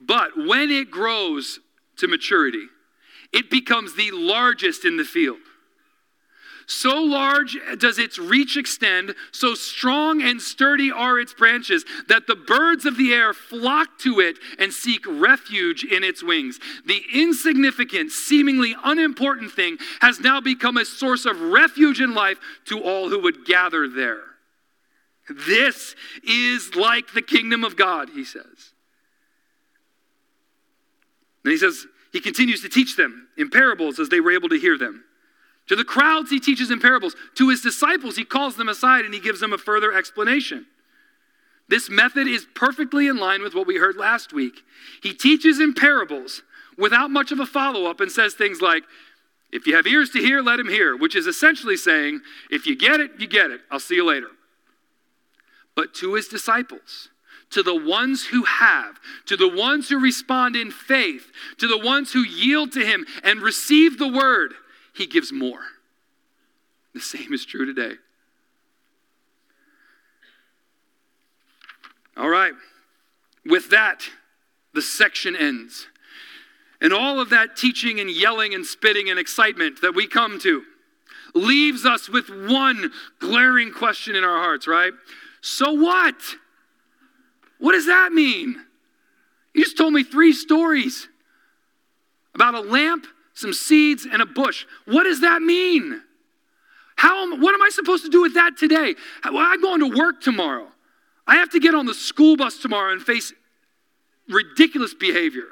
But 0.00 0.36
when 0.36 0.72
it 0.72 0.90
grows 0.90 1.60
to 1.98 2.08
maturity, 2.08 2.66
it 3.32 3.48
becomes 3.48 3.94
the 3.94 4.10
largest 4.10 4.84
in 4.84 4.96
the 4.96 5.04
field. 5.04 5.38
So 6.68 7.00
large 7.00 7.56
does 7.78 7.96
its 7.98 8.18
reach 8.18 8.56
extend, 8.56 9.14
so 9.30 9.54
strong 9.54 10.20
and 10.20 10.42
sturdy 10.42 10.90
are 10.90 11.20
its 11.20 11.32
branches, 11.32 11.84
that 12.08 12.26
the 12.26 12.34
birds 12.34 12.84
of 12.84 12.96
the 12.96 13.12
air 13.12 13.32
flock 13.32 13.98
to 14.00 14.18
it 14.18 14.36
and 14.58 14.72
seek 14.72 15.04
refuge 15.06 15.84
in 15.84 16.02
its 16.02 16.24
wings. 16.24 16.58
The 16.84 17.00
insignificant, 17.14 18.10
seemingly 18.10 18.74
unimportant 18.82 19.52
thing 19.52 19.78
has 20.00 20.18
now 20.18 20.40
become 20.40 20.76
a 20.76 20.84
source 20.84 21.24
of 21.24 21.40
refuge 21.40 22.00
in 22.00 22.14
life 22.14 22.38
to 22.64 22.82
all 22.82 23.10
who 23.10 23.22
would 23.22 23.44
gather 23.44 23.88
there. 23.88 24.22
This 25.28 25.94
is 26.24 26.74
like 26.74 27.12
the 27.12 27.22
kingdom 27.22 27.62
of 27.62 27.76
God, 27.76 28.10
he 28.10 28.24
says. 28.24 28.72
And 31.44 31.52
he 31.52 31.58
says, 31.58 31.86
he 32.12 32.18
continues 32.20 32.62
to 32.62 32.68
teach 32.68 32.96
them 32.96 33.28
in 33.36 33.50
parables 33.50 34.00
as 34.00 34.08
they 34.08 34.20
were 34.20 34.32
able 34.32 34.48
to 34.48 34.58
hear 34.58 34.76
them. 34.76 35.04
To 35.68 35.76
the 35.76 35.84
crowds, 35.84 36.30
he 36.30 36.38
teaches 36.38 36.70
in 36.70 36.80
parables. 36.80 37.16
To 37.36 37.48
his 37.48 37.60
disciples, 37.60 38.16
he 38.16 38.24
calls 38.24 38.56
them 38.56 38.68
aside 38.68 39.04
and 39.04 39.12
he 39.12 39.20
gives 39.20 39.40
them 39.40 39.52
a 39.52 39.58
further 39.58 39.92
explanation. 39.92 40.66
This 41.68 41.90
method 41.90 42.28
is 42.28 42.46
perfectly 42.54 43.08
in 43.08 43.16
line 43.16 43.42
with 43.42 43.54
what 43.54 43.66
we 43.66 43.76
heard 43.76 43.96
last 43.96 44.32
week. 44.32 44.62
He 45.02 45.12
teaches 45.12 45.58
in 45.58 45.74
parables 45.74 46.42
without 46.78 47.10
much 47.10 47.32
of 47.32 47.40
a 47.40 47.46
follow 47.46 47.90
up 47.90 48.00
and 48.00 48.10
says 48.10 48.34
things 48.34 48.60
like, 48.60 48.84
If 49.50 49.66
you 49.66 49.74
have 49.74 49.86
ears 49.86 50.10
to 50.10 50.20
hear, 50.20 50.40
let 50.42 50.60
him 50.60 50.68
hear, 50.68 50.96
which 50.96 51.16
is 51.16 51.26
essentially 51.26 51.76
saying, 51.76 52.20
If 52.50 52.66
you 52.66 52.76
get 52.76 53.00
it, 53.00 53.12
you 53.18 53.26
get 53.26 53.50
it. 53.50 53.62
I'll 53.70 53.80
see 53.80 53.96
you 53.96 54.06
later. 54.06 54.28
But 55.74 55.92
to 55.94 56.14
his 56.14 56.28
disciples, 56.28 57.08
to 57.50 57.62
the 57.62 57.74
ones 57.74 58.26
who 58.26 58.44
have, 58.44 58.98
to 59.26 59.36
the 59.36 59.48
ones 59.48 59.88
who 59.88 59.98
respond 59.98 60.54
in 60.56 60.70
faith, 60.70 61.30
to 61.58 61.66
the 61.66 61.78
ones 61.78 62.12
who 62.12 62.20
yield 62.20 62.72
to 62.72 62.84
him 62.84 63.06
and 63.24 63.40
receive 63.40 63.98
the 63.98 64.08
word, 64.08 64.54
he 64.96 65.06
gives 65.06 65.32
more. 65.32 65.60
The 66.94 67.00
same 67.00 67.32
is 67.32 67.44
true 67.44 67.66
today. 67.66 67.96
All 72.16 72.28
right. 72.28 72.54
With 73.44 73.70
that, 73.70 74.02
the 74.72 74.80
section 74.80 75.36
ends. 75.36 75.86
And 76.80 76.92
all 76.92 77.20
of 77.20 77.30
that 77.30 77.56
teaching 77.56 78.00
and 78.00 78.10
yelling 78.10 78.54
and 78.54 78.64
spitting 78.64 79.10
and 79.10 79.18
excitement 79.18 79.82
that 79.82 79.94
we 79.94 80.06
come 80.06 80.38
to 80.40 80.62
leaves 81.34 81.84
us 81.84 82.08
with 82.08 82.28
one 82.30 82.90
glaring 83.18 83.72
question 83.72 84.16
in 84.16 84.24
our 84.24 84.38
hearts, 84.38 84.66
right? 84.66 84.92
So 85.42 85.72
what? 85.72 86.14
What 87.58 87.72
does 87.72 87.86
that 87.86 88.12
mean? 88.12 88.56
You 89.54 89.64
just 89.64 89.76
told 89.76 89.92
me 89.92 90.02
three 90.02 90.32
stories 90.32 91.08
about 92.34 92.54
a 92.54 92.60
lamp 92.60 93.06
some 93.36 93.52
seeds, 93.52 94.06
and 94.10 94.20
a 94.22 94.26
bush. 94.26 94.66
What 94.86 95.04
does 95.04 95.20
that 95.20 95.42
mean? 95.42 96.02
How 96.96 97.22
am, 97.22 97.40
what 97.40 97.54
am 97.54 97.62
I 97.62 97.68
supposed 97.68 98.04
to 98.04 98.10
do 98.10 98.22
with 98.22 98.34
that 98.34 98.56
today? 98.56 98.94
I'm 99.22 99.60
going 99.60 99.80
to 99.80 99.96
work 99.96 100.22
tomorrow. 100.22 100.66
I 101.26 101.36
have 101.36 101.50
to 101.50 101.60
get 101.60 101.74
on 101.74 101.84
the 101.84 101.94
school 101.94 102.36
bus 102.36 102.58
tomorrow 102.58 102.92
and 102.92 103.02
face 103.02 103.32
ridiculous 104.28 104.94
behavior. 104.94 105.48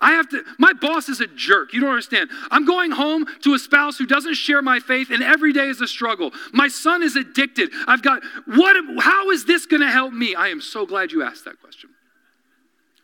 I 0.00 0.12
have 0.12 0.28
to, 0.30 0.42
my 0.58 0.72
boss 0.72 1.08
is 1.08 1.20
a 1.20 1.26
jerk. 1.28 1.72
You 1.72 1.80
don't 1.80 1.90
understand. 1.90 2.30
I'm 2.50 2.64
going 2.64 2.90
home 2.90 3.26
to 3.42 3.54
a 3.54 3.58
spouse 3.58 3.96
who 3.98 4.06
doesn't 4.06 4.34
share 4.34 4.62
my 4.62 4.80
faith, 4.80 5.10
and 5.10 5.22
every 5.22 5.52
day 5.52 5.68
is 5.68 5.80
a 5.80 5.86
struggle. 5.86 6.32
My 6.52 6.68
son 6.68 7.02
is 7.02 7.14
addicted. 7.14 7.70
I've 7.86 8.02
got, 8.02 8.22
what, 8.46 8.76
how 8.98 9.30
is 9.30 9.44
this 9.44 9.66
going 9.66 9.82
to 9.82 9.90
help 9.90 10.12
me? 10.12 10.34
I 10.34 10.48
am 10.48 10.60
so 10.60 10.86
glad 10.86 11.12
you 11.12 11.22
asked 11.22 11.44
that 11.44 11.60
question. 11.60 11.90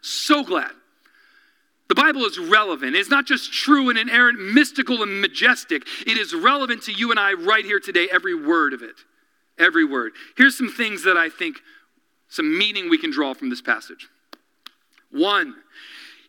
So 0.01 0.43
glad. 0.43 0.73
The 1.89 1.95
Bible 1.95 2.23
is 2.23 2.39
relevant. 2.39 2.97
It's 2.97 3.11
not 3.11 3.27
just 3.27 3.53
true 3.53 3.91
and 3.91 3.99
inerrant, 3.99 4.41
mystical 4.41 5.03
and 5.03 5.21
majestic. 5.21 5.87
It 6.07 6.19
is 6.19 6.35
relevant 6.35 6.83
to 6.85 6.93
you 6.93 7.11
and 7.11 7.21
I 7.21 7.35
right 7.35 7.65
here 7.65 7.79
today, 7.79 8.09
every 8.13 8.35
word 8.35 8.73
of 8.73 8.83
it. 8.83 8.97
Every 9.59 9.85
word. 9.85 10.13
Here's 10.37 10.59
some 10.59 10.69
things 10.69 11.05
that 11.05 11.17
I 11.17 11.29
think, 11.29 11.57
some 12.29 12.59
meaning 12.59 12.91
we 12.91 12.99
can 12.99 13.11
draw 13.11 13.35
from 13.35 13.51
this 13.51 13.63
passage. 13.63 14.09
One, 15.11 15.55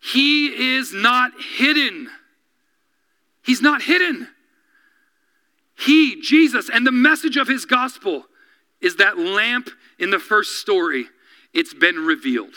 he 0.01 0.75
is 0.77 0.93
not 0.93 1.31
hidden. 1.57 2.09
He's 3.43 3.61
not 3.61 3.81
hidden. 3.81 4.27
He, 5.77 6.21
Jesus, 6.21 6.69
and 6.69 6.85
the 6.85 6.91
message 6.91 7.37
of 7.37 7.47
his 7.47 7.65
gospel 7.65 8.25
is 8.79 8.97
that 8.97 9.17
lamp 9.17 9.69
in 9.99 10.11
the 10.11 10.19
first 10.19 10.59
story. 10.59 11.07
It's 11.53 11.73
been 11.73 12.05
revealed. 12.05 12.53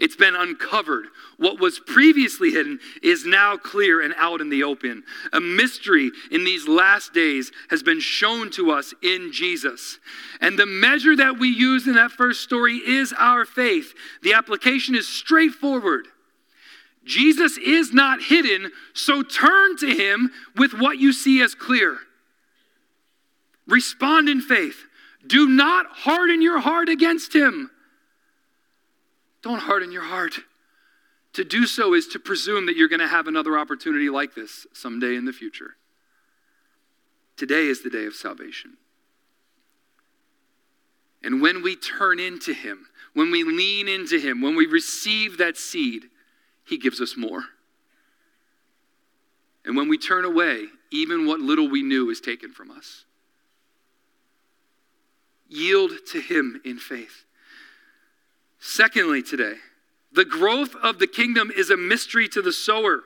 It's 0.00 0.16
been 0.16 0.34
uncovered. 0.34 1.06
What 1.36 1.60
was 1.60 1.78
previously 1.78 2.50
hidden 2.50 2.80
is 3.02 3.24
now 3.24 3.56
clear 3.56 4.00
and 4.00 4.12
out 4.16 4.40
in 4.40 4.48
the 4.48 4.64
open. 4.64 5.04
A 5.32 5.40
mystery 5.40 6.10
in 6.30 6.44
these 6.44 6.66
last 6.66 7.12
days 7.12 7.52
has 7.70 7.82
been 7.82 8.00
shown 8.00 8.50
to 8.52 8.72
us 8.72 8.92
in 9.02 9.32
Jesus. 9.32 10.00
And 10.40 10.58
the 10.58 10.66
measure 10.66 11.14
that 11.16 11.38
we 11.38 11.48
use 11.48 11.86
in 11.86 11.94
that 11.94 12.10
first 12.10 12.42
story 12.42 12.76
is 12.76 13.14
our 13.16 13.44
faith. 13.44 13.94
The 14.22 14.34
application 14.34 14.94
is 14.94 15.06
straightforward. 15.06 16.08
Jesus 17.04 17.58
is 17.58 17.92
not 17.92 18.22
hidden, 18.22 18.72
so 18.94 19.22
turn 19.22 19.76
to 19.76 19.86
him 19.86 20.30
with 20.56 20.72
what 20.72 20.98
you 20.98 21.12
see 21.12 21.40
as 21.42 21.54
clear. 21.54 21.98
Respond 23.66 24.28
in 24.28 24.40
faith. 24.40 24.86
Do 25.26 25.48
not 25.48 25.86
harden 25.88 26.42
your 26.42 26.60
heart 26.60 26.88
against 26.88 27.34
him. 27.34 27.70
Don't 29.44 29.60
harden 29.60 29.92
your 29.92 30.04
heart. 30.04 30.40
To 31.34 31.44
do 31.44 31.66
so 31.66 31.92
is 31.92 32.08
to 32.08 32.18
presume 32.18 32.64
that 32.64 32.76
you're 32.76 32.88
going 32.88 33.00
to 33.00 33.06
have 33.06 33.26
another 33.26 33.58
opportunity 33.58 34.08
like 34.08 34.34
this 34.34 34.66
someday 34.72 35.16
in 35.16 35.26
the 35.26 35.34
future. 35.34 35.76
Today 37.36 37.66
is 37.66 37.82
the 37.82 37.90
day 37.90 38.06
of 38.06 38.14
salvation. 38.14 38.78
And 41.22 41.42
when 41.42 41.62
we 41.62 41.76
turn 41.76 42.18
into 42.18 42.54
Him, 42.54 42.86
when 43.12 43.30
we 43.30 43.44
lean 43.44 43.86
into 43.86 44.18
Him, 44.18 44.40
when 44.40 44.56
we 44.56 44.64
receive 44.64 45.36
that 45.36 45.58
seed, 45.58 46.04
He 46.64 46.78
gives 46.78 47.02
us 47.02 47.14
more. 47.14 47.44
And 49.66 49.76
when 49.76 49.88
we 49.88 49.98
turn 49.98 50.24
away, 50.24 50.68
even 50.90 51.26
what 51.26 51.40
little 51.40 51.68
we 51.68 51.82
knew 51.82 52.08
is 52.08 52.20
taken 52.20 52.52
from 52.52 52.70
us. 52.70 53.04
Yield 55.50 55.92
to 56.12 56.20
Him 56.20 56.62
in 56.64 56.78
faith. 56.78 57.24
Secondly, 58.66 59.22
today, 59.22 59.56
the 60.10 60.24
growth 60.24 60.74
of 60.82 60.98
the 60.98 61.06
kingdom 61.06 61.52
is 61.54 61.68
a 61.68 61.76
mystery 61.76 62.26
to 62.28 62.40
the 62.40 62.50
sower. 62.50 63.02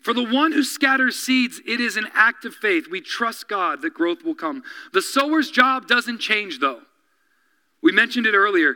For 0.00 0.12
the 0.12 0.24
one 0.24 0.50
who 0.50 0.64
scatters 0.64 1.14
seeds, 1.14 1.60
it 1.64 1.78
is 1.78 1.96
an 1.96 2.08
act 2.14 2.44
of 2.44 2.56
faith. 2.56 2.88
We 2.90 3.00
trust 3.00 3.48
God 3.48 3.80
that 3.82 3.94
growth 3.94 4.24
will 4.24 4.34
come. 4.34 4.64
The 4.92 5.00
sower's 5.00 5.52
job 5.52 5.86
doesn't 5.86 6.18
change, 6.18 6.58
though. 6.58 6.80
We 7.80 7.92
mentioned 7.92 8.26
it 8.26 8.34
earlier. 8.34 8.74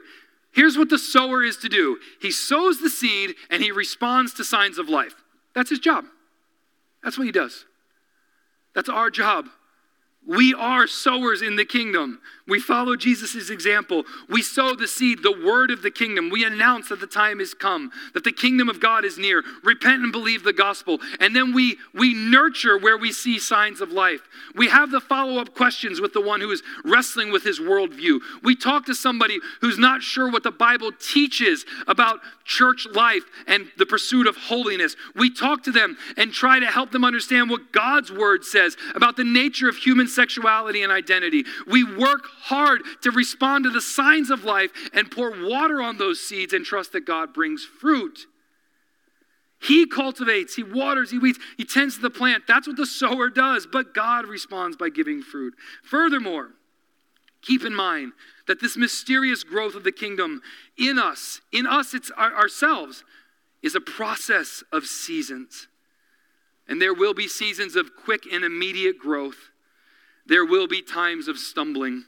Here's 0.52 0.78
what 0.78 0.88
the 0.88 0.96
sower 0.96 1.42
is 1.42 1.56
to 1.56 1.68
do 1.68 1.98
he 2.20 2.30
sows 2.30 2.80
the 2.80 2.88
seed 2.88 3.34
and 3.50 3.64
he 3.64 3.72
responds 3.72 4.32
to 4.34 4.44
signs 4.44 4.78
of 4.78 4.88
life. 4.88 5.16
That's 5.56 5.70
his 5.70 5.80
job. 5.80 6.04
That's 7.02 7.18
what 7.18 7.26
he 7.26 7.32
does. 7.32 7.64
That's 8.76 8.88
our 8.88 9.10
job. 9.10 9.48
We 10.26 10.54
are 10.54 10.86
sowers 10.86 11.42
in 11.42 11.56
the 11.56 11.64
kingdom. 11.64 12.20
We 12.46 12.60
follow 12.60 12.96
Jesus' 12.96 13.50
example. 13.50 14.04
We 14.28 14.42
sow 14.42 14.74
the 14.74 14.88
seed, 14.88 15.22
the 15.22 15.44
word 15.44 15.70
of 15.70 15.82
the 15.82 15.90
kingdom. 15.90 16.28
We 16.28 16.44
announce 16.44 16.88
that 16.88 17.00
the 17.00 17.06
time 17.06 17.38
has 17.38 17.54
come, 17.54 17.90
that 18.14 18.24
the 18.24 18.32
kingdom 18.32 18.68
of 18.68 18.80
God 18.80 19.04
is 19.04 19.16
near. 19.16 19.42
Repent 19.62 20.02
and 20.02 20.12
believe 20.12 20.42
the 20.42 20.52
gospel. 20.52 20.98
And 21.20 21.34
then 21.34 21.54
we, 21.54 21.76
we 21.94 22.14
nurture 22.14 22.78
where 22.78 22.98
we 22.98 23.12
see 23.12 23.38
signs 23.38 23.80
of 23.80 23.90
life. 23.90 24.22
We 24.54 24.68
have 24.68 24.90
the 24.90 25.00
follow 25.00 25.40
up 25.40 25.54
questions 25.54 26.00
with 26.00 26.12
the 26.12 26.20
one 26.20 26.40
who 26.40 26.50
is 26.50 26.62
wrestling 26.84 27.30
with 27.30 27.44
his 27.44 27.60
worldview. 27.60 28.20
We 28.42 28.56
talk 28.56 28.86
to 28.86 28.94
somebody 28.94 29.38
who's 29.60 29.78
not 29.78 30.02
sure 30.02 30.30
what 30.30 30.42
the 30.42 30.50
Bible 30.50 30.90
teaches 30.92 31.64
about 31.86 32.20
church 32.44 32.86
life 32.92 33.24
and 33.46 33.66
the 33.78 33.86
pursuit 33.86 34.26
of 34.26 34.36
holiness. 34.36 34.96
We 35.14 35.30
talk 35.30 35.62
to 35.64 35.72
them 35.72 35.96
and 36.16 36.32
try 36.32 36.58
to 36.58 36.66
help 36.66 36.90
them 36.90 37.04
understand 37.04 37.50
what 37.50 37.72
God's 37.72 38.10
word 38.10 38.44
says 38.44 38.76
about 38.94 39.16
the 39.16 39.24
nature 39.24 39.68
of 39.68 39.76
human 39.76 40.08
sexuality 40.14 40.82
and 40.82 40.92
identity. 40.92 41.44
We 41.66 41.84
work 41.84 42.26
hard 42.42 42.82
to 43.02 43.10
respond 43.10 43.64
to 43.64 43.70
the 43.70 43.80
signs 43.80 44.30
of 44.30 44.44
life 44.44 44.70
and 44.92 45.10
pour 45.10 45.30
water 45.44 45.80
on 45.80 45.98
those 45.98 46.20
seeds 46.20 46.52
and 46.52 46.64
trust 46.64 46.92
that 46.92 47.06
God 47.06 47.32
brings 47.32 47.64
fruit. 47.64 48.26
He 49.60 49.86
cultivates, 49.86 50.56
he 50.56 50.64
waters, 50.64 51.12
he 51.12 51.18
weeds, 51.18 51.38
he 51.56 51.64
tends 51.64 51.94
to 51.96 52.02
the 52.02 52.10
plant. 52.10 52.44
That's 52.48 52.66
what 52.66 52.76
the 52.76 52.86
sower 52.86 53.30
does, 53.30 53.66
but 53.70 53.94
God 53.94 54.26
responds 54.26 54.76
by 54.76 54.88
giving 54.88 55.22
fruit. 55.22 55.54
Furthermore, 55.84 56.50
keep 57.42 57.64
in 57.64 57.74
mind 57.74 58.12
that 58.48 58.60
this 58.60 58.76
mysterious 58.76 59.44
growth 59.44 59.76
of 59.76 59.84
the 59.84 59.92
kingdom 59.92 60.42
in 60.76 60.98
us, 60.98 61.40
in 61.52 61.66
us, 61.66 61.94
it's 61.94 62.10
our, 62.16 62.34
ourselves, 62.34 63.04
is 63.62 63.76
a 63.76 63.80
process 63.80 64.64
of 64.72 64.84
seasons. 64.84 65.68
And 66.68 66.82
there 66.82 66.94
will 66.94 67.14
be 67.14 67.28
seasons 67.28 67.76
of 67.76 67.94
quick 67.96 68.24
and 68.32 68.44
immediate 68.44 68.98
growth. 68.98 69.50
There 70.26 70.44
will 70.44 70.66
be 70.66 70.82
times 70.82 71.28
of 71.28 71.38
stumbling. 71.38 72.04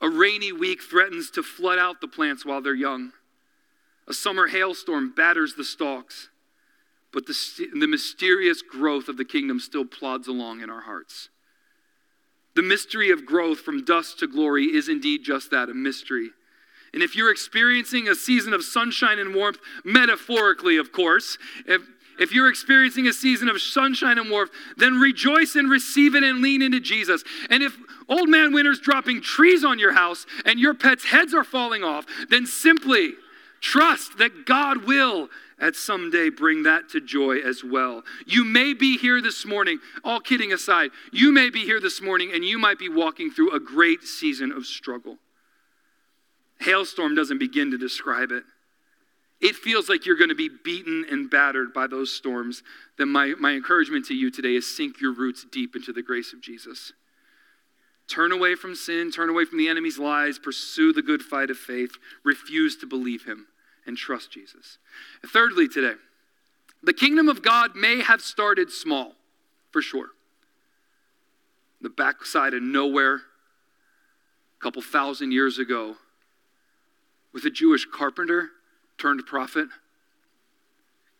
A 0.00 0.08
rainy 0.08 0.52
week 0.52 0.82
threatens 0.82 1.30
to 1.30 1.42
flood 1.42 1.78
out 1.78 2.00
the 2.00 2.08
plants 2.08 2.44
while 2.44 2.60
they're 2.60 2.74
young. 2.74 3.12
A 4.08 4.12
summer 4.12 4.48
hailstorm 4.48 5.14
batters 5.14 5.54
the 5.54 5.64
stalks, 5.64 6.28
but 7.12 7.26
the, 7.26 7.34
the 7.78 7.86
mysterious 7.86 8.62
growth 8.62 9.08
of 9.08 9.16
the 9.16 9.24
kingdom 9.24 9.60
still 9.60 9.84
plods 9.84 10.26
along 10.26 10.60
in 10.60 10.70
our 10.70 10.80
hearts. 10.82 11.28
The 12.54 12.62
mystery 12.62 13.10
of 13.10 13.24
growth 13.24 13.60
from 13.60 13.84
dust 13.84 14.18
to 14.18 14.26
glory 14.26 14.64
is 14.64 14.88
indeed 14.88 15.22
just 15.24 15.50
that 15.52 15.70
a 15.70 15.74
mystery. 15.74 16.30
And 16.92 17.02
if 17.02 17.16
you're 17.16 17.30
experiencing 17.30 18.08
a 18.08 18.14
season 18.14 18.52
of 18.52 18.62
sunshine 18.62 19.18
and 19.18 19.34
warmth, 19.34 19.58
metaphorically, 19.84 20.76
of 20.76 20.92
course, 20.92 21.38
if, 21.66 21.82
if 22.18 22.32
you're 22.32 22.48
experiencing 22.48 23.06
a 23.06 23.12
season 23.12 23.48
of 23.48 23.60
sunshine 23.60 24.18
and 24.18 24.30
warmth, 24.30 24.50
then 24.76 25.00
rejoice 25.00 25.54
and 25.54 25.70
receive 25.70 26.14
it 26.14 26.24
and 26.24 26.40
lean 26.40 26.62
into 26.62 26.80
Jesus. 26.80 27.22
And 27.50 27.62
if 27.62 27.76
old 28.08 28.28
man 28.28 28.52
winter's 28.52 28.80
dropping 28.80 29.22
trees 29.22 29.64
on 29.64 29.78
your 29.78 29.92
house 29.92 30.26
and 30.44 30.58
your 30.58 30.74
pets' 30.74 31.04
heads 31.04 31.34
are 31.34 31.44
falling 31.44 31.82
off, 31.82 32.06
then 32.28 32.46
simply 32.46 33.12
trust 33.60 34.18
that 34.18 34.44
God 34.44 34.84
will 34.84 35.28
at 35.58 35.76
some 35.76 36.10
day 36.10 36.28
bring 36.28 36.64
that 36.64 36.88
to 36.90 37.00
joy 37.00 37.38
as 37.38 37.62
well. 37.62 38.02
You 38.26 38.44
may 38.44 38.74
be 38.74 38.98
here 38.98 39.22
this 39.22 39.46
morning, 39.46 39.78
all 40.02 40.20
kidding 40.20 40.52
aside, 40.52 40.90
you 41.12 41.32
may 41.32 41.50
be 41.50 41.60
here 41.60 41.80
this 41.80 42.02
morning 42.02 42.32
and 42.34 42.44
you 42.44 42.58
might 42.58 42.78
be 42.78 42.88
walking 42.88 43.30
through 43.30 43.54
a 43.54 43.60
great 43.60 44.02
season 44.02 44.50
of 44.50 44.66
struggle. 44.66 45.18
Hailstorm 46.60 47.14
doesn't 47.14 47.38
begin 47.38 47.70
to 47.70 47.78
describe 47.78 48.32
it. 48.32 48.42
It 49.42 49.56
feels 49.56 49.88
like 49.88 50.06
you're 50.06 50.16
going 50.16 50.28
to 50.28 50.36
be 50.36 50.48
beaten 50.48 51.04
and 51.10 51.28
battered 51.28 51.74
by 51.74 51.88
those 51.88 52.12
storms. 52.14 52.62
Then, 52.96 53.08
my, 53.08 53.34
my 53.40 53.50
encouragement 53.50 54.06
to 54.06 54.14
you 54.14 54.30
today 54.30 54.54
is 54.54 54.76
sink 54.76 55.00
your 55.00 55.12
roots 55.12 55.44
deep 55.50 55.74
into 55.74 55.92
the 55.92 56.02
grace 56.02 56.32
of 56.32 56.40
Jesus. 56.40 56.92
Turn 58.06 58.30
away 58.30 58.54
from 58.54 58.76
sin, 58.76 59.10
turn 59.10 59.28
away 59.28 59.44
from 59.44 59.58
the 59.58 59.68
enemy's 59.68 59.98
lies, 59.98 60.38
pursue 60.38 60.92
the 60.92 61.02
good 61.02 61.22
fight 61.22 61.50
of 61.50 61.58
faith, 61.58 61.96
refuse 62.22 62.76
to 62.76 62.86
believe 62.86 63.24
him 63.24 63.48
and 63.84 63.96
trust 63.96 64.30
Jesus. 64.30 64.78
And 65.22 65.30
thirdly, 65.30 65.66
today, 65.66 65.98
the 66.80 66.92
kingdom 66.92 67.28
of 67.28 67.42
God 67.42 67.74
may 67.74 68.00
have 68.00 68.20
started 68.20 68.70
small, 68.70 69.16
for 69.72 69.82
sure. 69.82 70.10
The 71.80 71.90
backside 71.90 72.54
of 72.54 72.62
nowhere, 72.62 73.16
a 73.16 74.62
couple 74.62 74.82
thousand 74.82 75.32
years 75.32 75.58
ago, 75.58 75.96
with 77.32 77.44
a 77.44 77.50
Jewish 77.50 77.86
carpenter 77.86 78.50
turned 78.98 79.24
prophet, 79.26 79.68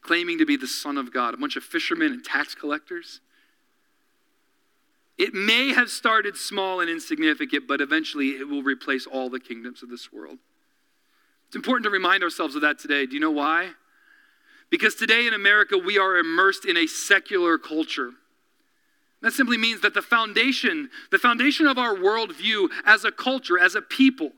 claiming 0.00 0.38
to 0.38 0.46
be 0.46 0.56
the 0.56 0.66
Son 0.66 0.98
of 0.98 1.12
God, 1.12 1.34
a 1.34 1.36
bunch 1.36 1.56
of 1.56 1.64
fishermen 1.64 2.12
and 2.12 2.24
tax 2.24 2.54
collectors. 2.54 3.20
It 5.18 5.34
may 5.34 5.68
have 5.72 5.90
started 5.90 6.36
small 6.36 6.80
and 6.80 6.90
insignificant, 6.90 7.68
but 7.68 7.80
eventually 7.80 8.30
it 8.30 8.48
will 8.48 8.62
replace 8.62 9.06
all 9.06 9.30
the 9.30 9.40
kingdoms 9.40 9.82
of 9.82 9.90
this 9.90 10.12
world. 10.12 10.38
It's 11.46 11.56
important 11.56 11.84
to 11.84 11.90
remind 11.90 12.22
ourselves 12.22 12.54
of 12.54 12.62
that 12.62 12.78
today. 12.78 13.06
Do 13.06 13.14
you 13.14 13.20
know 13.20 13.30
why? 13.30 13.72
Because 14.70 14.94
today 14.94 15.26
in 15.26 15.34
America, 15.34 15.76
we 15.76 15.98
are 15.98 16.16
immersed 16.16 16.64
in 16.64 16.78
a 16.78 16.86
secular 16.86 17.58
culture. 17.58 18.12
That 19.20 19.32
simply 19.32 19.58
means 19.58 19.82
that 19.82 19.94
the 19.94 20.02
foundation, 20.02 20.90
the 21.10 21.18
foundation 21.18 21.66
of 21.66 21.78
our 21.78 21.94
worldview 21.94 22.70
as 22.84 23.04
a 23.04 23.12
culture, 23.12 23.58
as 23.58 23.74
a 23.74 23.82
people, 23.82 24.32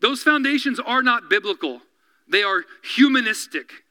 those 0.00 0.22
foundations 0.22 0.80
are 0.80 1.02
not 1.02 1.28
biblical, 1.28 1.80
they 2.28 2.42
are 2.42 2.64
humanistic. 2.82 3.84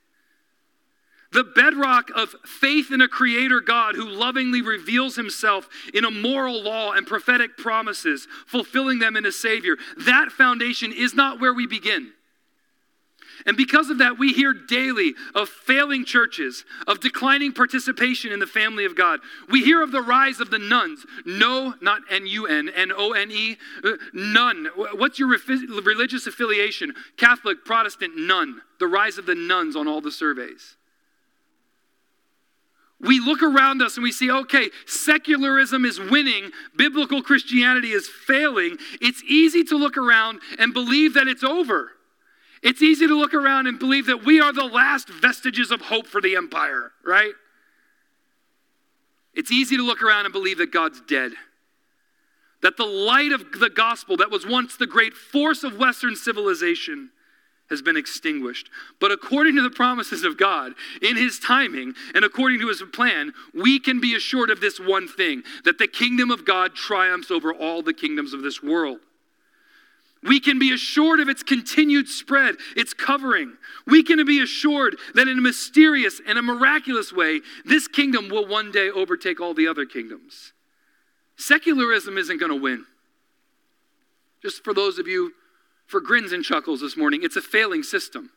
The 1.32 1.44
bedrock 1.44 2.10
of 2.16 2.36
faith 2.44 2.92
in 2.92 3.02
a 3.02 3.08
creator 3.08 3.62
God 3.62 3.96
who 3.96 4.06
lovingly 4.06 4.64
reveals 4.64 5.16
himself 5.16 5.70
in 5.94 6.04
a 6.04 6.10
moral 6.10 6.64
law 6.64 6.94
and 6.94 7.06
prophetic 7.06 7.56
promises, 7.56 8.28
fulfilling 8.48 8.98
them 8.98 9.16
in 9.16 9.28
a 9.28 9.32
Savior. 9.32 9.78
That 9.98 10.32
foundation 10.32 10.92
is 10.92 11.14
not 11.14 11.40
where 11.40 11.54
we 11.54 11.68
begin. 11.68 12.14
And 13.46 13.56
because 13.56 13.90
of 13.90 13.98
that, 14.00 14.18
we 14.18 14.34
hear 14.34 14.54
daily 14.54 15.14
of 15.36 15.50
failing 15.50 16.06
churches, 16.06 16.66
of 16.88 17.00
declining 17.00 17.54
participation 17.54 18.32
in 18.32 18.40
the 18.40 18.48
family 18.48 18.86
of 18.86 18.96
God. 18.96 19.20
We 19.50 19.64
hear 19.64 19.82
of 19.82 19.92
the 19.92 20.02
rise 20.02 20.40
of 20.40 20.50
the 20.50 20.60
nuns. 20.60 21.06
No, 21.26 21.76
not 21.82 22.02
N 22.10 22.28
U 22.28 22.48
N, 22.48 22.70
N 22.70 22.92
O 22.96 23.14
N 23.14 23.32
E, 23.32 23.58
uh, 23.84 23.92
none. 24.14 24.70
What's 24.76 25.20
your 25.20 25.30
religious 25.30 26.28
affiliation? 26.28 26.94
Catholic, 27.18 27.64
Protestant, 27.66 28.18
none. 28.18 28.62
The 28.80 28.88
rise 28.88 29.18
of 29.18 29.26
the 29.26 29.36
nuns 29.36 29.76
on 29.76 29.88
all 29.88 30.02
the 30.02 30.12
surveys. 30.12 30.76
We 33.02 33.22
look 33.22 33.42
around 33.42 33.82
us 33.82 33.96
and 33.96 34.04
we 34.04 34.12
see, 34.12 34.30
okay, 34.30 34.70
secularism 34.86 35.86
is 35.86 36.00
winning, 36.00 36.52
biblical 36.76 37.22
Christianity 37.22 37.92
is 37.92 38.10
failing. 38.10 38.78
It's 39.00 39.24
easy 39.24 39.64
to 39.66 39.78
look 39.78 39.96
around 39.96 40.42
and 40.58 40.74
believe 40.74 41.14
that 41.14 41.28
it's 41.28 41.44
over. 41.44 41.92
It's 42.62 42.82
easy 42.82 43.08
to 43.08 43.18
look 43.18 43.34
around 43.34 43.68
and 43.68 43.80
believe 43.80 44.08
that 44.08 44.26
we 44.26 44.42
are 44.42 44.52
the 44.52 44.66
last 44.66 45.10
vestiges 45.10 45.72
of 45.72 45.82
hope 45.82 46.08
for 46.08 46.22
the 46.22 46.36
empire, 46.36 46.92
right? 47.06 47.34
It's 49.34 49.52
easy 49.52 49.78
to 49.78 49.84
look 49.86 50.02
around 50.02 50.26
and 50.26 50.34
believe 50.34 50.58
that 50.58 50.72
God's 50.72 51.02
dead. 51.02 51.32
That 52.62 52.76
the 52.76 52.86
light 52.86 53.32
of 53.32 53.60
the 53.60 53.70
gospel, 53.70 54.18
that 54.18 54.32
was 54.32 54.46
once 54.46 54.76
the 54.76 54.88
great 54.88 55.14
force 55.14 55.64
of 55.64 55.78
Western 55.78 56.16
civilization, 56.16 57.12
has 57.70 57.82
been 57.82 57.96
extinguished. 57.96 58.70
But 59.00 59.12
according 59.12 59.56
to 59.56 59.62
the 59.62 59.70
promises 59.70 60.24
of 60.24 60.38
God, 60.38 60.74
in 61.02 61.16
His 61.16 61.40
timing 61.40 61.94
and 62.14 62.26
according 62.26 62.60
to 62.60 62.68
His 62.68 62.84
plan, 62.92 63.32
we 63.54 63.80
can 63.80 64.02
be 64.02 64.16
assured 64.16 64.50
of 64.50 64.60
this 64.60 64.80
one 64.80 65.08
thing 65.08 65.44
that 65.64 65.78
the 65.78 65.88
kingdom 65.88 66.32
of 66.32 66.46
God 66.46 66.76
triumphs 66.76 67.32
over 67.32 67.54
all 67.54 67.82
the 67.82 67.94
kingdoms 67.94 68.34
of 68.34 68.42
this 68.42 68.62
world. 68.62 69.00
We 70.22 70.40
can 70.40 70.60
be 70.60 70.74
assured 70.74 71.20
of 71.20 71.30
its 71.30 71.44
continued 71.44 72.10
spread, 72.10 72.56
its 72.76 72.94
covering. 72.94 73.58
We 73.88 74.04
can 74.04 74.26
be 74.26 74.42
assured 74.42 74.98
that 75.16 75.28
in 75.28 75.38
a 75.38 75.42
mysterious 75.42 76.20
and 76.28 76.38
a 76.38 76.42
miraculous 76.42 77.14
way, 77.14 77.40
this 77.64 77.88
kingdom 77.88 78.30
will 78.30 78.48
one 78.48 78.72
day 78.72 78.90
overtake 78.90 79.40
all 79.40 79.54
the 79.54 79.68
other 79.68 79.86
kingdoms. 79.86 80.52
Secularism 81.38 82.18
isn't 82.18 82.38
going 82.38 82.52
to 82.52 82.62
win. 82.62 82.86
Just 84.42 84.64
for 84.64 84.74
those 84.74 85.00
of 85.00 85.08
you 85.08 85.34
for 85.90 86.00
grins 86.00 86.32
and 86.32 86.44
chuckles 86.44 86.82
this 86.82 86.96
morning. 86.96 87.22
It's 87.24 87.36
a 87.36 87.42
failing 87.42 87.82
system. 87.82 88.30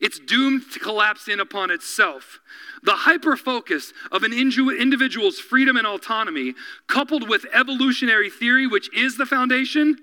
It's 0.00 0.20
doomed 0.20 0.70
to 0.72 0.78
collapse 0.78 1.28
in 1.28 1.40
upon 1.40 1.70
itself. 1.70 2.38
The 2.82 2.94
hyper 2.94 3.36
focus 3.36 3.92
of 4.10 4.22
an 4.22 4.32
individual's 4.32 5.38
freedom 5.38 5.76
and 5.76 5.86
autonomy, 5.86 6.54
coupled 6.86 7.28
with 7.28 7.44
evolutionary 7.52 8.30
theory, 8.30 8.66
which 8.66 8.92
is 8.96 9.16
the 9.16 9.26
foundation, 9.26 9.96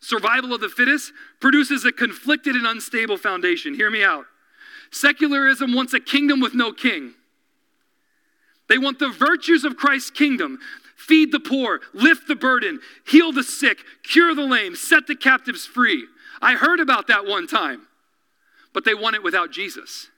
survival 0.00 0.54
of 0.54 0.60
the 0.60 0.68
fittest, 0.68 1.12
produces 1.40 1.84
a 1.84 1.92
conflicted 1.92 2.54
and 2.54 2.66
unstable 2.66 3.16
foundation. 3.16 3.74
Hear 3.74 3.90
me 3.90 4.04
out. 4.04 4.26
Secularism 4.90 5.74
wants 5.74 5.92
a 5.94 6.00
kingdom 6.00 6.40
with 6.40 6.54
no 6.54 6.72
king. 6.72 7.14
They 8.68 8.78
want 8.78 8.98
the 8.98 9.08
virtues 9.08 9.64
of 9.64 9.76
Christ's 9.76 10.10
kingdom 10.10 10.58
feed 10.96 11.30
the 11.30 11.40
poor, 11.40 11.80
lift 11.92 12.26
the 12.26 12.34
burden, 12.34 12.80
heal 13.06 13.30
the 13.30 13.42
sick, 13.42 13.78
cure 14.02 14.34
the 14.34 14.42
lame, 14.42 14.74
set 14.74 15.06
the 15.06 15.14
captives 15.14 15.66
free. 15.66 16.06
I 16.40 16.54
heard 16.54 16.80
about 16.80 17.06
that 17.08 17.26
one 17.26 17.46
time, 17.46 17.86
but 18.72 18.84
they 18.84 18.94
want 18.94 19.14
it 19.14 19.22
without 19.22 19.52
Jesus. 19.52 20.08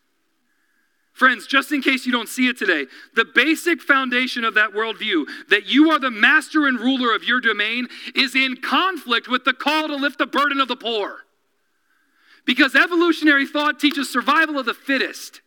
Friends, 1.19 1.49
just 1.49 1.73
in 1.73 1.83
case 1.83 2.07
you 2.07 2.13
don't 2.13 2.29
see 2.29 2.47
it 2.47 2.57
today, 2.57 2.87
the 3.17 3.25
basic 3.25 3.83
foundation 3.83 4.45
of 4.45 4.55
that 4.55 4.71
worldview, 4.71 5.27
that 5.51 5.67
you 5.67 5.91
are 5.91 5.99
the 5.99 6.13
master 6.13 6.69
and 6.69 6.79
ruler 6.79 7.13
of 7.13 7.25
your 7.25 7.41
domain, 7.41 7.89
is 8.15 8.37
in 8.37 8.57
conflict 8.59 9.27
with 9.27 9.45
the 9.45 9.53
call 9.53 9.89
to 9.89 9.97
lift 9.97 10.19
the 10.19 10.27
burden 10.27 10.61
of 10.61 10.69
the 10.69 10.77
poor. 10.77 11.25
Because 12.47 12.77
evolutionary 12.77 13.47
thought 13.47 13.81
teaches 13.81 14.09
survival 14.09 14.61
of 14.61 14.67
the 14.67 14.75
fittest. 14.75 15.41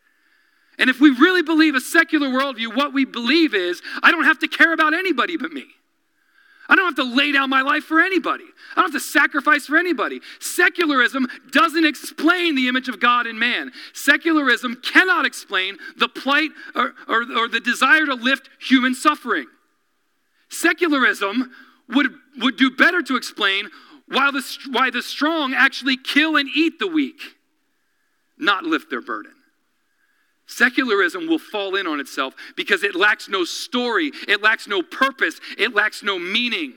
And 0.78 0.89
if 0.89 0.99
we 0.99 1.09
really 1.09 1.41
believe 1.41 1.74
a 1.74 1.80
secular 1.80 2.28
worldview, 2.28 2.76
what 2.76 2.93
we 2.93 3.05
believe 3.05 3.55
is 3.55 3.82
I 4.03 4.11
don't 4.11 4.26
have 4.26 4.39
to 4.39 4.49
care 4.49 4.74
about 4.74 4.93
anybody 4.93 5.38
but 5.38 5.53
me. 5.53 5.67
I 6.70 6.76
don't 6.76 6.86
have 6.86 6.95
to 6.95 7.16
lay 7.16 7.32
down 7.32 7.49
my 7.49 7.62
life 7.62 7.84
for 7.84 7.99
anybody. 7.99 8.45
I 8.72 8.82
don't 8.82 8.91
have 8.91 9.01
to 9.01 9.05
sacrifice 9.05 9.66
for 9.66 9.78
anybody. 9.78 10.22
Secularism 10.39 11.28
doesn't 11.51 11.86
explain 11.86 12.55
the 12.55 12.68
image 12.68 12.88
of 12.88 12.99
God 12.99 13.28
in 13.28 13.38
man. 13.38 13.72
Secularism 13.93 14.78
cannot 14.78 15.26
explain 15.26 15.78
the 15.97 16.07
plight 16.07 16.51
or, 16.76 16.93
or, 17.07 17.24
or 17.36 17.47
the 17.49 17.59
desire 17.59 18.05
to 18.05 18.14
lift 18.14 18.49
human 18.59 18.95
suffering. 18.95 19.47
Secularism 20.49 21.51
would, 21.89 22.14
would 22.38 22.57
do 22.57 22.72
better 22.72 23.01
to 23.01 23.16
explain 23.16 23.70
why 24.07 24.32
the, 24.32 24.43
why 24.72 24.89
the 24.89 25.01
strong 25.01 25.53
actually 25.53 25.97
kill 25.97 26.36
and 26.36 26.49
eat 26.55 26.80
the 26.80 26.88
weak, 26.88 27.20
not 28.38 28.64
lift 28.64 28.89
their 28.89 29.01
burden. 29.01 29.34
Secularism 30.52 31.28
will 31.28 31.39
fall 31.39 31.76
in 31.76 31.88
on 31.88 32.02
itself 32.02 32.36
because 32.58 32.84
it 32.84 32.93
lacks 32.93 33.30
no 33.30 33.45
story, 33.45 34.12
it 34.28 34.41
lacks 34.41 34.68
no 34.68 34.82
purpose, 34.82 35.39
it 35.58 35.74
lacks 35.74 36.04
no 36.04 36.20
meaning. 36.20 36.74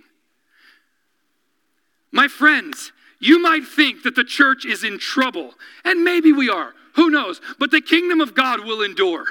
My 2.12 2.28
friends, 2.28 2.92
you 3.18 3.42
might 3.42 3.66
think 3.66 4.04
that 4.04 4.14
the 4.14 4.22
church 4.22 4.64
is 4.64 4.84
in 4.84 5.00
trouble, 5.00 5.54
and 5.84 6.04
maybe 6.04 6.30
we 6.30 6.48
are. 6.48 6.72
Who 6.94 7.10
knows? 7.10 7.40
But 7.58 7.72
the 7.72 7.80
kingdom 7.80 8.20
of 8.20 8.36
God 8.36 8.60
will 8.60 8.80
endure. 8.80 9.24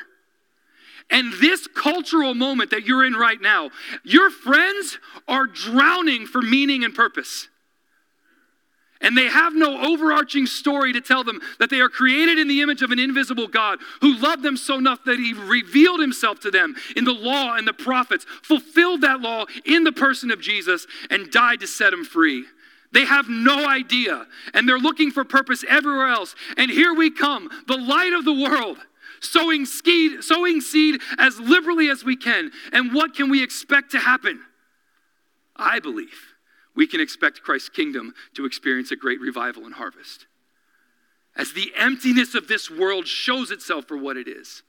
And 1.10 1.32
this 1.40 1.66
cultural 1.68 2.34
moment 2.34 2.72
that 2.72 2.86
you're 2.86 3.06
in 3.06 3.14
right 3.14 3.40
now, 3.40 3.72
your 4.04 4.30
friends 4.30 5.00
are 5.26 5.48
drowning 5.48 6.26
for 6.26 6.42
meaning 6.42 6.84
and 6.84 6.94
purpose. 6.94 7.48
And 9.04 9.18
they 9.18 9.28
have 9.28 9.54
no 9.54 9.82
overarching 9.82 10.46
story 10.46 10.94
to 10.94 11.02
tell 11.02 11.26
them 11.26 11.42
that 11.60 11.70
they 11.70 11.82
are 11.82 11.90
created 11.90 12.40
in 12.40 12.48
the 12.48 12.62
image 12.62 12.82
of 12.82 12.92
an 12.92 13.00
invisible 13.00 13.50
God 13.50 13.80
who 14.00 14.18
loved 14.18 14.44
them 14.44 14.56
so 14.56 14.78
enough 14.78 15.04
that 15.04 15.20
he 15.20 15.34
revealed 15.34 16.00
himself 16.00 16.40
to 16.40 16.52
them 16.52 16.76
in 16.96 17.04
the 17.04 17.14
law 17.14 17.56
and 17.56 17.68
the 17.68 17.74
prophets, 17.74 18.26
fulfilled 18.42 19.02
that 19.02 19.20
law 19.20 19.46
in 19.66 19.84
the 19.84 19.92
person 19.92 20.32
of 20.32 20.40
Jesus, 20.40 20.88
and 21.10 21.30
died 21.30 21.60
to 21.60 21.68
set 21.68 21.92
them 21.92 22.06
free. 22.06 22.46
They 22.94 23.06
have 23.06 23.28
no 23.28 23.68
idea, 23.68 24.26
and 24.54 24.70
they're 24.70 24.80
looking 24.80 25.12
for 25.12 25.26
purpose 25.26 25.66
everywhere 25.68 26.08
else. 26.08 26.34
And 26.56 26.72
here 26.72 26.94
we 26.94 27.12
come, 27.12 27.50
the 27.68 27.78
light 27.78 28.14
of 28.14 28.24
the 28.24 28.34
world, 28.34 28.78
sowing 29.20 29.66
seed, 29.66 30.24
sowing 30.24 30.62
seed 30.62 31.02
as 31.18 31.40
liberally 31.40 31.90
as 31.90 32.06
we 32.06 32.16
can. 32.16 32.52
And 32.72 32.94
what 32.94 33.16
can 33.16 33.30
we 33.30 33.44
expect 33.44 33.92
to 33.92 34.00
happen? 34.00 34.42
I 35.58 35.80
believe 35.80 36.33
we 36.76 36.88
can 36.88 37.00
expect 37.00 37.44
Christ's 37.44 37.70
kingdom 37.70 38.14
to 38.36 38.46
experience 38.46 38.92
a 38.92 38.96
great 38.96 39.22
revival 39.22 39.66
and 39.66 39.76
harvest. 39.76 40.28
As 41.36 41.54
the 41.54 41.72
emptiness 41.78 42.36
of 42.36 42.48
this 42.48 42.70
world 42.70 43.08
shows 43.08 43.52
itself 43.52 43.86
for 43.88 43.98
what 43.98 44.18
it 44.18 44.28
is, 44.28 44.64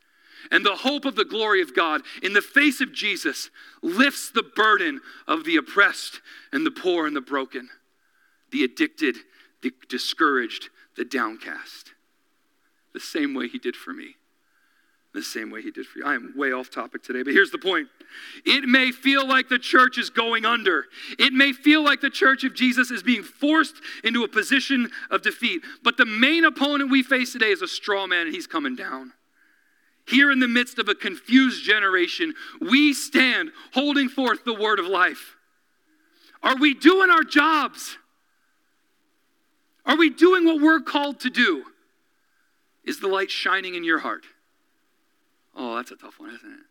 and 0.50 0.64
the 0.64 0.76
hope 0.76 1.05
of 1.05 1.16
the 1.16 1.24
glory 1.24 1.62
of 1.62 1.74
God 1.74 2.02
in 2.22 2.34
the 2.34 2.42
face 2.42 2.80
of 2.80 2.92
Jesus 2.92 3.50
lifts 3.82 4.30
the 4.30 4.42
burden 4.42 5.00
of 5.26 5.44
the 5.44 5.57
oppressed 5.57 6.20
and 6.52 6.66
the 6.66 6.70
poor 6.70 7.07
and 7.07 7.16
the 7.16 7.20
broken, 7.20 7.70
the 8.50 8.64
addicted, 8.64 9.16
the 9.62 9.72
discouraged, 9.88 10.68
the 10.96 11.05
downcast, 11.05 11.92
the 12.92 13.00
same 13.00 13.34
way 13.34 13.48
He 13.48 13.59
did 13.59 13.76
for 13.76 13.92
me 13.92 14.16
the 15.14 15.22
same 15.22 15.50
way 15.50 15.62
he 15.62 15.70
did 15.70 15.86
for 15.86 16.00
you. 16.00 16.04
I 16.04 16.14
am 16.14 16.34
way 16.36 16.52
off 16.52 16.70
topic 16.70 17.02
today, 17.02 17.22
but 17.22 17.32
here's 17.32 17.52
the 17.52 17.58
point. 17.58 17.88
It 18.44 18.64
may 18.64 18.90
feel 18.90 19.26
like 19.26 19.48
the 19.48 19.58
church 19.58 19.96
is 19.96 20.10
going 20.10 20.44
under. 20.44 20.86
It 21.18 21.32
may 21.32 21.52
feel 21.52 21.82
like 21.82 22.00
the 22.00 22.10
church 22.10 22.42
of 22.44 22.52
Jesus 22.52 22.90
is 22.90 23.02
being 23.02 23.22
forced 23.22 23.76
into 24.02 24.24
a 24.24 24.28
position 24.28 24.90
of 25.10 25.22
defeat. 25.22 25.62
But 25.82 25.96
the 25.96 26.04
main 26.04 26.44
opponent 26.44 26.90
we 26.90 27.02
face 27.02 27.32
today 27.32 27.50
is 27.50 27.62
a 27.62 27.68
straw 27.68 28.06
man, 28.06 28.26
and 28.26 28.34
he's 28.34 28.48
coming 28.48 28.74
down. 28.74 29.12
Here 30.06 30.30
in 30.30 30.40
the 30.40 30.48
midst 30.48 30.78
of 30.78 30.88
a 30.88 30.94
confused 30.94 31.64
generation, 31.64 32.34
we 32.60 32.92
stand 32.92 33.52
holding 33.72 34.08
forth 34.08 34.44
the 34.44 34.52
word 34.52 34.78
of 34.78 34.86
life. 34.86 35.36
Are 36.42 36.56
we 36.56 36.74
doing 36.74 37.10
our 37.10 37.22
jobs? 37.22 37.96
Are 39.86 39.96
we 39.96 40.10
doing 40.10 40.44
what 40.44 40.60
we're 40.60 40.80
called 40.80 41.20
to 41.20 41.30
do? 41.30 41.64
Is 42.84 43.00
the 43.00 43.08
light 43.08 43.30
shining 43.30 43.76
in 43.76 43.84
your 43.84 44.00
heart? 44.00 44.24
Oh, 45.57 45.76
that's 45.76 45.90
a 45.90 45.96
tough 45.96 46.18
one, 46.18 46.34
isn't 46.34 46.52
it? 46.52 46.66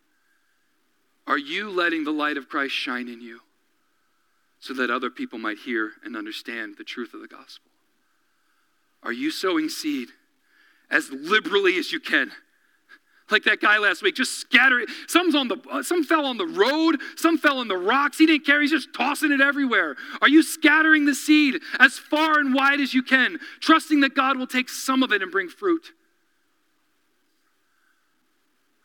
Are 1.25 1.37
you 1.37 1.69
letting 1.69 2.03
the 2.03 2.11
light 2.11 2.37
of 2.37 2.49
Christ 2.49 2.73
shine 2.73 3.07
in 3.07 3.21
you 3.21 3.39
so 4.59 4.73
that 4.73 4.89
other 4.89 5.09
people 5.09 5.39
might 5.39 5.57
hear 5.59 5.91
and 6.03 6.15
understand 6.17 6.75
the 6.77 6.83
truth 6.83 7.13
of 7.13 7.21
the 7.21 7.27
gospel? 7.27 7.71
Are 9.03 9.13
you 9.13 9.31
sowing 9.31 9.69
seed 9.69 10.09
as 10.89 11.09
liberally 11.11 11.77
as 11.77 11.91
you 11.91 11.99
can? 11.99 12.31
Like 13.31 13.45
that 13.45 13.61
guy 13.61 13.77
last 13.77 14.03
week, 14.03 14.15
just 14.15 14.39
scatter 14.39 14.79
it. 14.79 14.89
Some's 15.07 15.33
on 15.33 15.47
the, 15.47 15.57
uh, 15.71 15.81
some 15.81 16.03
fell 16.03 16.25
on 16.25 16.37
the 16.37 16.45
road, 16.45 16.99
some 17.15 17.37
fell 17.37 17.57
on 17.57 17.67
the 17.67 17.77
rocks. 17.77 18.17
He 18.17 18.25
didn't 18.25 18.45
care. 18.45 18.61
He's 18.61 18.71
just 18.71 18.93
tossing 18.93 19.31
it 19.31 19.41
everywhere. 19.41 19.95
Are 20.21 20.27
you 20.27 20.43
scattering 20.43 21.05
the 21.05 21.15
seed 21.15 21.61
as 21.79 21.97
far 21.97 22.37
and 22.39 22.53
wide 22.53 22.81
as 22.81 22.93
you 22.93 23.01
can, 23.01 23.39
trusting 23.61 24.01
that 24.01 24.13
God 24.13 24.37
will 24.37 24.47
take 24.47 24.69
some 24.69 25.03
of 25.03 25.11
it 25.13 25.21
and 25.21 25.31
bring 25.31 25.47
fruit? 25.47 25.93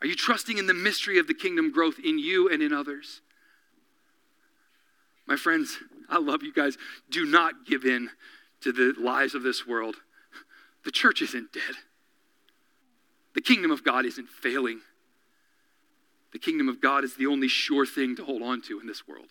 Are 0.01 0.07
you 0.07 0.15
trusting 0.15 0.59
in 0.59 0.67
the 0.67 0.75
mystery 0.75 1.19
of 1.19 1.27
the 1.27 1.35
kingdom 1.35 1.73
growth 1.73 1.97
in 2.03 2.19
you 2.19 2.49
and 2.49 2.63
in 2.63 2.73
others? 2.73 3.21
My 5.27 5.37
friends, 5.37 5.79
I 6.09 6.19
love 6.19 6.43
you 6.43 6.53
guys. 6.53 6.79
Do 7.11 7.25
not 7.25 7.67
give 7.67 7.85
in 7.85 8.11
to 8.63 8.73
the 8.73 8.95
lies 8.99 9.35
of 9.35 9.43
this 9.43 9.67
world. 9.67 9.97
The 10.85 10.91
church 10.91 11.21
isn't 11.21 11.53
dead. 11.53 11.75
The 13.35 13.41
kingdom 13.41 13.71
of 13.71 13.85
God 13.85 14.07
isn't 14.07 14.29
failing. 14.29 14.81
The 16.33 16.39
kingdom 16.39 16.69
of 16.69 16.81
God 16.81 17.05
is 17.05 17.17
the 17.17 17.27
only 17.27 17.49
sure 17.49 17.87
thing 17.87 18.17
to 18.17 18.25
hold 18.25 18.43
on 18.43 18.63
to 18.63 18.81
in 18.81 18.87
this 18.87 19.07
world. 19.07 19.29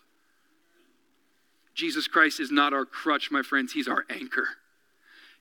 Jesus 1.73 2.07
Christ 2.07 2.39
is 2.39 2.51
not 2.51 2.73
our 2.73 2.85
crutch, 2.85 3.29
my 3.31 3.41
friends. 3.41 3.73
He's 3.73 3.87
our 3.87 4.03
anchor. 4.09 4.47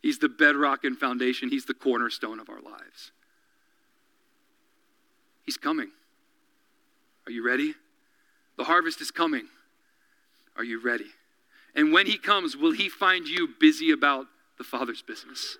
He's 0.02 0.18
the 0.18 0.28
bedrock 0.28 0.84
and 0.84 0.96
foundation. 0.96 1.48
He's 1.48 1.64
the 1.64 1.74
cornerstone 1.74 2.40
of 2.40 2.48
our 2.48 2.60
lives. 2.60 3.12
He's 5.46 5.56
coming. 5.56 5.90
Are 7.26 7.32
you 7.32 7.46
ready? 7.46 7.74
The 8.58 8.64
harvest 8.64 9.00
is 9.00 9.10
coming. 9.10 9.46
Are 10.56 10.64
you 10.64 10.82
ready? 10.82 11.06
And 11.74 11.92
when 11.92 12.06
he 12.06 12.18
comes, 12.18 12.56
will 12.56 12.72
he 12.72 12.88
find 12.88 13.28
you 13.28 13.48
busy 13.60 13.90
about 13.90 14.26
the 14.58 14.64
Father's 14.64 15.02
business? 15.02 15.58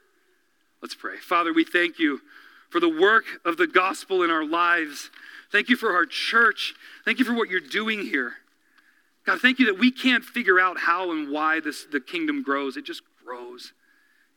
Let's 0.83 0.95
pray. 0.95 1.17
Father, 1.19 1.53
we 1.53 1.65
thank 1.65 1.99
you 1.99 2.21
for 2.71 2.81
the 2.81 2.89
work 2.89 3.25
of 3.45 3.57
the 3.57 3.67
gospel 3.67 4.23
in 4.23 4.31
our 4.31 4.45
lives. 4.45 5.11
Thank 5.53 5.69
you 5.69 5.77
for 5.77 5.95
our 5.95 6.07
church. 6.07 6.75
Thank 7.05 7.19
you 7.19 7.25
for 7.25 7.35
what 7.35 7.49
you're 7.49 7.61
doing 7.61 8.03
here. 8.03 8.35
God, 9.25 9.41
thank 9.41 9.59
you 9.59 9.67
that 9.67 9.79
we 9.79 9.91
can't 9.91 10.25
figure 10.25 10.59
out 10.59 10.79
how 10.79 11.11
and 11.11 11.31
why 11.31 11.61
this, 11.61 11.85
the 11.85 12.01
kingdom 12.01 12.43
grows. 12.43 12.77
It 12.77 12.85
just 12.85 13.03
grows. 13.25 13.73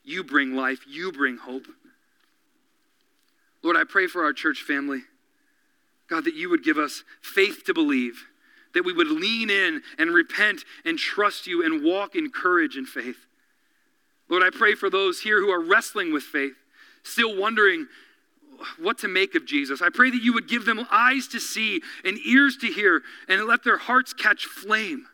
You 0.04 0.24
bring 0.24 0.54
life, 0.54 0.80
you 0.88 1.12
bring 1.12 1.36
hope. 1.36 1.66
Lord, 3.62 3.76
I 3.76 3.84
pray 3.84 4.06
for 4.06 4.24
our 4.24 4.32
church 4.32 4.62
family. 4.62 5.02
God, 6.10 6.24
that 6.24 6.34
you 6.34 6.50
would 6.50 6.64
give 6.64 6.76
us 6.76 7.04
faith 7.22 7.62
to 7.66 7.72
believe, 7.72 8.26
that 8.74 8.84
we 8.84 8.92
would 8.92 9.06
lean 9.06 9.48
in 9.48 9.80
and 9.96 10.12
repent 10.12 10.64
and 10.84 10.98
trust 10.98 11.46
you 11.46 11.64
and 11.64 11.84
walk 11.84 12.16
in 12.16 12.30
courage 12.30 12.76
and 12.76 12.86
faith. 12.86 13.26
Lord, 14.28 14.42
I 14.42 14.50
pray 14.50 14.74
for 14.74 14.90
those 14.90 15.20
here 15.20 15.40
who 15.40 15.50
are 15.50 15.62
wrestling 15.62 16.12
with 16.12 16.24
faith, 16.24 16.54
still 17.02 17.36
wondering 17.36 17.86
what 18.78 18.98
to 18.98 19.08
make 19.08 19.34
of 19.34 19.46
Jesus. 19.46 19.80
I 19.80 19.88
pray 19.88 20.10
that 20.10 20.22
you 20.22 20.32
would 20.34 20.48
give 20.48 20.66
them 20.66 20.86
eyes 20.90 21.26
to 21.28 21.40
see 21.40 21.80
and 22.04 22.18
ears 22.18 22.56
to 22.58 22.66
hear 22.66 23.02
and 23.28 23.46
let 23.46 23.64
their 23.64 23.78
hearts 23.78 24.12
catch 24.12 24.44
flame. 24.46 25.06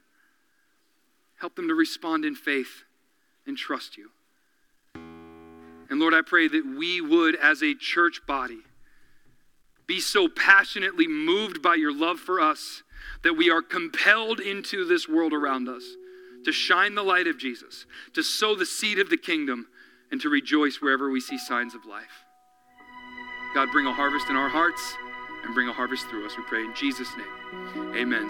Help 1.38 1.55
them 1.55 1.68
to 1.68 1.74
respond 1.74 2.24
in 2.24 2.34
faith 2.34 2.82
and 3.47 3.57
trust 3.57 3.97
you. 3.97 4.11
And 5.88 6.01
Lord, 6.01 6.14
I 6.14 6.22
pray 6.22 6.49
that 6.49 6.66
we 6.66 7.01
would, 7.01 7.36
as 7.36 7.62
a 7.62 7.74
church 7.74 8.20
body, 8.26 8.59
be 9.87 10.01
so 10.01 10.28
passionately 10.28 11.07
moved 11.07 11.62
by 11.62 11.74
your 11.74 11.93
love 11.93 12.18
for 12.18 12.41
us 12.41 12.82
that 13.22 13.34
we 13.34 13.51
are 13.51 13.62
compelled 13.62 14.41
into 14.41 14.84
this 14.84 15.09
world 15.09 15.32
around 15.32 15.68
us 15.68 15.84
to 16.45 16.53
shine 16.53 16.95
the 16.95 17.03
light 17.03 17.26
of 17.26 17.39
Jesus, 17.39 17.87
to 18.14 18.22
sow 18.22 18.55
the 18.55 18.66
seed 18.66 18.99
of 18.99 19.11
the 19.11 19.16
kingdom, 19.16 19.66
and 20.11 20.20
to 20.20 20.28
rejoice 20.28 20.80
wherever 20.80 21.11
we 21.11 21.20
see 21.20 21.37
signs 21.37 21.74
of 21.74 21.84
life. 21.84 22.24
God, 23.55 23.72
bring 23.72 23.87
a 23.87 23.93
harvest 23.93 24.28
in 24.28 24.37
our 24.37 24.49
hearts 24.49 24.95
and 25.45 25.55
bring 25.55 25.68
a 25.68 25.72
harvest 25.72 26.07
through 26.07 26.26
us. 26.26 26.37
We 26.37 26.45
pray 26.45 26.64
in 26.64 26.74
Jesus' 26.74 27.11
name. 27.16 27.97
Amen. 27.97 28.24